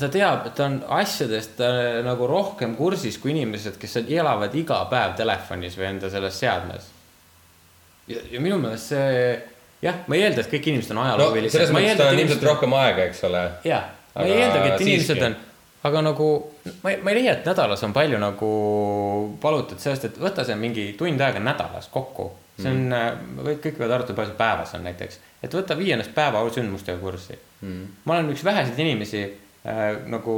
[0.00, 5.14] ta teab, ta on asjadest äh, nagu rohkem kursis kui inimesed, kes elavad iga päev
[5.18, 6.88] telefonis või enda selles seadmes.
[8.10, 9.12] ja, ja minu meelest see,
[9.84, 11.56] jah, ma ei eelda, et kõik inimesed on no ajaloohuvilised.
[11.58, 13.44] selles mõttes tal on ilmselt rohkem aega, eks ole.
[13.68, 14.92] jah, ma ei eeldagi, et siiski.
[14.94, 15.36] inimesed on,
[15.90, 16.30] aga nagu
[16.82, 18.52] ma ei, ma ei leia, et nädalas on palju nagu
[19.42, 22.30] palutud sellest, et võta see mingi tund aega nädalas kokku.
[22.60, 25.94] see on mm., võid, kõik võivad arutada, palju see päevas on näiteks, et võta vii
[25.96, 27.86] ennast päeva sündmustega kurssi mm..
[28.04, 29.38] ma olen üks väheseid inimesi äh,
[30.06, 30.34] nagu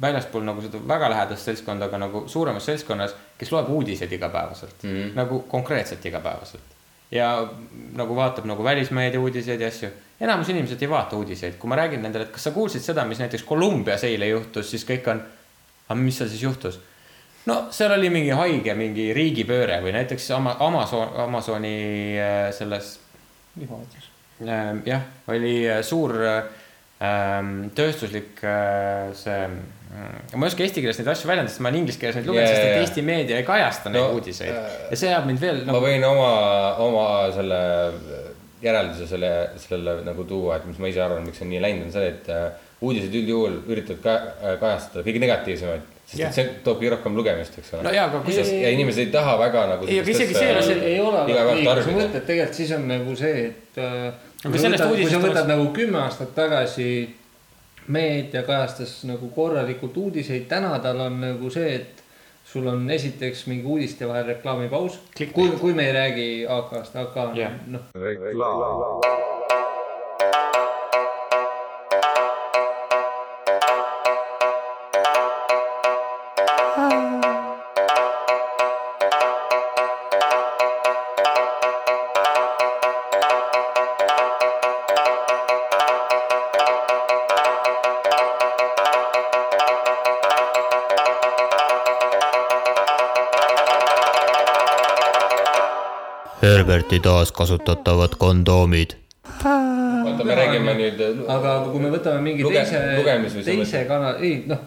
[0.00, 4.96] väljaspool nagu seda väga lähedast seltskonda, aga nagu suuremas seltskonnas, kes loeb uudiseid igapäevaselt mm.
[4.96, 6.74] Mhm., nagu konkreetselt igapäevaselt.
[7.10, 7.48] ja
[7.94, 9.88] nagu vaatab nagu välismeedia uudiseid ja asju.
[10.20, 13.18] enamus inimesed ei vaata uudiseid, kui ma räägin nendele, et kas sa kuulsid seda, mis
[13.18, 15.22] näiteks Kolumbias eile juhtus, siis kõik on.
[15.88, 16.80] aga mis seal siis juhtus?
[17.46, 21.76] no seal oli mingi haige mingi riigipööre või näiteks Ama-, Amazon, Amazoni
[22.20, 22.98] äh, selles.
[23.56, 25.00] Ähm, jah,
[25.32, 26.48] oli äh, suur ähm,
[27.76, 29.40] tööstuslik äh, see,
[30.32, 32.46] ma ei oska eesti keeles neid asju väljendada, sest ma olen inglise keeles neid lugenud
[32.48, 32.84] yeah,, sest et.
[32.86, 35.74] Eesti meedia ei kajasta neid No, no, uudiseid äh, ja see ajab mind veel ma
[35.74, 35.82] nagu,.
[35.84, 36.30] võin oma,
[36.86, 37.04] oma
[37.36, 37.58] selle
[38.64, 41.90] järelduse selle, sellele nagu tuua, et mis ma ise arvan, miks see on nii läinud,
[41.90, 42.46] on see, et äh,
[42.80, 44.14] uudised üldjuhul üritavad ka,
[44.62, 45.84] kajastada kõige negatiivsemaid.
[46.06, 47.92] sest et see toob kõige rohkem lugemist, eks ole no.
[47.92, 49.88] jaa, aga kui sa, ja inimesed ei taha väga nagu.
[49.90, 52.72] Ei, aga isegi see ei ole see- ei ole väga õige, sa mõtled tegelikult siis
[52.76, 56.34] on nagu see, et äh, kui sa võtad, kui sa võtad oleks- nagu kümme aastat
[56.34, 56.88] tagasi
[57.88, 62.02] meedia kajastas nagu korralikult uudiseid, täna tal on nagu see, et
[62.46, 64.98] sul on esiteks mingi uudiste vahel reklaamipaus.
[65.32, 67.52] Kui, kui me ei räägi AK-st, AK on Jah.
[67.66, 67.80] noh,
[96.66, 98.90] Herberti taaskasutatavad kondoomid.
[100.04, 101.02] oota, me räägime nüüd.
[101.28, 104.64] aga, aga kui me võtame mingi Luge- teise teise kanali, ei noh,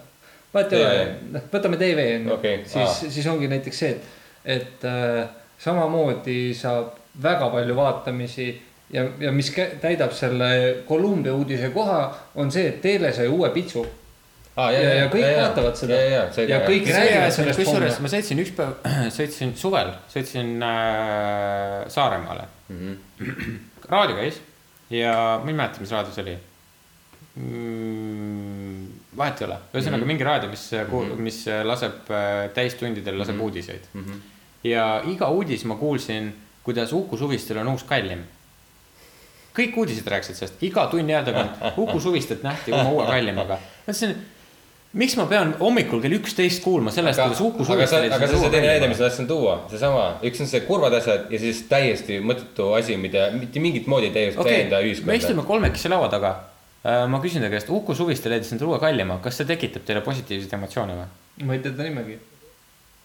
[0.53, 1.01] vahet ei ole
[1.33, 2.37] noh, võtame tv on ju.
[2.37, 5.27] Okei,, siis siis ongi näiteks see, et, et äh,
[5.59, 8.47] samamoodi saab väga palju vaatamisi
[8.95, 9.51] ja, ja mis
[9.83, 10.51] täidab selle
[10.87, 11.99] Kolumbia uudise koha,
[12.35, 13.83] on see, et Teele sai uue pitsu
[14.59, 15.97] aa, ja, ja kõik vaatavad seda.
[15.99, 18.75] ja, ja, ja kõik räägivad sellest kusjuures ma sõitsin üks päev,
[19.17, 22.95] sõitsin suvel, sõitsin äh, Saaremaale mm.
[23.19, 23.59] -hmm.
[23.89, 24.39] raadio käis
[24.93, 26.37] ja ma ei mäleta, mis raadio see oli
[27.35, 28.87] mm,.
[29.17, 30.11] vahet ei ole, ühesõnaga mm -hmm.
[30.13, 31.21] mingi raadio, mis mm, -hmm.
[31.29, 33.43] mis laseb äh, täistundidel laseb mm -hmm.
[33.43, 34.03] uudiseid mm.
[34.03, 34.19] -hmm.
[34.63, 36.33] ja iga uudis ma kuulsin,
[36.63, 38.23] kuidas Uku Suvistel on uus kallim.
[39.59, 41.51] kõik uudised rääkisid sellest, iga tunni aja tagant
[41.83, 43.57] Uku Suvistelt nähti oma uue kallimaga.
[43.87, 44.15] mõtlesin,
[44.97, 48.37] miks ma pean hommikul kell üksteist kuulma sellest, kuidas Uku aga see, Suvistel aga see
[48.37, 51.41] on see teine näide, mis ma tahtsin tuua, seesama, üks on see kurvad asjad ja
[51.41, 55.19] siis täiesti mõttetu asi, mida mitte mingit moodi ei täiesti okei täienda okay,, me ühiskonda.
[55.21, 56.33] istume kolmekesi laua taga.
[57.11, 60.57] ma küsin ta käest, Uku Suvistel leidis endale uue kallima, kas see tekitab teile positiivseid
[60.57, 61.45] emotsioone või?
[61.45, 62.17] ma ei tea ta nimegi,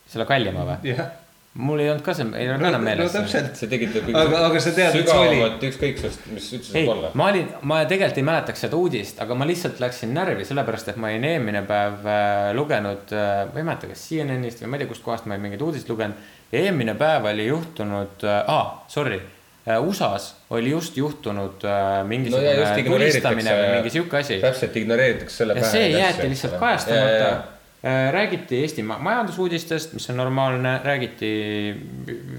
[0.08, 0.94] selle kallima või?
[0.94, 1.12] jah.
[1.54, 3.12] Mul ei olnud ka see, ei olnud enam no meeles.
[3.14, 7.12] täpselt, see tekitab Aga- aga sa tead, et see oli- ükskõiksust, mis üldse ei olla,.
[7.14, 10.98] ma olin, ma tegelikult ei mäletaks seda uudist, aga ma lihtsalt läksin närvi, sellepärast et
[10.98, 14.84] ma olin eelmine päev äh, lugenud äh,, ma ei mäleta, kas CNN-ist või ma ei
[14.84, 16.26] tea, kustkohast ma olin mingeid uudiseid lugenud.
[16.52, 19.22] eelmine päev oli juhtunud äh,, aa, sorry
[19.64, 24.36] USA-s oli just juhtunud äh, mingisugune no tulistamine või mingi sihuke asi.
[24.42, 27.53] täpselt ignoreeritakse selle ja see jäeti lihtsalt kajastamata.
[27.84, 31.28] Räägiti Eesti ma- majandusuudistest, mis on normaalne, räägiti,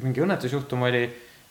[0.01, 1.03] mingi õnnetusjuhtum oli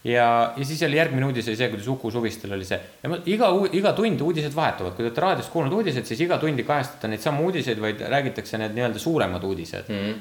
[0.04, 3.18] ja, ja siis oli järgmine uudis oli see, kuidas Uku Suvistel oli see ja ma,
[3.30, 6.68] iga, iga tund uudised vahetuvad, kui te olete raadiost kuulnud uudiseid, siis iga tund ei
[6.68, 10.00] kajastata neid samu uudiseid, vaid räägitakse need nii-öelda suuremad uudised mm.
[10.02, 10.18] -hmm.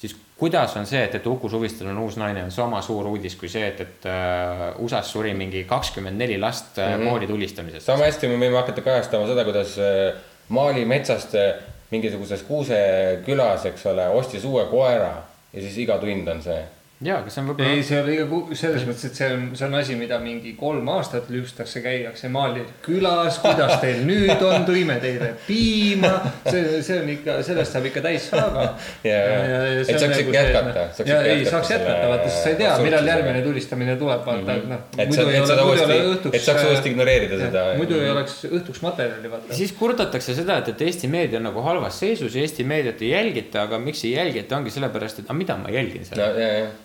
[0.00, 3.36] siis kuidas on see, et, et Uku Suvistel on uus naine, on sama suur uudis
[3.36, 7.10] kui see, et, et uh, USA-s suri mingi kakskümmend neli last mm -hmm.
[7.10, 7.86] kooli tulistamisest.
[7.86, 10.14] sama hästi me võime hakata kajastama seda, kuidas äh,
[10.48, 11.54] Mali metsast äh,
[11.90, 15.12] mingisuguses kuusekülas, eks ole, ostis uue koera
[15.52, 16.62] ja siis iga tund on see.
[17.04, 19.66] jaa, aga see on ei, võib-olla, see oli iga, selles mõttes, et see on, see
[19.66, 24.96] on asi, mida mingi kolm aastat lüpstakse, käiakse maal külas, kuidas teil nüüd on, tõime
[25.02, 26.12] teile piima.
[26.46, 28.66] see, see on ikka, sellest saab ikka täis saaga.
[29.04, 29.56] Ja, ja.
[29.82, 33.08] Et saaks ikka jätkata, saaks ja ei saaks jätkata, vaata, sest sa ei tea, millal
[33.10, 34.84] järgmine tulistamine tuleb, vaata, et noh.
[34.96, 35.98] et sa, et seda uuesti,
[36.30, 37.64] et saaks uuesti ignoreerida seda.
[37.80, 39.56] muidu ei oleks õhtuks materjali, vaata.
[39.58, 43.12] siis kurdetakse seda, et, et Eesti meedia on nagu halvas seisus ja Eesti meediat ei
[43.12, 46.22] jälgita, aga miks ei jälgita, ongi sellepärast, et aga mida ma jälgin seal.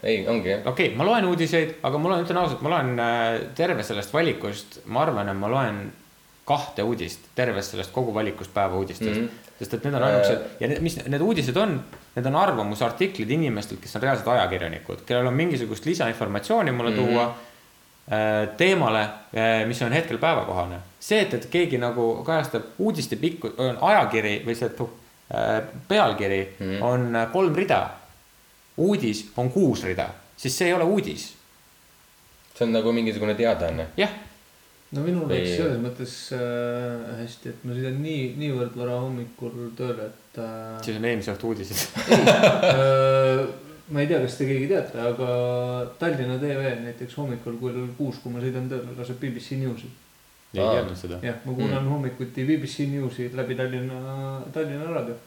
[0.10, 0.66] ei, ongi jah.
[0.66, 3.26] okei okay,, ma loen uudiseid, aga ma loen, ütlen ausalt, ma loen äh,
[3.58, 5.82] terve sellest valikust, ma arvan, et ma loen
[6.50, 9.26] kahte uudist tervest sellest kogu valikust päeva uudistest mm.
[9.28, 9.52] -hmm.
[9.60, 11.76] sest et need on ainukesed ja need, mis need uudised on,
[12.16, 17.34] need on arvamusartiklid inimestelt, kes on reaalsed ajakirjanikud, kellel on mingisugust lisainformatsiooni mulle tuua mm.
[17.34, 18.56] -hmm.
[18.58, 19.04] teemale,
[19.68, 20.80] mis on hetkel päevakohane.
[21.00, 24.72] see, et, et keegi nagu kajastab uudiste pikku, on ajakiri või see
[25.88, 26.84] pealkiri mm -hmm.
[26.84, 27.90] on kolm rida.
[28.80, 31.30] Uudis on kuus rida, siis see ei ole uudis.
[32.56, 33.88] see on nagu mingisugune teadaanne.
[33.98, 34.12] jah
[34.92, 39.72] no minul Või- läks selles mõttes äh, hästi, et ma sõidan nii, niivõrd vara hommikul
[39.78, 41.84] tööle, et äh, siis on eelmise õhtu uudised
[42.18, 43.44] äh,
[43.90, 45.30] ma ei tea, kas te keegi teate, aga
[46.02, 49.90] Tallinna TV näiteks hommikul kell kuus, kui ma sõidan tööle, laseb BBC Newsi.
[50.54, 51.20] ei teadnud seda.
[51.26, 51.90] jah, ma kuulan mm.
[51.94, 55.18] hommikuti BBC Newsi läbi Tallinna, Tallinna Raadio.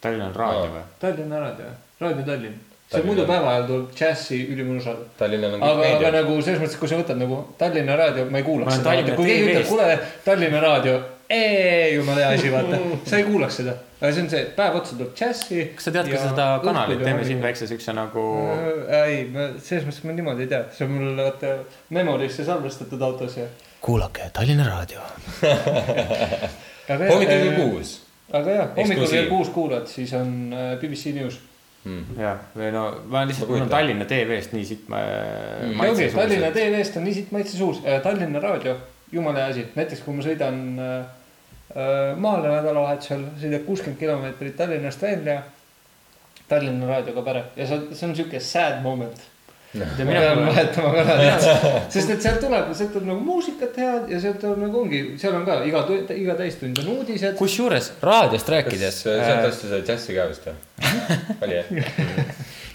[0.00, 0.82] Tallinna on raadio või?
[1.00, 1.70] Tallinna Raadio,
[2.00, 2.58] Raadio Tallinn.
[2.86, 5.08] See Tallinna- muidu päeva ajal tuleb džässi ülimõnus saade.
[5.18, 8.38] Tallinnal on kõik aga, aga nagu selles mõttes, kui sa võtad nagu Tallinna Raadio, ma
[8.38, 9.16] ei Ma kuulaks olen seda Tallinna.
[9.16, 11.00] kui keegi ütleb, kuule, Tallinna Raadio,
[11.94, 12.78] jumala hea asi, vaata,
[13.10, 13.74] sa ei kuulaks seda.
[14.00, 15.62] aga see on see, et päev otsa tuleb džässi.
[15.74, 18.24] kas sa tead ka seda kanalit, teeme siin väikse siukse nagu
[19.02, 21.56] ei, ma selles mõttes ma niimoodi ei tea, see on mul vaata
[21.96, 23.48] memorisse salvestatud autos ja.
[23.82, 25.02] kuulake Tallinna Raadio.
[26.86, 27.52] hommikul kell.
[27.58, 27.98] kuus.
[28.30, 31.40] aga jah, hommikul kell kuus kuulad, siis on äh, BBC News.
[32.18, 32.82] ja, või no
[33.12, 33.70] ma lihtsalt, mul on.
[33.70, 35.02] Tallinna TV-st nii siit ma.
[35.02, 38.76] ja ongi, Tallinna TV-st on nii siit maitse suus, Tallinna Raadio,
[39.12, 40.96] jumala hea asi, näiteks kui ma sõidan äh,
[41.76, 45.42] äh, maale nädalavahetusel, sõidad kuuskümmend kilomeetrit Tallinnast välja.
[46.46, 49.24] Tallinna Raadioga päre ja see, see on siuke sad moment.
[49.80, 51.46] Ma mina pean vahetama kanaleid,
[51.92, 55.36] sest et sealt tuleb, sealt tuleb nagu muusikat head ja sealt tuleb nagu ongi, seal
[55.38, 55.84] on ka iga,
[56.16, 57.36] iga täistund on uudised.
[57.40, 60.56] kusjuures raadiost kas rääkides, sealt ostis seda džässi ka vist või?
[61.46, 61.70] oli jah?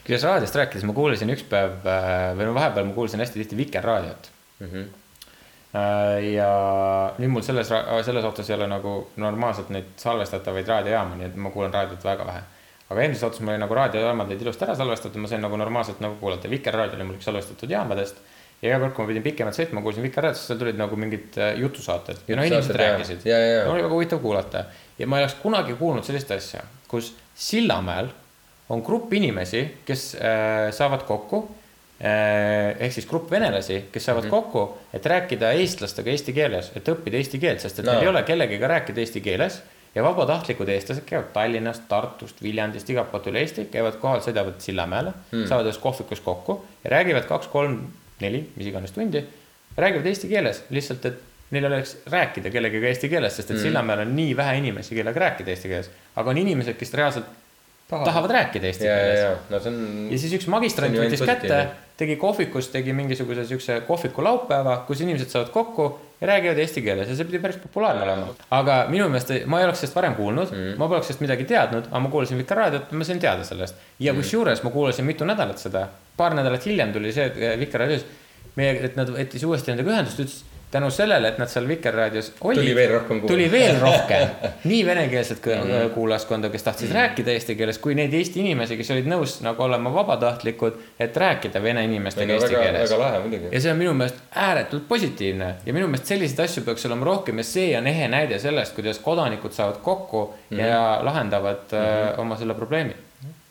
[0.06, 3.60] kuidas raadiost rääkides, ma kuulasin üks päev äh, või no vahepeal ma kuulasin hästi tihti
[3.60, 4.32] Vikerraadiot.
[6.32, 6.48] ja
[7.18, 7.70] nüüd mul selles,
[8.06, 12.28] selles suhtes ei ole nagu normaalselt neid salvestatavaid raadiojaamu, nii et ma kuulan raadiot väga
[12.28, 12.42] vähe.
[12.92, 16.02] Aga eelmises suhtes mul oli nagu raadiojaamad olid ilusti ära salvestatud, ma sain nagu normaalselt
[16.04, 18.20] nagu kuulata, Vikerraadio oli mul üks salvestatud jaamadest.
[18.62, 21.56] ja iga kord, kui ma pidin pikemalt sõitma, kuulsin Vikerraadiost, seal tulid nagu mingid äh,
[21.62, 23.24] jutusaated ja no inimesed rääkisid.
[23.26, 23.64] Jaa.
[23.72, 24.66] oli väga huvitav kuulata
[25.00, 26.62] ja ma ei oleks kunagi kuulnud sellist asja,
[26.92, 28.12] kus Sillamäel
[28.72, 31.42] on grupp inimesi, kes äh, saavad kokku
[32.04, 34.52] äh, ehk siis grupp venelasi, kes saavad mm -hmm.
[34.52, 37.92] kokku, et rääkida eestlastega eesti keeles, et õppida eesti keelt, sest et no.
[37.92, 37.98] No.
[37.98, 39.62] neil ei ole kellegagi rääkida eesti keeles
[39.96, 45.12] ja vabatahtlikud eestlased käivad Tallinnast, Tartust, Viljandist, igalt poolt üle Eesti, käivad kohal, sõidavad Sillamäele
[45.12, 47.82] mm., saavad ühes kohvikus kokku ja räägivad kaks, kolm,
[48.24, 49.24] neli, mis iganes tundi,
[49.78, 51.20] räägivad eesti keeles, lihtsalt et
[51.52, 53.64] neil oleks rääkida kellegagi eesti keeles, sest et mm.
[53.68, 57.28] Sillamäel on nii vähe inimesi, kellega rääkida eesti keeles, aga on inimesed, kes reaalselt
[57.90, 59.82] tahavad, tahavad rääkida eesti ja, keeles no on.
[60.14, 61.60] ja siis üks magistrant võttis kätte
[62.00, 65.90] tegi kohvikus, tegi mingisuguse siukse kohviku laupäeva, kus inimesed saavad kokku
[66.22, 68.28] ja räägivad eesti keeles ja see pidi päris populaarne olema.
[68.58, 71.90] aga minu meelest, ma ei oleks sellest varem kuulnud mm., ma poleks sellest midagi teadnud,
[71.90, 73.82] aga ma kuulasin Vikerraadiot, ma sain teada sellest.
[74.00, 78.06] ja kusjuures ma kuulasin mitu nädalat seda, paar nädalat hiljem tuli see et Vikerraadios,
[78.60, 82.62] meie, et nad võttis uuesti nendega ühendust, ütles tänu sellele, et nad seal Vikerraadios olid.
[82.62, 83.34] Tuli veel rohkem kuulda.
[83.34, 84.30] tuli veel rohkem,
[84.72, 89.10] nii venekeelset kõ- kuulajaskonda, kes tahtsid rääkida eesti keeles, kui neid Eesti inimesi, kes olid
[89.12, 93.00] nõus nagu olema vabatahtlikud, et rääkida vene inimestega eesti väga, keeles väga.
[93.04, 93.50] lahe muidugi.
[93.52, 97.42] ja see on minu meelest ääretult positiivne ja minu meelest selliseid asju peaks olema rohkem
[97.44, 100.62] ja see on ehe näide sellest, kuidas kodanikud saavad kokku mm -hmm.
[100.62, 102.22] ja lahendavad mm -hmm.
[102.22, 102.96] oma selle probleemi.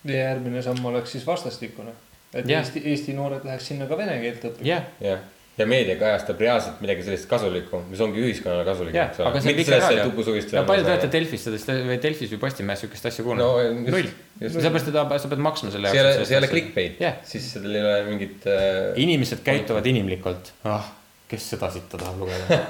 [0.04, 1.90] ja järgmine samm oleks siis vastastikune.
[2.34, 2.60] et Jah.
[2.60, 4.66] Eesti, Eesti noored läheks sinna ka vene keelt õppima.
[4.66, 5.18] jah, jah,
[5.60, 9.28] ja meedia kajastab reaalselt midagi sellist kasulikku, mis ongi ühiskonnale kasulik, eks ole.
[9.30, 10.12] aga see on mitte sellest, et Vikerraadio.
[10.12, 10.54] tupusugist.
[10.56, 13.96] ja palju te olete Delfis sellest või Delfis või Postimehes sihukest asja kuulnud No, no,?
[13.96, 14.08] null,
[14.40, 16.50] sellepärast, et sa pead maksma selle ole, see ei ole.
[16.52, 17.20] clickbait Jah.
[17.28, 18.80] siis sellel ei ole mingit äh,.
[19.04, 20.52] inimesed käituvad inimlikult.
[20.70, 20.90] ah,
[21.30, 22.60] kes seda sitta tahab lugeda?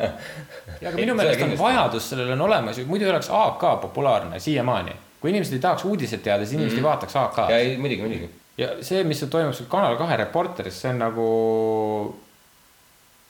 [0.82, 3.66] ja aga minu Seda meelest on vajadus sellele on olemas ju, muidu ei oleks AK
[3.86, 4.96] populaarne siiamaani.
[5.20, 6.86] kui inimesed ei tahaks uudiseid teada, siis inimesed mm -hmm.
[6.86, 7.50] ei vaataks ja AK-d.
[7.58, 8.30] ei, muidugi, muidugi.
[8.60, 11.26] Ja see, mis toimub seal Kanal kahe Reporteris, see on nagu.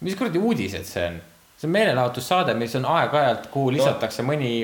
[0.04, 1.18] mis kuradi uudised see on?
[1.60, 4.54] see on meelelahutussaade, mis on aeg-ajalt, kuhu lisatakse mõni,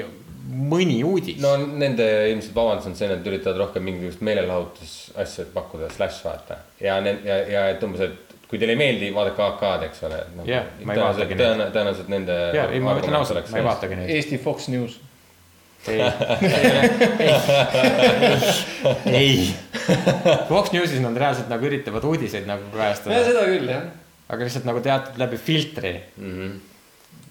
[0.47, 5.91] mõni uudis no nende ilmselt vabandus on see, et nad üritavad rohkem mingisugust meelelahutusasja pakkuda,
[5.93, 6.63] slaš vaata.
[6.81, 10.21] ja, ja, ja et umbes, et kui teile ei meeldi, vaadake AK-d, eks ole.
[10.47, 11.41] Jah, ma ei vaatagi neid.
[11.43, 12.37] tõenäoliselt, tõenäoliselt nende.
[12.55, 13.67] ja, ei ma ütlen ausalt, ma ei.
[13.67, 14.13] vaatagi neid.
[14.17, 15.01] Eesti Fox News.
[15.89, 16.01] ei,
[17.21, 17.33] ei,
[19.13, 19.57] ei.
[20.49, 23.85] Fox Newsis nad reaalselt nagu üritavad uudiseid nagu ja kajastada, seda küll jah.
[24.29, 25.95] aga lihtsalt nagu teatud läbi filtri.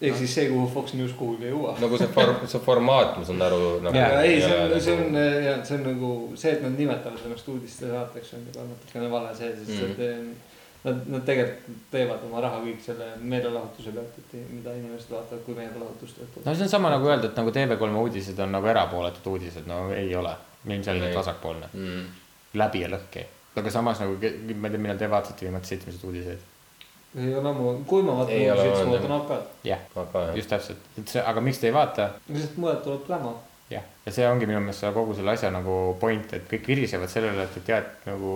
[0.02, 1.76] ehk siis see, kuhu Fox News kuhugi ei jõua.
[1.82, 3.96] nagu see form, see formaat, ma saan aru nagu,.
[3.98, 4.24] Jaa.
[4.24, 8.36] ei, see on, see on ja see on nagu see, et nad nimetavad ennast uudistesaateks
[8.40, 10.36] on juba natukene vale see, sest et mm.
[10.86, 15.56] Nad, nad tegelikult teevad oma raha kõik selle meelelahutuse pealt, et mida inimesed vaatavad, kui
[15.58, 19.66] meelelahutust no see on sama nagu öelda, et nagu TV3 uudised on nagu erapooletud uudised,
[19.66, 20.36] no ei ole,
[20.68, 22.04] ilmselgelt vasakpoolne, mm..
[22.62, 23.26] läbi ja lõhki.
[23.58, 24.30] aga samas nagu, ma
[24.70, 26.46] ei tea, millal te vaatasite viimati seitsmesaid uudiseid?
[27.16, 29.68] ei ole ammu, kui ma vaatan uudiseid, siis ma vaatan AK-d.
[29.72, 32.10] jah, aga jah, just täpselt, et see, aga miks te ei vaata?
[32.30, 33.36] lihtsalt mujalt tuleb pläma.
[33.72, 37.10] jah, ja see ongi minu meelest selle kogu selle asja nagu point, et kõik virisevad
[37.12, 38.36] sellele, et, et jah, et nagu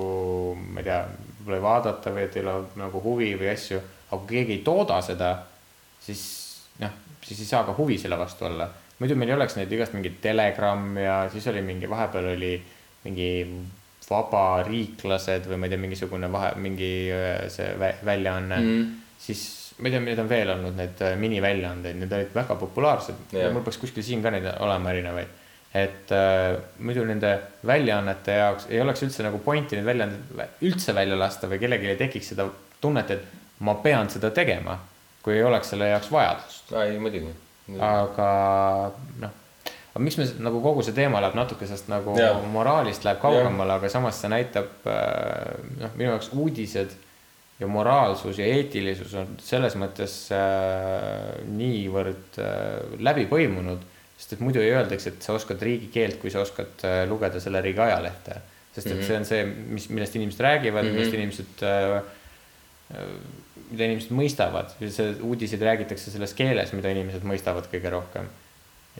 [0.64, 1.02] ma ei tea,
[1.50, 3.80] võib-olla ei vaadata või et ei ole nagu huvi või asju,
[4.10, 5.32] aga kui keegi ei tooda seda,
[6.04, 6.22] siis
[6.80, 6.94] noh,
[7.26, 8.70] siis ei saa ka huvi selle vastu olla.
[9.00, 12.54] muidu meil ei oleks neid igast mingit Telegram ja siis oli mingi, vahepeal oli
[13.06, 13.30] mingi
[14.10, 19.44] vabariiklased või ma ei tea, mingisugune vahe, mingi äh, see vä- väljaanne mm., siis
[19.80, 23.54] ma ei tea, neid on veel olnud, neid äh, miniväljaandeid, need olid väga populaarsed yeah..
[23.54, 25.38] mul peaks kuskil siin ka neid olema erinevaid.
[25.74, 27.36] Et äh, muidu nende
[27.68, 31.92] väljaannete jaoks ei oleks üldse nagu pointi neid väljaandeid vä- üldse välja lasta või kellelgi
[31.92, 32.48] ei tekiks seda
[32.82, 33.28] tunnet, et
[33.60, 34.80] ma pean seda tegema,
[35.22, 36.72] kui ei oleks selle jaoks vajadust.
[36.74, 37.36] ei muidugi.
[37.86, 38.30] aga
[39.22, 39.36] noh,
[39.92, 42.40] aga miks me nagu kogu see teema läheb natuke sellest nagu Jaa.
[42.50, 45.54] moraalist läheb kaugemale, aga samas see näitab äh,
[45.84, 46.98] noh, minu jaoks uudised
[47.60, 53.84] ja moraalsus ja eetilisus on selles mõttes äh, niivõrd äh, läbi põimunud,
[54.20, 57.62] sest et muidu ei öeldaks, et sa oskad riigikeelt, kui sa oskad äh, lugeda selle
[57.64, 58.42] riigi ajalehte.
[58.76, 59.06] sest et Mhm.
[59.08, 60.94] see on see, mis, millest inimesed räägivad mm, -hmm.
[60.94, 62.02] millest inimesed äh,
[63.70, 68.30] mida inimesed mõistavad, see uudiseid räägitakse selles keeles, mida inimesed mõistavad kõige rohkem.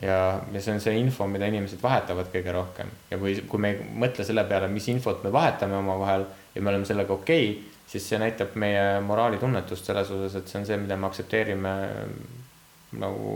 [0.02, 3.72] ja, ja see on see info, mida inimesed vahetavad kõige rohkem ja kui, kui me
[3.72, 7.72] ei mõtle selle peale, mis infot me vahetame omavahel ja me oleme sellega okei okay,,
[7.90, 11.74] siis see näitab meie moraalitunnetust selles osas, et see on see, mida me aktsepteerime
[12.98, 13.32] nagu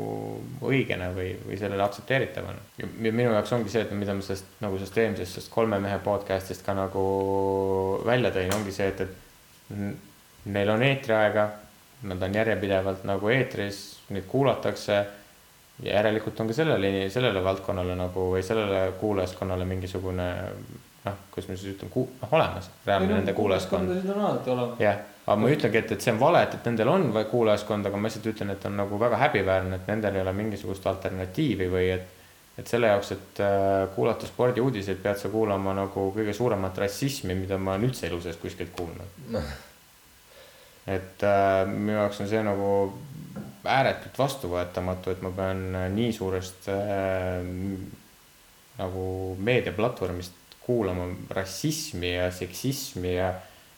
[0.66, 2.62] õigena või, või sellele aktsepteeritavana.
[2.78, 5.98] ja minu jaoks ongi see, et mida ma sellest nagu sellest eelmisest, sellest kolme mehe
[6.02, 7.04] podcast'ist ka nagu
[8.06, 11.46] välja tõin, ongi see, et, et neil on eetriaega,
[12.10, 14.96] nad on järjepidevalt nagu eetris, neid kuulatakse
[15.82, 20.28] ja järelikult on ka sellele, sellele valdkonnale nagu või sellele kuulajaskonnale mingisugune
[21.04, 23.92] noh, kuidas ma siis ütlen, noh olemas, reaalne nende kuulajaskond.
[24.14, 24.80] on alati olemas.
[24.80, 27.90] jah, aga ma ei ütlegi, et, et see on vale, et, et nendel on kuulajaskond,
[27.90, 31.70] aga ma lihtsalt ütlen, et on nagu väga häbiväärne, et nendel ei ole mingisugust alternatiivi
[31.72, 32.12] või et
[32.54, 37.58] et selle jaoks, et äh, kuulata spordiuudiseid, pead sa kuulama nagu kõige suuremat rassismi, mida
[37.58, 39.34] ma olen üldse elu sees kuskilt kuulnud.
[40.86, 42.68] et äh, minu jaoks on see nagu
[43.64, 47.42] ääretult vastuvõetamatu, et ma pean nii suurest äh,
[48.78, 49.04] nagu
[49.50, 53.32] meediaplatvormist kuulama rassismi ja seksismi ja,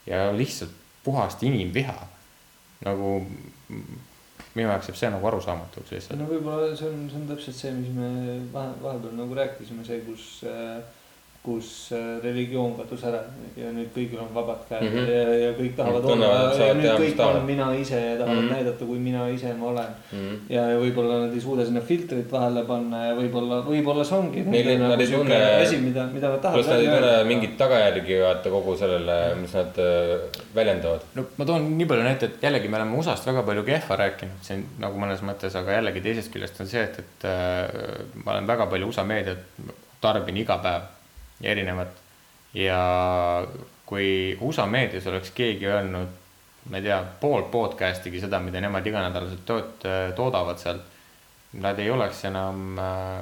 [0.07, 0.71] ja lihtsalt
[1.03, 2.07] puhast inimviha.
[2.85, 3.25] nagu
[4.57, 6.19] minu jaoks jääb see nagu arusaamatuks lihtsalt.
[6.19, 8.09] no võib-olla see on, see on täpselt see, mis me
[8.53, 10.27] vahe, vahepeal nagu rääkisime, see, kus,
[11.47, 13.21] kus äh, religioon kadus ära
[13.55, 14.95] ja nüüd kõigil on vabad käed mm.
[14.95, 15.11] -hmm.
[15.13, 17.39] ja, ja kõik tahavad tunnevad, olla ja nüüd kõik tahavad.
[17.39, 18.41] on mina ise ja tahavad mm.
[18.41, 18.55] -hmm.
[18.55, 19.93] näidata, kui mina ise ma olen.
[20.11, 20.33] Mhm.
[20.55, 24.43] ja, ja võib-olla nad ei suuda sinna filtrit vahele panna ja võib-olla, võib-olla see ongi
[24.43, 28.19] nad nagu ei tunne- asi, mida, mida nad tahavad pluss nad ei tunne mingit tagajärgi
[28.25, 31.07] vaata kogu sellele, mis nad äh, väljendavad.
[31.15, 34.43] no ma toon nii palju näite, et jällegi me oleme USA-st väga palju kehva rääkinud
[34.49, 38.53] siin nagu mõnes mõttes, aga jällegi teisest küljest on see, et, et äh, ma olen
[38.53, 39.47] väga palju USA meediat,
[40.03, 40.93] tarbin iga päev
[41.41, 42.03] ja erinevat.
[42.53, 42.79] ja
[43.85, 46.15] kui USA meedias oleks keegi öelnud,
[46.69, 49.85] ma ei tea, pool podcast'igi seda, mida nemad iganädalaselt toot-,
[50.15, 50.95] toodavad sealt,
[51.63, 52.79] nad ei oleks enam,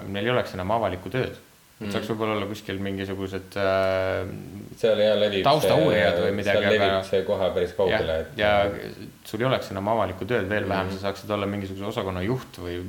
[0.07, 1.35] neil ei oleks enam avalikku tööd
[1.79, 1.91] mm..
[1.91, 4.31] saaks võib-olla olla kuskil mingisugused äh,
[4.79, 8.75] seal ja levib taustauurijad või midagi, seal levib aga see kohe päris kaugele, ja, et.
[8.75, 11.01] ja sul ei oleks enam avalikku tööd veel vähem mm, -hmm.
[11.01, 12.79] sa saaksid olla mingisuguse osakonna juht või,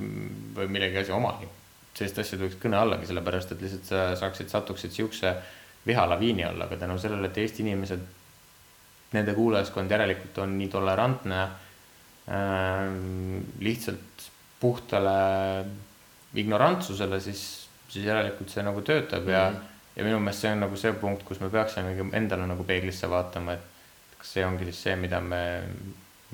[0.56, 1.55] või millegi asja omanik.
[1.96, 5.32] Sellist asja tuleks kõne allagi, sellepärast et lihtsalt sa saaksid, satuksid siukse
[5.86, 8.00] vihalaviini alla, aga tänu sellele, et Eesti inimesed,
[9.14, 12.88] nende kuulajaskond järelikult on nii tolerantne äh,
[13.62, 14.26] lihtsalt
[14.60, 15.16] puhtale
[16.34, 17.42] ignorantsusele, siis,
[17.88, 19.62] siis järelikult see nagu töötab ja Mhm.
[19.96, 23.52] ja minu meelest see on nagu see punkt, kus me peaksimegi endale nagu peeglisse vaatama,
[23.52, 25.62] et kas see ongi siis see, mida me,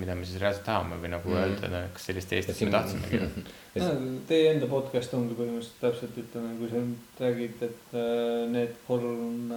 [0.01, 1.37] mida me siis reaalselt tahame või nagu Mhm.
[1.37, 1.43] mm.
[1.43, 3.19] öelda, et kas sellist Eestit me tahtsimegi.
[3.77, 3.91] no,.
[4.29, 9.53] Teie enda podcast ongi põhimõtteliselt täpselt ütleme, kui sa nüüd räägid, et äh, need kolm,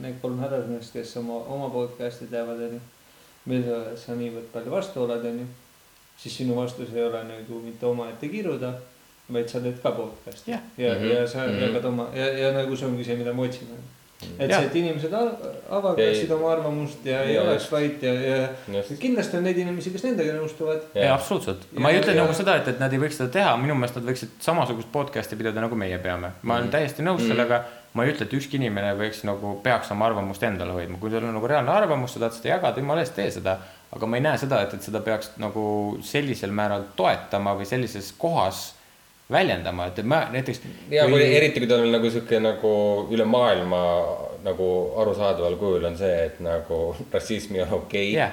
[0.00, 2.80] need kolm härrasmeest, kes oma, oma podcast'i teevad, onju.
[3.48, 5.46] millele sa niivõrd palju vastu oled, onju.
[6.18, 8.72] siis sinu vastus ei ole nagu mitte omaette kiruda,
[9.30, 10.50] vaid sa teed ka podcast'i.
[10.50, 10.60] Jah.
[10.78, 11.04] ja, Mhm.
[11.12, 11.60] ja sa Mhm.
[11.62, 13.76] jagad oma ja, ja nagu see ongi see, mida me otsime.
[14.38, 18.48] Et see, et inimesed avaldaksid Ei- oma arvamust ja ei Ja- oleks vait ja, ja
[18.74, 20.80] just, kindlasti on neid inimesi, kes nendega nõustuvad.
[20.94, 23.56] ei, absoluutselt, ma ei ütle ja- nagu seda, et, et nad ei võiks seda teha,
[23.56, 26.32] minu meelest nad võiksid samasugust podcast'i pidada, nagu meie peame.
[26.42, 26.72] ma olen Mhm.
[26.74, 27.28] täiesti nõus Mhm.
[27.28, 27.62] sellega,
[27.94, 31.24] ma ei ütle, et ükski inimene võiks nagu, peaks oma arvamust endale hoidma, kui sul
[31.24, 33.58] on nagu reaalne arvamus, sa tahad seda jagada, jumala eest tee seda.
[33.90, 38.12] aga ma ei näe seda, et, et seda peaks nagu sellisel määral toetama või sellises
[38.18, 38.74] kohas
[39.30, 40.60] väljendama, et ma näiteks.
[40.90, 42.72] ja kui eriti, kui tal on nagu sihuke nagu
[43.12, 43.80] üle maailma
[44.44, 44.68] nagu
[45.02, 46.78] arusaadaval kujul on see, et nagu
[47.14, 48.32] rassism ei ole okei Jah.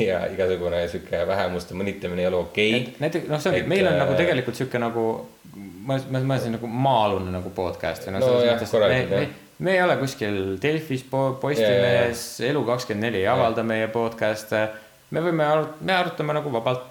[0.00, 2.84] ja igasugune sihuke vähemuste mõnitamine ei ole okei.
[3.00, 5.08] näiteks noh, see ongi, meil on äh, nagu tegelikult sihuke nagu,
[5.56, 8.76] ma, ma, ma siin nagu maa-alune nagu podcast või noh, No selles jah, mõttes, et
[8.76, 9.58] korralikult, me, jah.
[9.58, 14.66] me, ei ole kuskil Delfis, Postimehes, Elu24 ei avalda meie podcast'e.
[15.10, 15.48] me võime,
[15.80, 16.90] me arutame nagu vabalt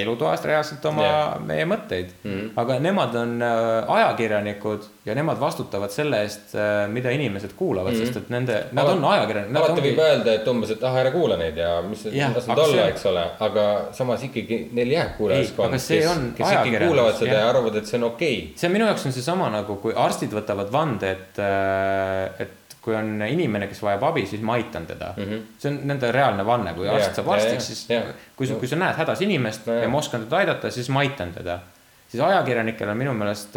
[0.00, 1.40] elutoast reaalselt oma Jah.
[1.46, 2.30] meie mõtteid mm.
[2.30, 2.38] Mhm.
[2.40, 2.52] -hmm.
[2.62, 6.54] aga nemad on äh, ajakirjanikud ja nemad vastutavad selle eest,
[6.88, 8.02] mida inimesed kuulavad mm, Mhm.
[8.02, 8.14] -hmm.
[8.14, 9.56] sest et nende, nad on ajakirjanikud.
[9.56, 12.58] alati võib öelda, et umbes, et ah, ära kuula neid ja mis Jah, las nad
[12.58, 17.32] olla eks ole, aga samas ikkagi neil jääb kuulajaskond, kes on, kes ikkagi kuulavad seda
[17.32, 17.40] jah.
[17.40, 18.56] ja arvavad, et see on okei okay..
[18.56, 21.38] see minu jaoks on seesama nagu, kui arstid võtavad vande, et,
[22.46, 25.24] et kui on inimene, kes vajab abi, siis ma aitan teda mm.
[25.24, 25.42] -hmm.
[25.58, 28.08] see on nende reaalne vanne, kui arst saab arstiks, siis jah.
[28.36, 31.00] kui sa, kui sa näed hädas inimest No ja ma oskan teda aidata, siis ma
[31.00, 31.58] aitan teda.
[32.08, 33.54] siis ajakirjanikel on minu meelest,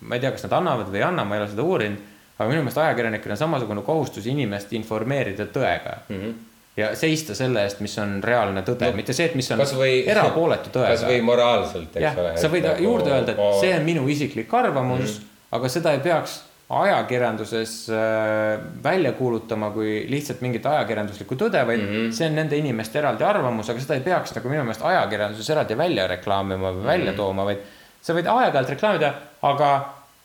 [0.00, 2.00] ma ei tea, kas nad annavad või ei anna, ma ei ole seda uurinud,
[2.38, 6.16] aga minu meelest ajakirjanikel on samasugune kohustus inimest informeerida tõega mm.
[6.16, 6.32] -hmm.
[6.76, 10.02] ja seista selle eest, mis on reaalne tõde no,, mitte see, et mis on kasvõi
[10.06, 10.96] erapooletu tõega.
[10.98, 12.34] kasvõi moraalselt, eks jah ole,.
[12.36, 15.56] sa võid nagu, juurde öelda, et see on minu isiklik arvamus mm, -hmm.
[15.60, 21.90] aga seda ei peaks ajakirjanduses äh, välja kuulutama kui lihtsalt mingit ajakirjanduslikku tõde, vaid mm.
[21.90, 22.12] -hmm.
[22.12, 25.76] see on nende inimeste eraldi arvamus, aga seda ei peaks nagu minu meelest ajakirjanduses eraldi
[25.76, 27.16] välja reklaamima või välja Mhm.
[27.16, 27.58] tooma, vaid
[28.00, 29.70] sa võid aeg-ajalt reklaamida, aga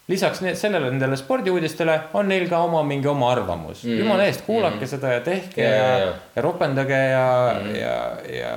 [0.10, 3.90] lisaks need, sellele nendele spordiuudistele on neil ka oma mingi oma arvamus mm.
[3.90, 4.00] -hmm.
[4.00, 4.88] jumala eest, kuulake mm -hmm.
[4.88, 6.42] seda ja tehke Ja, ja, ja, ja, ja.
[6.42, 7.76] ropendage ja mm, -hmm.
[7.76, 7.96] ja,
[8.40, 8.54] ja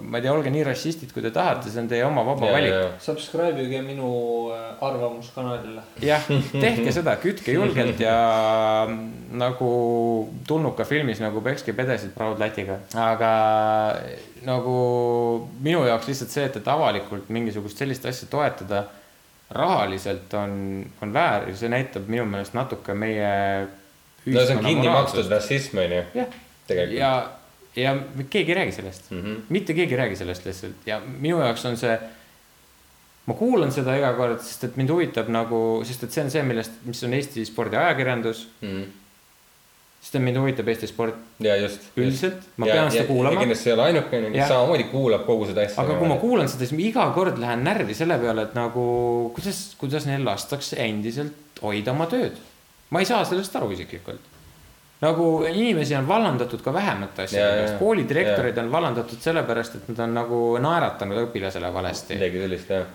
[0.00, 2.52] ma ei tea, olge nii rassistid, kui te tahate, see on teie oma vaba ja,
[2.52, 2.74] valik.
[2.98, 4.10] Subscribe ige minu
[4.52, 5.82] äh, arvamuskanalile.
[6.02, 6.22] jah,
[6.64, 8.88] tehke seda, kütke julgelt ja
[9.32, 9.70] nagu
[10.46, 13.32] tulnuka filmis nagu pekske pedesid Proud Lätiga, aga
[14.46, 14.76] nagu
[15.60, 18.84] minu jaoks lihtsalt see, et, et avalikult mingisugust sellist asja toetada
[19.50, 23.30] rahaliselt on, on väär ja see näitab minu meelest natuke meie.
[24.26, 26.02] no see on kinni makstud rassism on ju,
[26.66, 26.98] tegelikult.
[26.98, 27.12] ja,
[27.76, 27.96] ja
[28.30, 29.22] keegi ei räägi sellest mm.
[29.22, 29.40] -hmm.
[29.48, 31.98] mitte keegi ei räägi sellest lihtsalt ja minu jaoks on see.
[33.26, 36.42] ma kuulan seda iga kord, sest et mind huvitab nagu, sest et see on see,
[36.46, 38.48] millest, mis on Eesti spordiajakirjandus.
[40.06, 41.88] Sest mind huvitab Eesti sport ja just.
[41.98, 43.40] üldiselt, ma pean seda kuulama.
[43.42, 45.82] kindlasti ei ole ainukene, kes samamoodi kuulab kogu seda asja.
[45.82, 48.86] aga kui ma kuulan seda, siis ma iga kord lähen närvi selle peale, et nagu
[49.34, 52.38] kuidas, kuidas neil lastakse endiselt hoida oma tööd.
[52.94, 54.35] ma ei saa sellest aru isiklikult.
[55.00, 59.98] Nagu inimesi on vallandatud ka vähemate asjade pärast jaa., koolidirektorid on vallandatud sellepärast, et nad
[60.06, 62.14] on nagu naeratanud õpilasele valesti.
[62.16, 62.86] midagi sellist jah.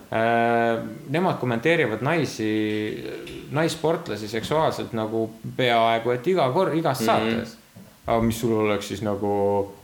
[1.14, 2.50] Nemad kommenteerivad naisi,
[3.54, 5.28] naissportlasi seksuaalselt nagu
[5.58, 7.06] peaaegu et iga kord, igas Mhm.
[7.06, 7.58] saates.
[8.08, 9.32] aga mis sul oleks siis nagu,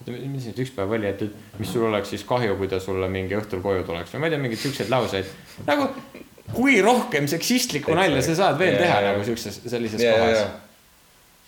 [0.07, 3.07] mis nüüd üks päev oli, et et mis sul oleks siis kahju, kui ta sulle
[3.07, 5.25] mingi õhtul koju tuleks või ma ei tea, mingeid siukseid lauseid.
[5.67, 5.87] nagu
[6.53, 9.11] kui rohkem seksistlikku nalja sa saad veel teha jaa.
[9.11, 10.47] nagu siukses, sellises ja, ja, kohas ja.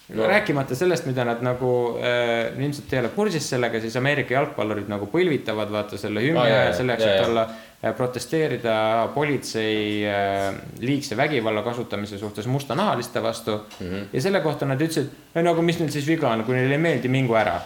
[0.10, 0.28] no..
[0.28, 5.10] rääkimata sellest, mida nad nagu äh, ilmselt ei ole kursis sellega, siis Ameerika jalgpallurid nagu
[5.12, 8.76] põlvitavad vaata selle hümni jaa, ajal jaa, selleks, et olla äh, protesteerida
[9.16, 13.88] politsei äh, liigse vägivalla kasutamise suhtes mustanahaliste vastu mm.
[13.88, 14.07] -hmm.
[14.14, 16.86] ja selle kohta nad ütlesid, no aga mis neil siis viga on, kui neile ei
[16.88, 17.60] meeldi, mingu ära.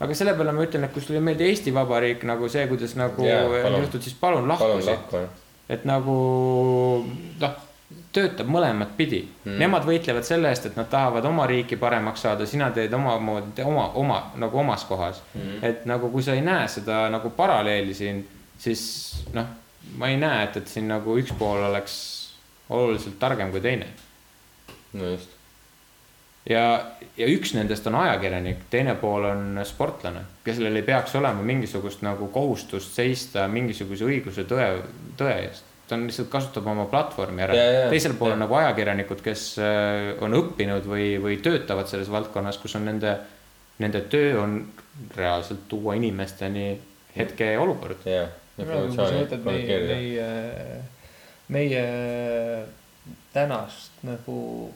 [0.00, 2.96] aga selle peale ma ütlen, et kui sulle ei meeldi Eesti Vabariik nagu see, kuidas
[2.96, 5.14] nagu Jaa, on juhtud, siis palun lahku siit.
[5.68, 6.16] et nagu
[7.40, 7.65] noh,
[8.16, 9.58] töötab mõlemat pidi mm..
[9.60, 13.90] Nemad võitlevad selle eest, et nad tahavad oma riiki paremaks saada, sina teed omamoodi, oma,
[14.00, 15.62] oma nagu omas kohas mm..
[15.66, 18.24] et nagu, kui sa ei näe seda nagu paralleeli siin,
[18.58, 18.82] siis
[19.36, 19.54] noh,
[20.00, 21.96] ma ei näe, et, et siin nagu üks pool oleks
[22.68, 23.86] oluliselt targem kui teine.
[24.92, 25.30] no just.
[26.50, 26.64] ja,
[27.16, 32.30] ja üks nendest on ajakirjanik, teine pool on sportlane, kellel ei peaks olema mingisugust nagu
[32.34, 34.68] kohustust seista mingisuguse õiguse tõe,
[35.18, 35.65] tõe eest.
[35.88, 37.56] Ta on lihtsalt kasutab oma platvormi ära
[37.92, 38.38] teisel pool ja.
[38.38, 43.14] on nagu ajakirjanikud, kes äh, on õppinud või, või töötavad selles valdkonnas, kus on nende,
[43.82, 44.58] nende töö on
[45.16, 46.72] reaalselt tuua inimesteni
[47.16, 48.08] hetkeolukord.
[48.08, 50.00] jah, informatsiooni meie, kommunikeerida.
[50.00, 50.80] meie,
[51.48, 51.84] meie
[53.32, 54.72] tänast nagu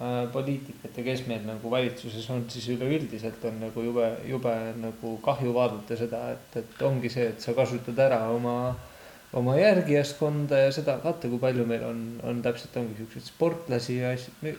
[0.00, 5.16] äh, poliitikat ja kes meil nagu valitsuses on, siis üleüldiselt on nagu jube, jube nagu
[5.24, 8.58] kahju vaadata seda, et, et ongi see, et sa kasutad ära oma,
[9.36, 14.14] oma järgijaskonda ja seda, vaata, kui palju meil on, on täpselt ongi siukseid sportlasi ja
[14.16, 14.54] asju.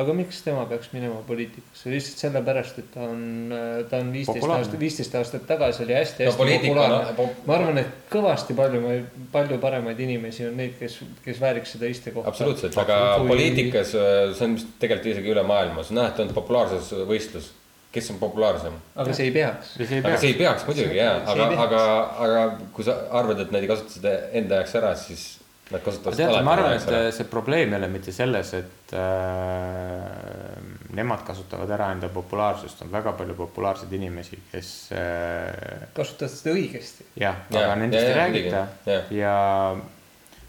[0.00, 3.52] aga miks tema peaks minema poliitikasse, lihtsalt sellepärast, et ta on,
[3.90, 7.12] ta on viisteist aastat, viisteist aastat tagasi oli hästi-hästi no populaarne.
[7.26, 8.94] on, ma arvan, et kõvasti palju,
[9.32, 12.32] palju paremaid inimesi on neid, kes, kes vääriks seda istekohta.
[12.32, 16.24] absoluutselt, aga Kui- poliitikas see on vist tegelikult isegi üle maailma, see on näha, et
[16.24, 17.52] on populaarsusvõistlus,
[17.94, 18.74] kes on populaarsem.
[18.96, 19.76] aga see ei peaks.
[19.78, 20.66] ja see ei aga peaks see ei peaks.
[20.68, 21.86] muidugi jaa, aga, aga,
[22.26, 25.24] aga kui sa arvad, et nad ei kasuta seda enda jaoks ära, siis
[25.70, 30.58] nad kasutavad seda ma arvan, alati et see probleem ei ole mitte selles, et äh,
[30.98, 37.08] nemad kasutavad ära enda populaarsust, on väga palju populaarseid inimesi, kes äh, kasutad seda õigesti.
[37.22, 38.66] jah, aga nendest jaa, ei räägita.
[38.90, 39.12] jah.
[39.22, 39.36] ja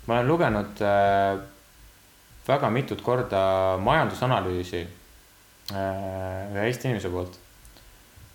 [0.06, 1.38] ma olen lugenud äh,
[2.46, 3.41] väga mitut korda
[3.82, 4.84] majandusanalüüsi
[5.74, 7.39] ühe Eesti inimese poolt.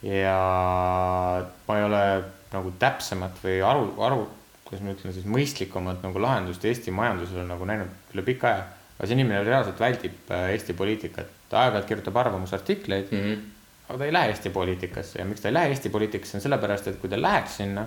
[0.02, 0.36] ja
[1.68, 2.02] ma ei ole
[2.50, 4.20] nagu täpsemat või aru, aru,
[4.66, 8.66] kuidas ma ütlen siis mõistlikumat nagu lahendust Eesti majandusele nagu näinud üle pika aja.
[8.96, 13.22] aga see inimene reaalselt väldib äh, Eesti poliitikat, ta aeg-ajalt kirjutab arvamusartikleid mm.
[13.22, 13.44] -hmm.
[13.88, 16.88] aga ta ei lähe Eesti poliitikasse ja miks ta ei lähe Eesti poliitikasse, on sellepärast,
[16.88, 17.86] et kui ta läheks sinna,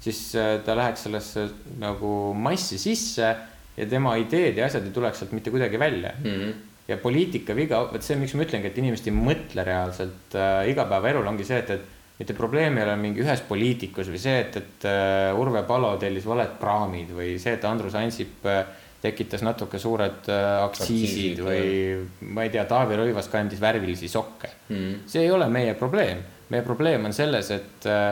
[0.00, 3.36] siis äh, ta läheks sellesse nagu massi sisse
[3.76, 6.12] ja tema ideed ja asjad ei tuleks sealt mitte kuidagi välja.
[6.18, 6.69] Mm -hmm.
[6.90, 11.30] Ja poliitika viga, vot see, miks ma ütlengi, et inimesed ei mõtle reaalselt äh, igapäevaelul
[11.30, 14.86] ongi see, et, et mitte probleem ei ole mingi ühes poliitikus või see, et, et
[14.90, 18.64] äh, Urve Palo tellis valed praamid või see, et Andrus Ansip äh,
[19.00, 24.52] tekitas natuke suured äh, aktsiisid Aktsiisid, või ma ei tea, Taavi Rõivas kandis värvilisi sokke.
[24.68, 25.06] Mm.
[25.08, 26.20] See ei ole meie probleem,
[26.52, 28.10] meie probleem on selles, et äh,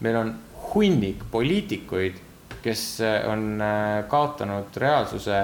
[0.00, 0.32] meil on
[0.72, 2.20] hunnik poliitikuid,
[2.64, 5.42] kes äh, on äh, kaotanud reaalsuse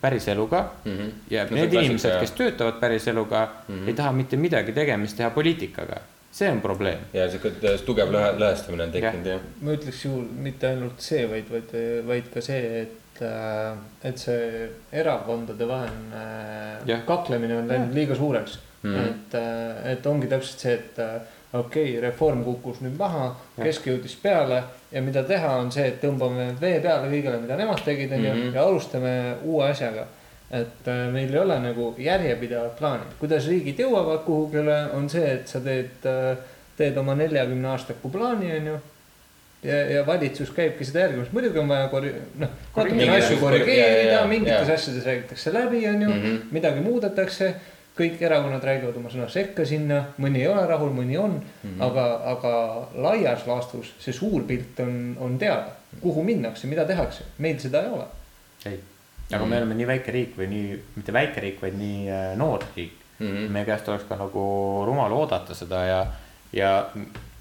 [0.00, 1.10] päriseluga Mm -hmm.
[1.30, 3.74] ja No need inimesed, kes töötavad päriseluga mm.
[3.74, 3.88] -hmm.
[3.88, 6.00] ei taha mitte midagi tegemist teha poliitikaga.
[6.32, 6.98] see on probleem.
[7.12, 7.50] ja sihuke
[7.86, 9.40] tugev lõhe, lõhestumine on tekkinud jah.
[9.60, 11.72] ma ütleks ju mitte ainult see, vaid, vaid,
[12.06, 13.22] vaid ka see, et,
[14.04, 16.22] et see erakondade vaheline
[16.86, 17.04] Jah.
[17.06, 18.90] kaklemine on läinud liiga suureks mm..
[18.90, 19.08] Mhm.
[19.08, 19.34] et,
[19.92, 21.20] et ongi täpselt see, et äh,
[21.52, 26.00] okei okay,, reform kukkus nüüd maha, kesk jõudis peale ja mida teha, on see, et
[26.02, 28.54] tõmbame vee peale kõigele, mida nemad tegid, onju, Mhm.
[28.54, 30.06] ja alustame uue asjaga
[30.50, 35.48] et äh, meil ei ole nagu järjepidevat plaani, kuidas riigid jõuavad kuhugile, on see, et
[35.48, 36.06] sa teed,
[36.78, 38.76] teed oma neljakümne aastaku plaani, onju.
[39.62, 44.70] ja, ja valitsus käibki seda järgimas, muidugi on vaja korri-, noh, natukene asju korrigeerida mingites
[44.70, 47.54] asjades räägitakse läbi, onju Mhm., midagi muudetakse.
[47.98, 51.80] Kõik erakonnad räägivad oma sõna sekka sinna, mõni ei ole rahul, mõni on mm, Mhm.
[51.80, 51.82] -hmm.
[51.86, 52.52] aga, aga
[52.94, 57.90] laias laastus see suur pilt on, on teada, kuhu minnakse, mida tehakse, meil seda ei
[57.90, 58.06] ole.
[58.66, 58.80] ei,
[59.32, 62.64] aga me oleme nii väike riik või nii, mitte väike riik, vaid nii äh, noor
[62.76, 63.26] riik mm.
[63.26, 63.36] Mhm.
[63.36, 63.50] -hmm.
[63.50, 64.44] meie käest oleks ka nagu
[64.86, 66.06] rumal oodata seda ja,
[66.52, 66.86] ja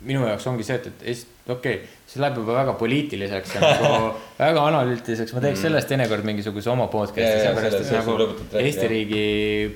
[0.05, 3.61] minu jaoks ongi see, et, et esi- okei okay,, see läheb juba väga poliitiliseks ja
[3.63, 4.11] nagu
[4.43, 9.23] väga analüütiliseks, ma teeks sellest teinekord mingisuguse oma podcast'i, sellepärast et nagu Eesti riigi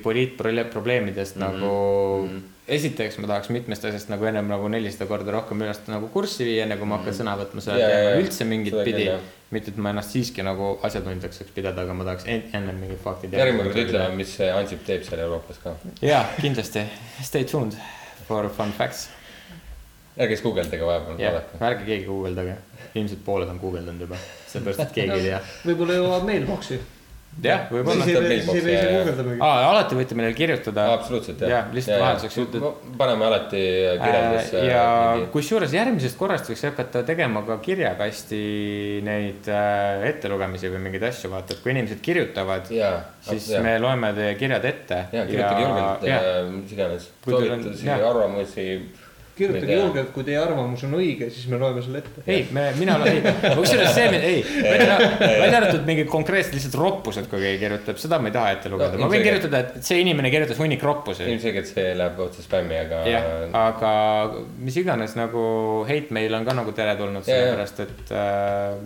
[0.02, 1.46] poliitprobleemidest mm -hmm.
[1.46, 2.42] nagu Mhm.
[2.68, 6.62] esiteks ma tahaks mitmest asjast nagu ennem nagu nelisada korda rohkem ennast nagu kurssi viia,
[6.62, 8.12] enne kui ma hakkan sõna võtma selle ja.
[8.20, 9.08] üldse mingit Seda pidi
[9.50, 12.98] mitte, et ma ennast siiski nagu asjatundjaks saaks pidada, aga ma tahaks en- ennem mingid
[13.04, 13.32] faktid.
[13.32, 15.74] järgmine kord ütleme, mis see Ansip teeb seal Euroopas ka.
[16.02, 16.84] jaa, kindlasti,
[17.22, 17.74] stay tuned
[18.28, 19.08] for fun facts.
[20.18, 21.62] Ärge siis guugeldage vahepeal, jah, vaadake.
[21.70, 22.56] ärge keegi guugeldage,
[22.94, 24.18] ilmselt pooled on guugeldanud juba,
[24.50, 25.38] sellepärast et keegi ei tea.
[25.68, 26.76] võib-olla jõuab mailbox'i.
[27.42, 28.04] jah, võib-olla
[29.40, 30.84] aa, alati võite meile kirjutada.
[30.98, 31.48] absoluutselt jah.
[31.54, 32.66] jah, lihtsalt vahelduseks ütled.
[32.98, 33.62] paneme alati
[34.02, 34.82] kirjeldesse Äh, ja
[35.16, 38.40] mingi- kusjuures järgmisest korrast võiks hakata tegema ka kirjakasti
[39.06, 43.64] neid äh, ettelugemisi või mingeid asju, vaata, et kui inimesed kirjutavad, siis jah.
[43.64, 45.00] me loeme teie kirjad ette.
[45.16, 48.68] ja kirjutage julgelt äh, mis iganes, soovitusi, arvamusi.
[49.36, 52.24] Kirjutage julgelt, kui teie arvamus on õige, siis me loeme selle ette.
[52.26, 54.42] ei, me, mina olen, ei, kusjuures see, ei,
[54.74, 58.98] välja arvatud mingid konkreetsed lihtsalt roppused, kui keegi kirjutab, seda ma ei taha ette lugeda.
[58.98, 61.24] No, ma võin kirjutada, et see inimene kirjutas hunnik roppusi.
[61.32, 63.30] ilmselgelt see läheb otse spämmi, aga jah,
[63.62, 63.92] aga
[64.60, 65.44] mis iganes nagu
[65.88, 68.76] hate mail on ka nagu teretulnud, sellepärast et äh,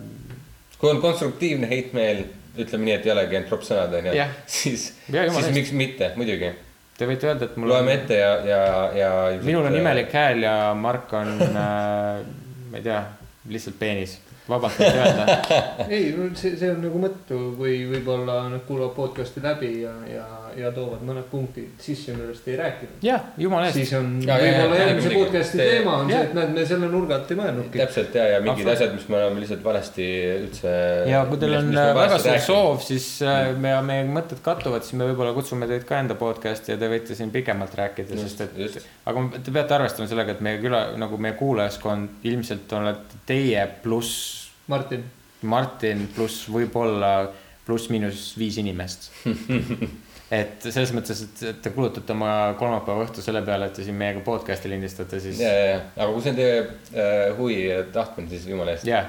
[0.77, 2.23] kui on konstruktiivne heitmeel,
[2.57, 6.53] ütleme nii, et ei olegi ainult propsõnad onju Jah., siis, siis miks mitte, muidugi.
[6.97, 8.61] Te võite öelda, et mul loeme on, ette ja, ja,
[8.97, 9.11] ja.
[9.43, 12.23] minul on imelik hääl ja Mark on äh,,
[12.71, 13.03] ma ei tea,
[13.51, 14.17] lihtsalt peenis,
[14.49, 15.37] vabalt võite öelda.
[15.93, 20.27] ei, see, see on nagu mõttu, kui võib-olla nad kuulavad podcast'i läbi ja, ja,
[20.57, 23.03] ja toovad mõned punktid sisse, millest ei rääkinud.
[23.05, 23.77] jah, jumala eest.
[23.77, 26.25] siis on Ja, ja, ja, võib-olla ja, järgmise podcast'i Te- teema on see, jah.
[26.25, 27.81] et näed, me selle nurga alt ei mõelnudki.
[27.83, 28.81] täpselt ja, ja mingid Absoluutselt.
[28.81, 30.73] asjad, mis me oleme lihtsalt valesti üldse.
[31.11, 35.09] ja kui teil on väga suur soov, siis äh, me, meie mõtted kattuvad, siis me
[35.11, 39.27] võib-olla kutsume teid ka enda podcast'i ja te võite siin pikemalt rääkida, sest et aga
[39.37, 45.03] te peate arvestama sellega, et meie küla, nagu meie kuulajaskond ilmselt olete teie pluss Martin,
[45.47, 47.29] Martin pluss võib-olla
[47.67, 49.09] pluss-miinus viis inimest.
[50.31, 53.95] et selles mõttes, et et te kulutate oma kolmapäeva õhtu selle peale, et te siin
[53.95, 57.83] meiega podcast'i lindistate, siis ja, ja, ja, aga kui see on teie äh, huvi ja
[57.95, 58.85] tahtmine, siis jumala eest.
[58.87, 59.05] jah,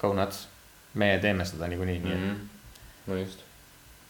[0.00, 0.46] go nuts.
[0.94, 2.48] meie teeme seda niikuinii, nii et Mhm.
[3.06, 3.38] no just,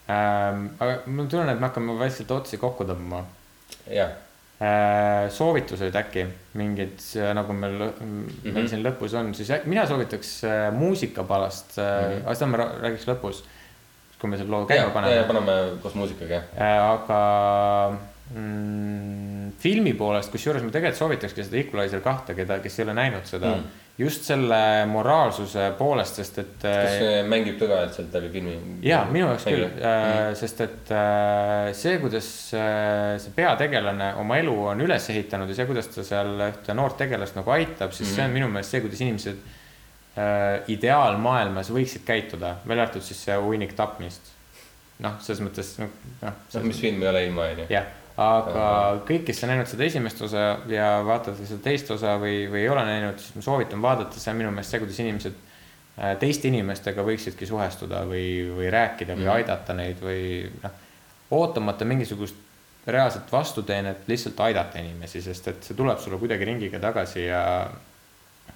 [0.09, 0.67] ähm,.
[0.79, 3.23] aga mul tunnen, et me hakkame vaikselt otsi kokku tõmbama
[3.91, 4.11] jah,
[4.61, 5.27] äh,.
[5.31, 6.25] soovitused äkki
[6.59, 6.99] mingid,
[7.35, 8.53] nagu meil mm -hmm., Mhm.
[8.53, 12.17] meil siin lõpus on, siis äkki mina soovitaks äh, muusikapalast äh, mm, Mhm.
[12.17, 12.25] -hmm.
[12.25, 13.43] aga seda ma räägiks lõpus.
[14.17, 15.23] Kui me selle loo käima paneme.
[15.29, 16.45] paneme koos muusikaga, jah.
[16.57, 17.19] Äh, aga
[18.33, 23.27] mm, filmi poolest, kusjuures ma tegelikult soovitakski seda Equalizer kahte, keda, kes ei ole näinud
[23.29, 23.61] seda Mm.
[23.61, 23.83] mm..
[23.97, 24.59] just selle
[24.89, 26.55] moraalsuse poolest, sest et.
[26.65, 28.55] kas see mängib tõeliselt läbi filmi?
[28.85, 34.57] ja minu jaoks küll äh, sest et äh, see, kuidas äh, see peategelane oma elu
[34.73, 38.17] on üles ehitanud ja see, kuidas ta seal ühte noort tegelast nagu aitab, siis mm
[38.17, 39.56] see on minu meelest see, kuidas inimesed äh,
[40.73, 44.33] ideaalmaailmas võiksid käituda, välja arvatud siis see hunnik tapmist.
[45.03, 45.91] noh, selles mõttes noh,
[46.23, 46.37] noh.
[46.53, 47.67] noh, mis film ei ole ilma, onju.
[47.69, 48.63] jah, aga
[49.05, 52.71] kõik, kes on näinud seda esimest osa ja vaatavad seda teist osa või, või ei
[52.73, 56.49] ole näinud, siis ma soovitan vaadata, see on minu meelest see, kuidas inimesed äh, teiste
[56.49, 58.25] inimestega võiksidki suhestuda või,
[58.57, 59.35] või rääkida või Mhm.
[59.35, 60.83] aidata neid või noh,
[61.37, 62.35] ootamata mingisugust
[62.87, 67.41] reaalset vastuteenet, lihtsalt aidata inimesi, sest et see tuleb sulle kuidagi ringiga tagasi ja,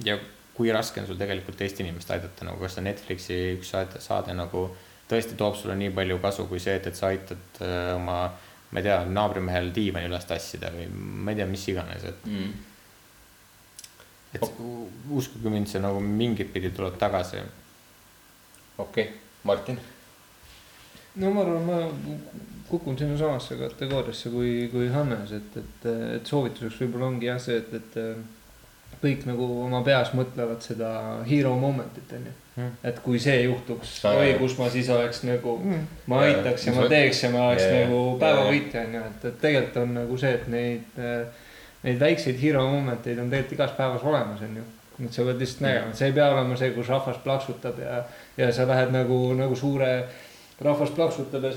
[0.05, 0.17] ja
[0.55, 4.33] kui raske on sul tegelikult teist inimest aidata, nagu kas see Netflixi üks saade, saade
[4.37, 4.65] nagu
[5.11, 8.17] tõesti toob sulle nii palju kasu kui see, et, et sa aitad öö, oma,
[8.71, 12.51] ma ei tea, naabrimehel diivani üles tassida või ma ei tea, mis iganes, et, Mm.
[14.33, 14.45] et
[15.11, 17.41] uskuge mind, see nagu mingit pidi tuleb tagasi.
[18.77, 19.79] okei okay., Martin.
[21.15, 21.79] no ma arvan, ma
[22.69, 27.73] kukun sinusamasse kategooriasse kui, kui Hannes, et, et, et soovituseks võib-olla ongi jah see, et,
[27.73, 27.97] et
[29.03, 30.91] kõik nagu oma peas mõtlevad seda
[31.29, 32.71] hero moment'it onju Mm.
[32.83, 35.85] et kui see juhtuks oi kus ma siis oleks nagu Mm.
[36.11, 39.37] ma aitaks ja mis ma teeks ja ma oleks Jaa, nagu päevavõitja onju, et, et
[39.41, 40.99] tegelikult on nagu see, et neid,
[41.83, 44.63] neid väikseid hero moment eid on tegelikult igas päevas olemas onju.
[45.05, 48.03] et sa pead lihtsalt nägema, see ei pea olema see, kus rahvas plaksutab ja,
[48.37, 49.93] ja sa lähed nagu, nagu suure
[50.63, 50.91] rahvas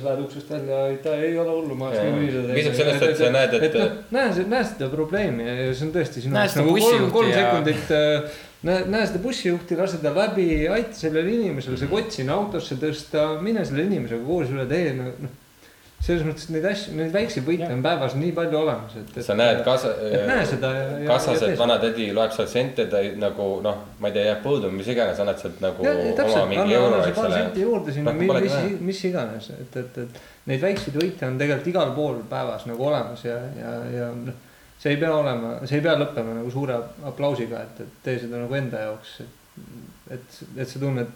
[0.01, 3.17] sa lähed uksest välja, aitäh, ei ole hullu, ma oleks niikuinii seda Piisab sellest, et
[3.21, 6.75] sa näed, et- noh, näe, näe seda probleemi ja see on tõesti sinu jaoks nagu
[6.79, 11.77] kolm, kolm ja- sekundit äh, näe, näe seda bussijuhti, lase ta läbi, aita sellele inimesele
[11.81, 15.13] see kott sinna autosse tõsta, mine selle inimesega koos üle tee, noh.
[16.05, 19.25] Selles mõttes et neid asju, neid väikseid võite on päevas nii palju olemas, et, et.
[19.25, 20.73] sa näed kasa- et näe seda
[21.09, 24.43] kassas, et vana tädi loeb sealt sente, ta ei- nagu noh, ma ei tea, jääb
[24.45, 27.43] põõdu või mis iganes, annad sealt nagu ja, ja oma täpselt, mingi euro, eks ole
[27.63, 30.21] juurde sinna, polegi mis mis iganes, et, et, et
[30.53, 34.37] neid väikseid võite on tegelikult igal pool päevas nagu olemas ja, ja, ja noh.
[34.83, 36.77] see ei pea olema, see ei pea lõppema nagu suure
[37.09, 39.65] aplausiga, et, et tee seda nagu enda jaoks, et,
[40.19, 41.09] et, et sa tunned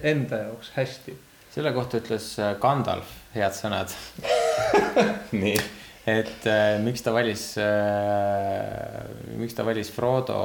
[0.00, 1.18] enda jaoks hästi.
[1.52, 3.92] selle kohta ütles äh, Gandalf head sõnad,
[5.42, 5.56] nii,
[6.10, 9.02] et äh, miks ta valis äh,,
[9.40, 10.38] miks ta valis Frodo.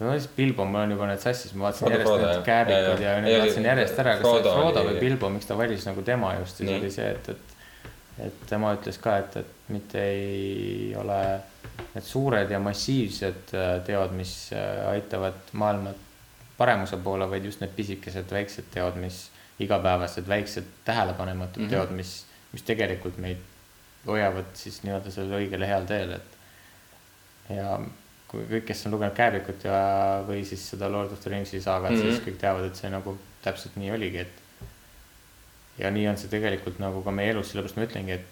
[0.00, 2.44] või valis Bilbo, mul on juba need sassis, ma vaatasin Frodo, järjest Frodo, need jah.
[2.48, 3.26] kääbikud Ja, ja ja.
[3.28, 6.02] Ei, vaatasin järjest ära, kas see oli Frodo oli- või Bilbo, miks ta valis nagu
[6.06, 6.78] tema just, siis Nii.
[6.82, 7.46] oli see, et, et
[8.20, 11.16] et tema ütles ka, et, et mitte ei ole
[11.94, 15.94] need suured ja massiivsed äh, teod, mis äh, aitavad maailma
[16.58, 19.22] paremuse poole, vaid just need pisikesed väiksed teod, mis
[19.60, 21.74] igapäevased väiksed tähelepanematud mm Mhm.
[21.74, 21.86] -hmm.
[21.86, 23.38] teod, mis, mis tegelikult meid
[24.06, 27.80] hoiavad siis nii-öelda sellel õigel heal teel, et ja
[28.30, 29.80] kui kõik, kes on lugenud Kääbikut ja,
[30.28, 32.06] või siis seda Lord of the Ringsi saagat mm, Mhm.
[32.06, 32.12] -hmm.
[32.16, 34.32] siis kõik teavad, et see nagu täpselt nii oligi, et
[35.78, 38.26] ja nii on see tegelikult nagu ka meie elus, sellepärast ma ütlengi, et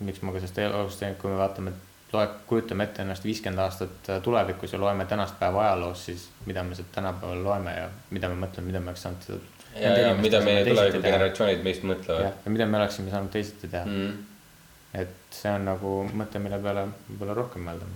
[0.00, 1.72] miks ma ka sellest elust teen, kui me vaatame,
[2.12, 6.62] loe, kujutame ette ennast viiskümmend aastat äh, tulevikus ja loeme tänast päeva ajaloos, siis mida
[6.62, 9.40] me sealt tänapäeval loeme ja mida me mõtleme, mida me oleks saanud
[9.80, 11.12] ja, ja mida meie asemel teisiti tuleviku teha.
[11.16, 14.06] generatsioonid meist mõtlevad ja mida me oleksime saanud teisiti teha mm..
[14.06, 15.02] mm..
[15.02, 17.90] et see on nagu mõte, mille peale võib-olla rohkem mõelda.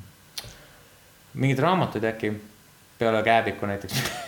[1.34, 2.32] mingeid raamatuid äkki
[2.98, 4.00] peale Kääbiku näiteks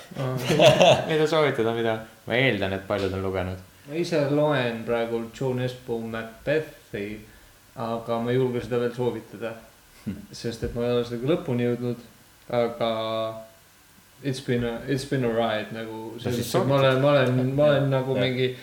[1.09, 3.65] mida soovitada, mida ma eeldan, et paljud on lugenud.
[3.89, 7.21] ma ise loen praegu John Espo Macbethi,
[7.77, 9.53] aga ma ei julge seda veel soovitada.
[10.33, 12.05] sest et ma ei ole sellega lõpuni jõudnud,
[12.57, 12.91] aga
[14.23, 16.15] it's been a, it's been a ride nagu.
[16.67, 18.23] ma olen, ma olen, ma olen nagu Jah.
[18.23, 18.57] mingi,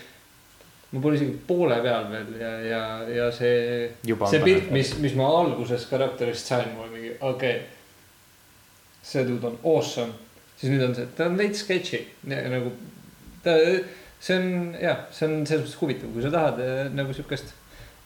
[0.92, 5.30] ma pole isegi poole peal veel ja, ja, ja see, see pilt, mis, mis ma
[5.40, 7.62] alguses karakterist sain, mul mingi okei okay,.
[9.04, 10.14] see dude on awesome,
[10.58, 12.74] siis nüüd on see, ta on veits sketši nagu
[13.46, 13.56] ta,
[14.20, 17.56] see on jah, see on selles mõttes huvitav, kui sa tahad eh, nagu siukest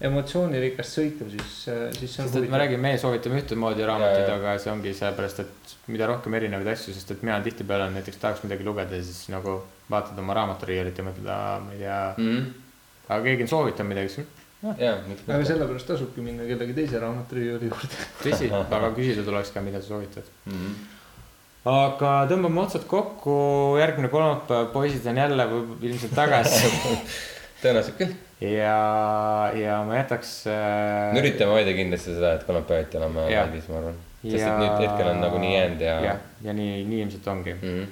[0.08, 1.56] emotsioonirikast sõitu, siis,
[1.98, 2.62] siis see on sest et me huvitav.
[2.62, 7.12] räägime, meie soovitame ühtemoodi raamatuid, aga see ongi sellepärast, et mida rohkem erinevaid asju, sest
[7.16, 9.58] et mina tihtipeale näiteks tahaks midagi lugeda ja siis nagu
[9.92, 12.02] vaatad oma raamaturiielit ja mõtled, aa, ma ei tea.
[12.18, 12.46] Mm.
[13.10, 14.28] aga keegi on soovitanud midagi, siis
[14.60, 15.50] miks aga mitte.
[15.54, 18.00] sellepärast tasubki minna kellegi teise raamaturüüri juurde.
[18.24, 20.32] tõsi, aga küsida tuleks ka, mida sa soovitad.
[20.46, 20.74] Mhm.
[21.76, 23.36] aga tõmbame otsad kokku,
[23.80, 25.52] järgmine kolmapäev poisid on jälle
[25.82, 26.72] ilmselt tagasi
[27.62, 28.18] tõenäoliselt küll.
[28.42, 31.14] ja, ja ma jätaks äh,.
[31.14, 33.98] me üritame hoida kindlasti seda, et kolmapäeviti oleme valmis, ma arvan.
[34.24, 36.18] sest et nüüd hetkel on nagu nii jäänud ja, jah,
[36.48, 37.86] ja nii, nii ilmselt ongi Mm -hmm.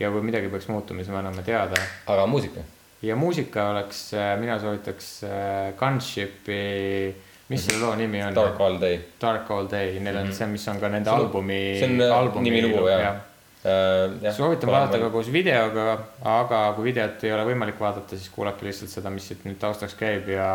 [0.00, 1.80] ja kui midagi peaks muutuma, siis me anname teada.
[2.06, 2.60] aga muusika,
[3.02, 7.14] ja muusika oleks, mina soovitaks äh, Gunshipi,
[7.48, 8.34] mis selle loo nimi on?
[8.34, 10.32] Dark All Day Dark All Day, neil on Mhm.
[10.32, 11.76] see, mis on ka nende albumi.
[11.78, 12.00] see on,
[12.36, 13.14] äh, nimi lugu, jah.
[13.64, 14.32] uh,.
[14.36, 15.98] soovitan vaadata ka koos videoga,
[16.34, 19.96] aga kui videot ei ole võimalik vaadata, siis kuulake lihtsalt seda, mis siit nüüd taustaks
[19.98, 20.48] käib ja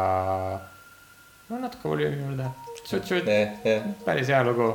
[1.49, 2.51] no natuke volüümi juurde.
[4.05, 4.73] päris hea lugu.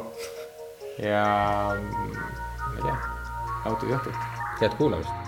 [0.99, 1.25] ja
[1.73, 2.97] ma ei tea,
[3.65, 4.25] nautige õhtut.
[4.61, 5.22] head kuulamist.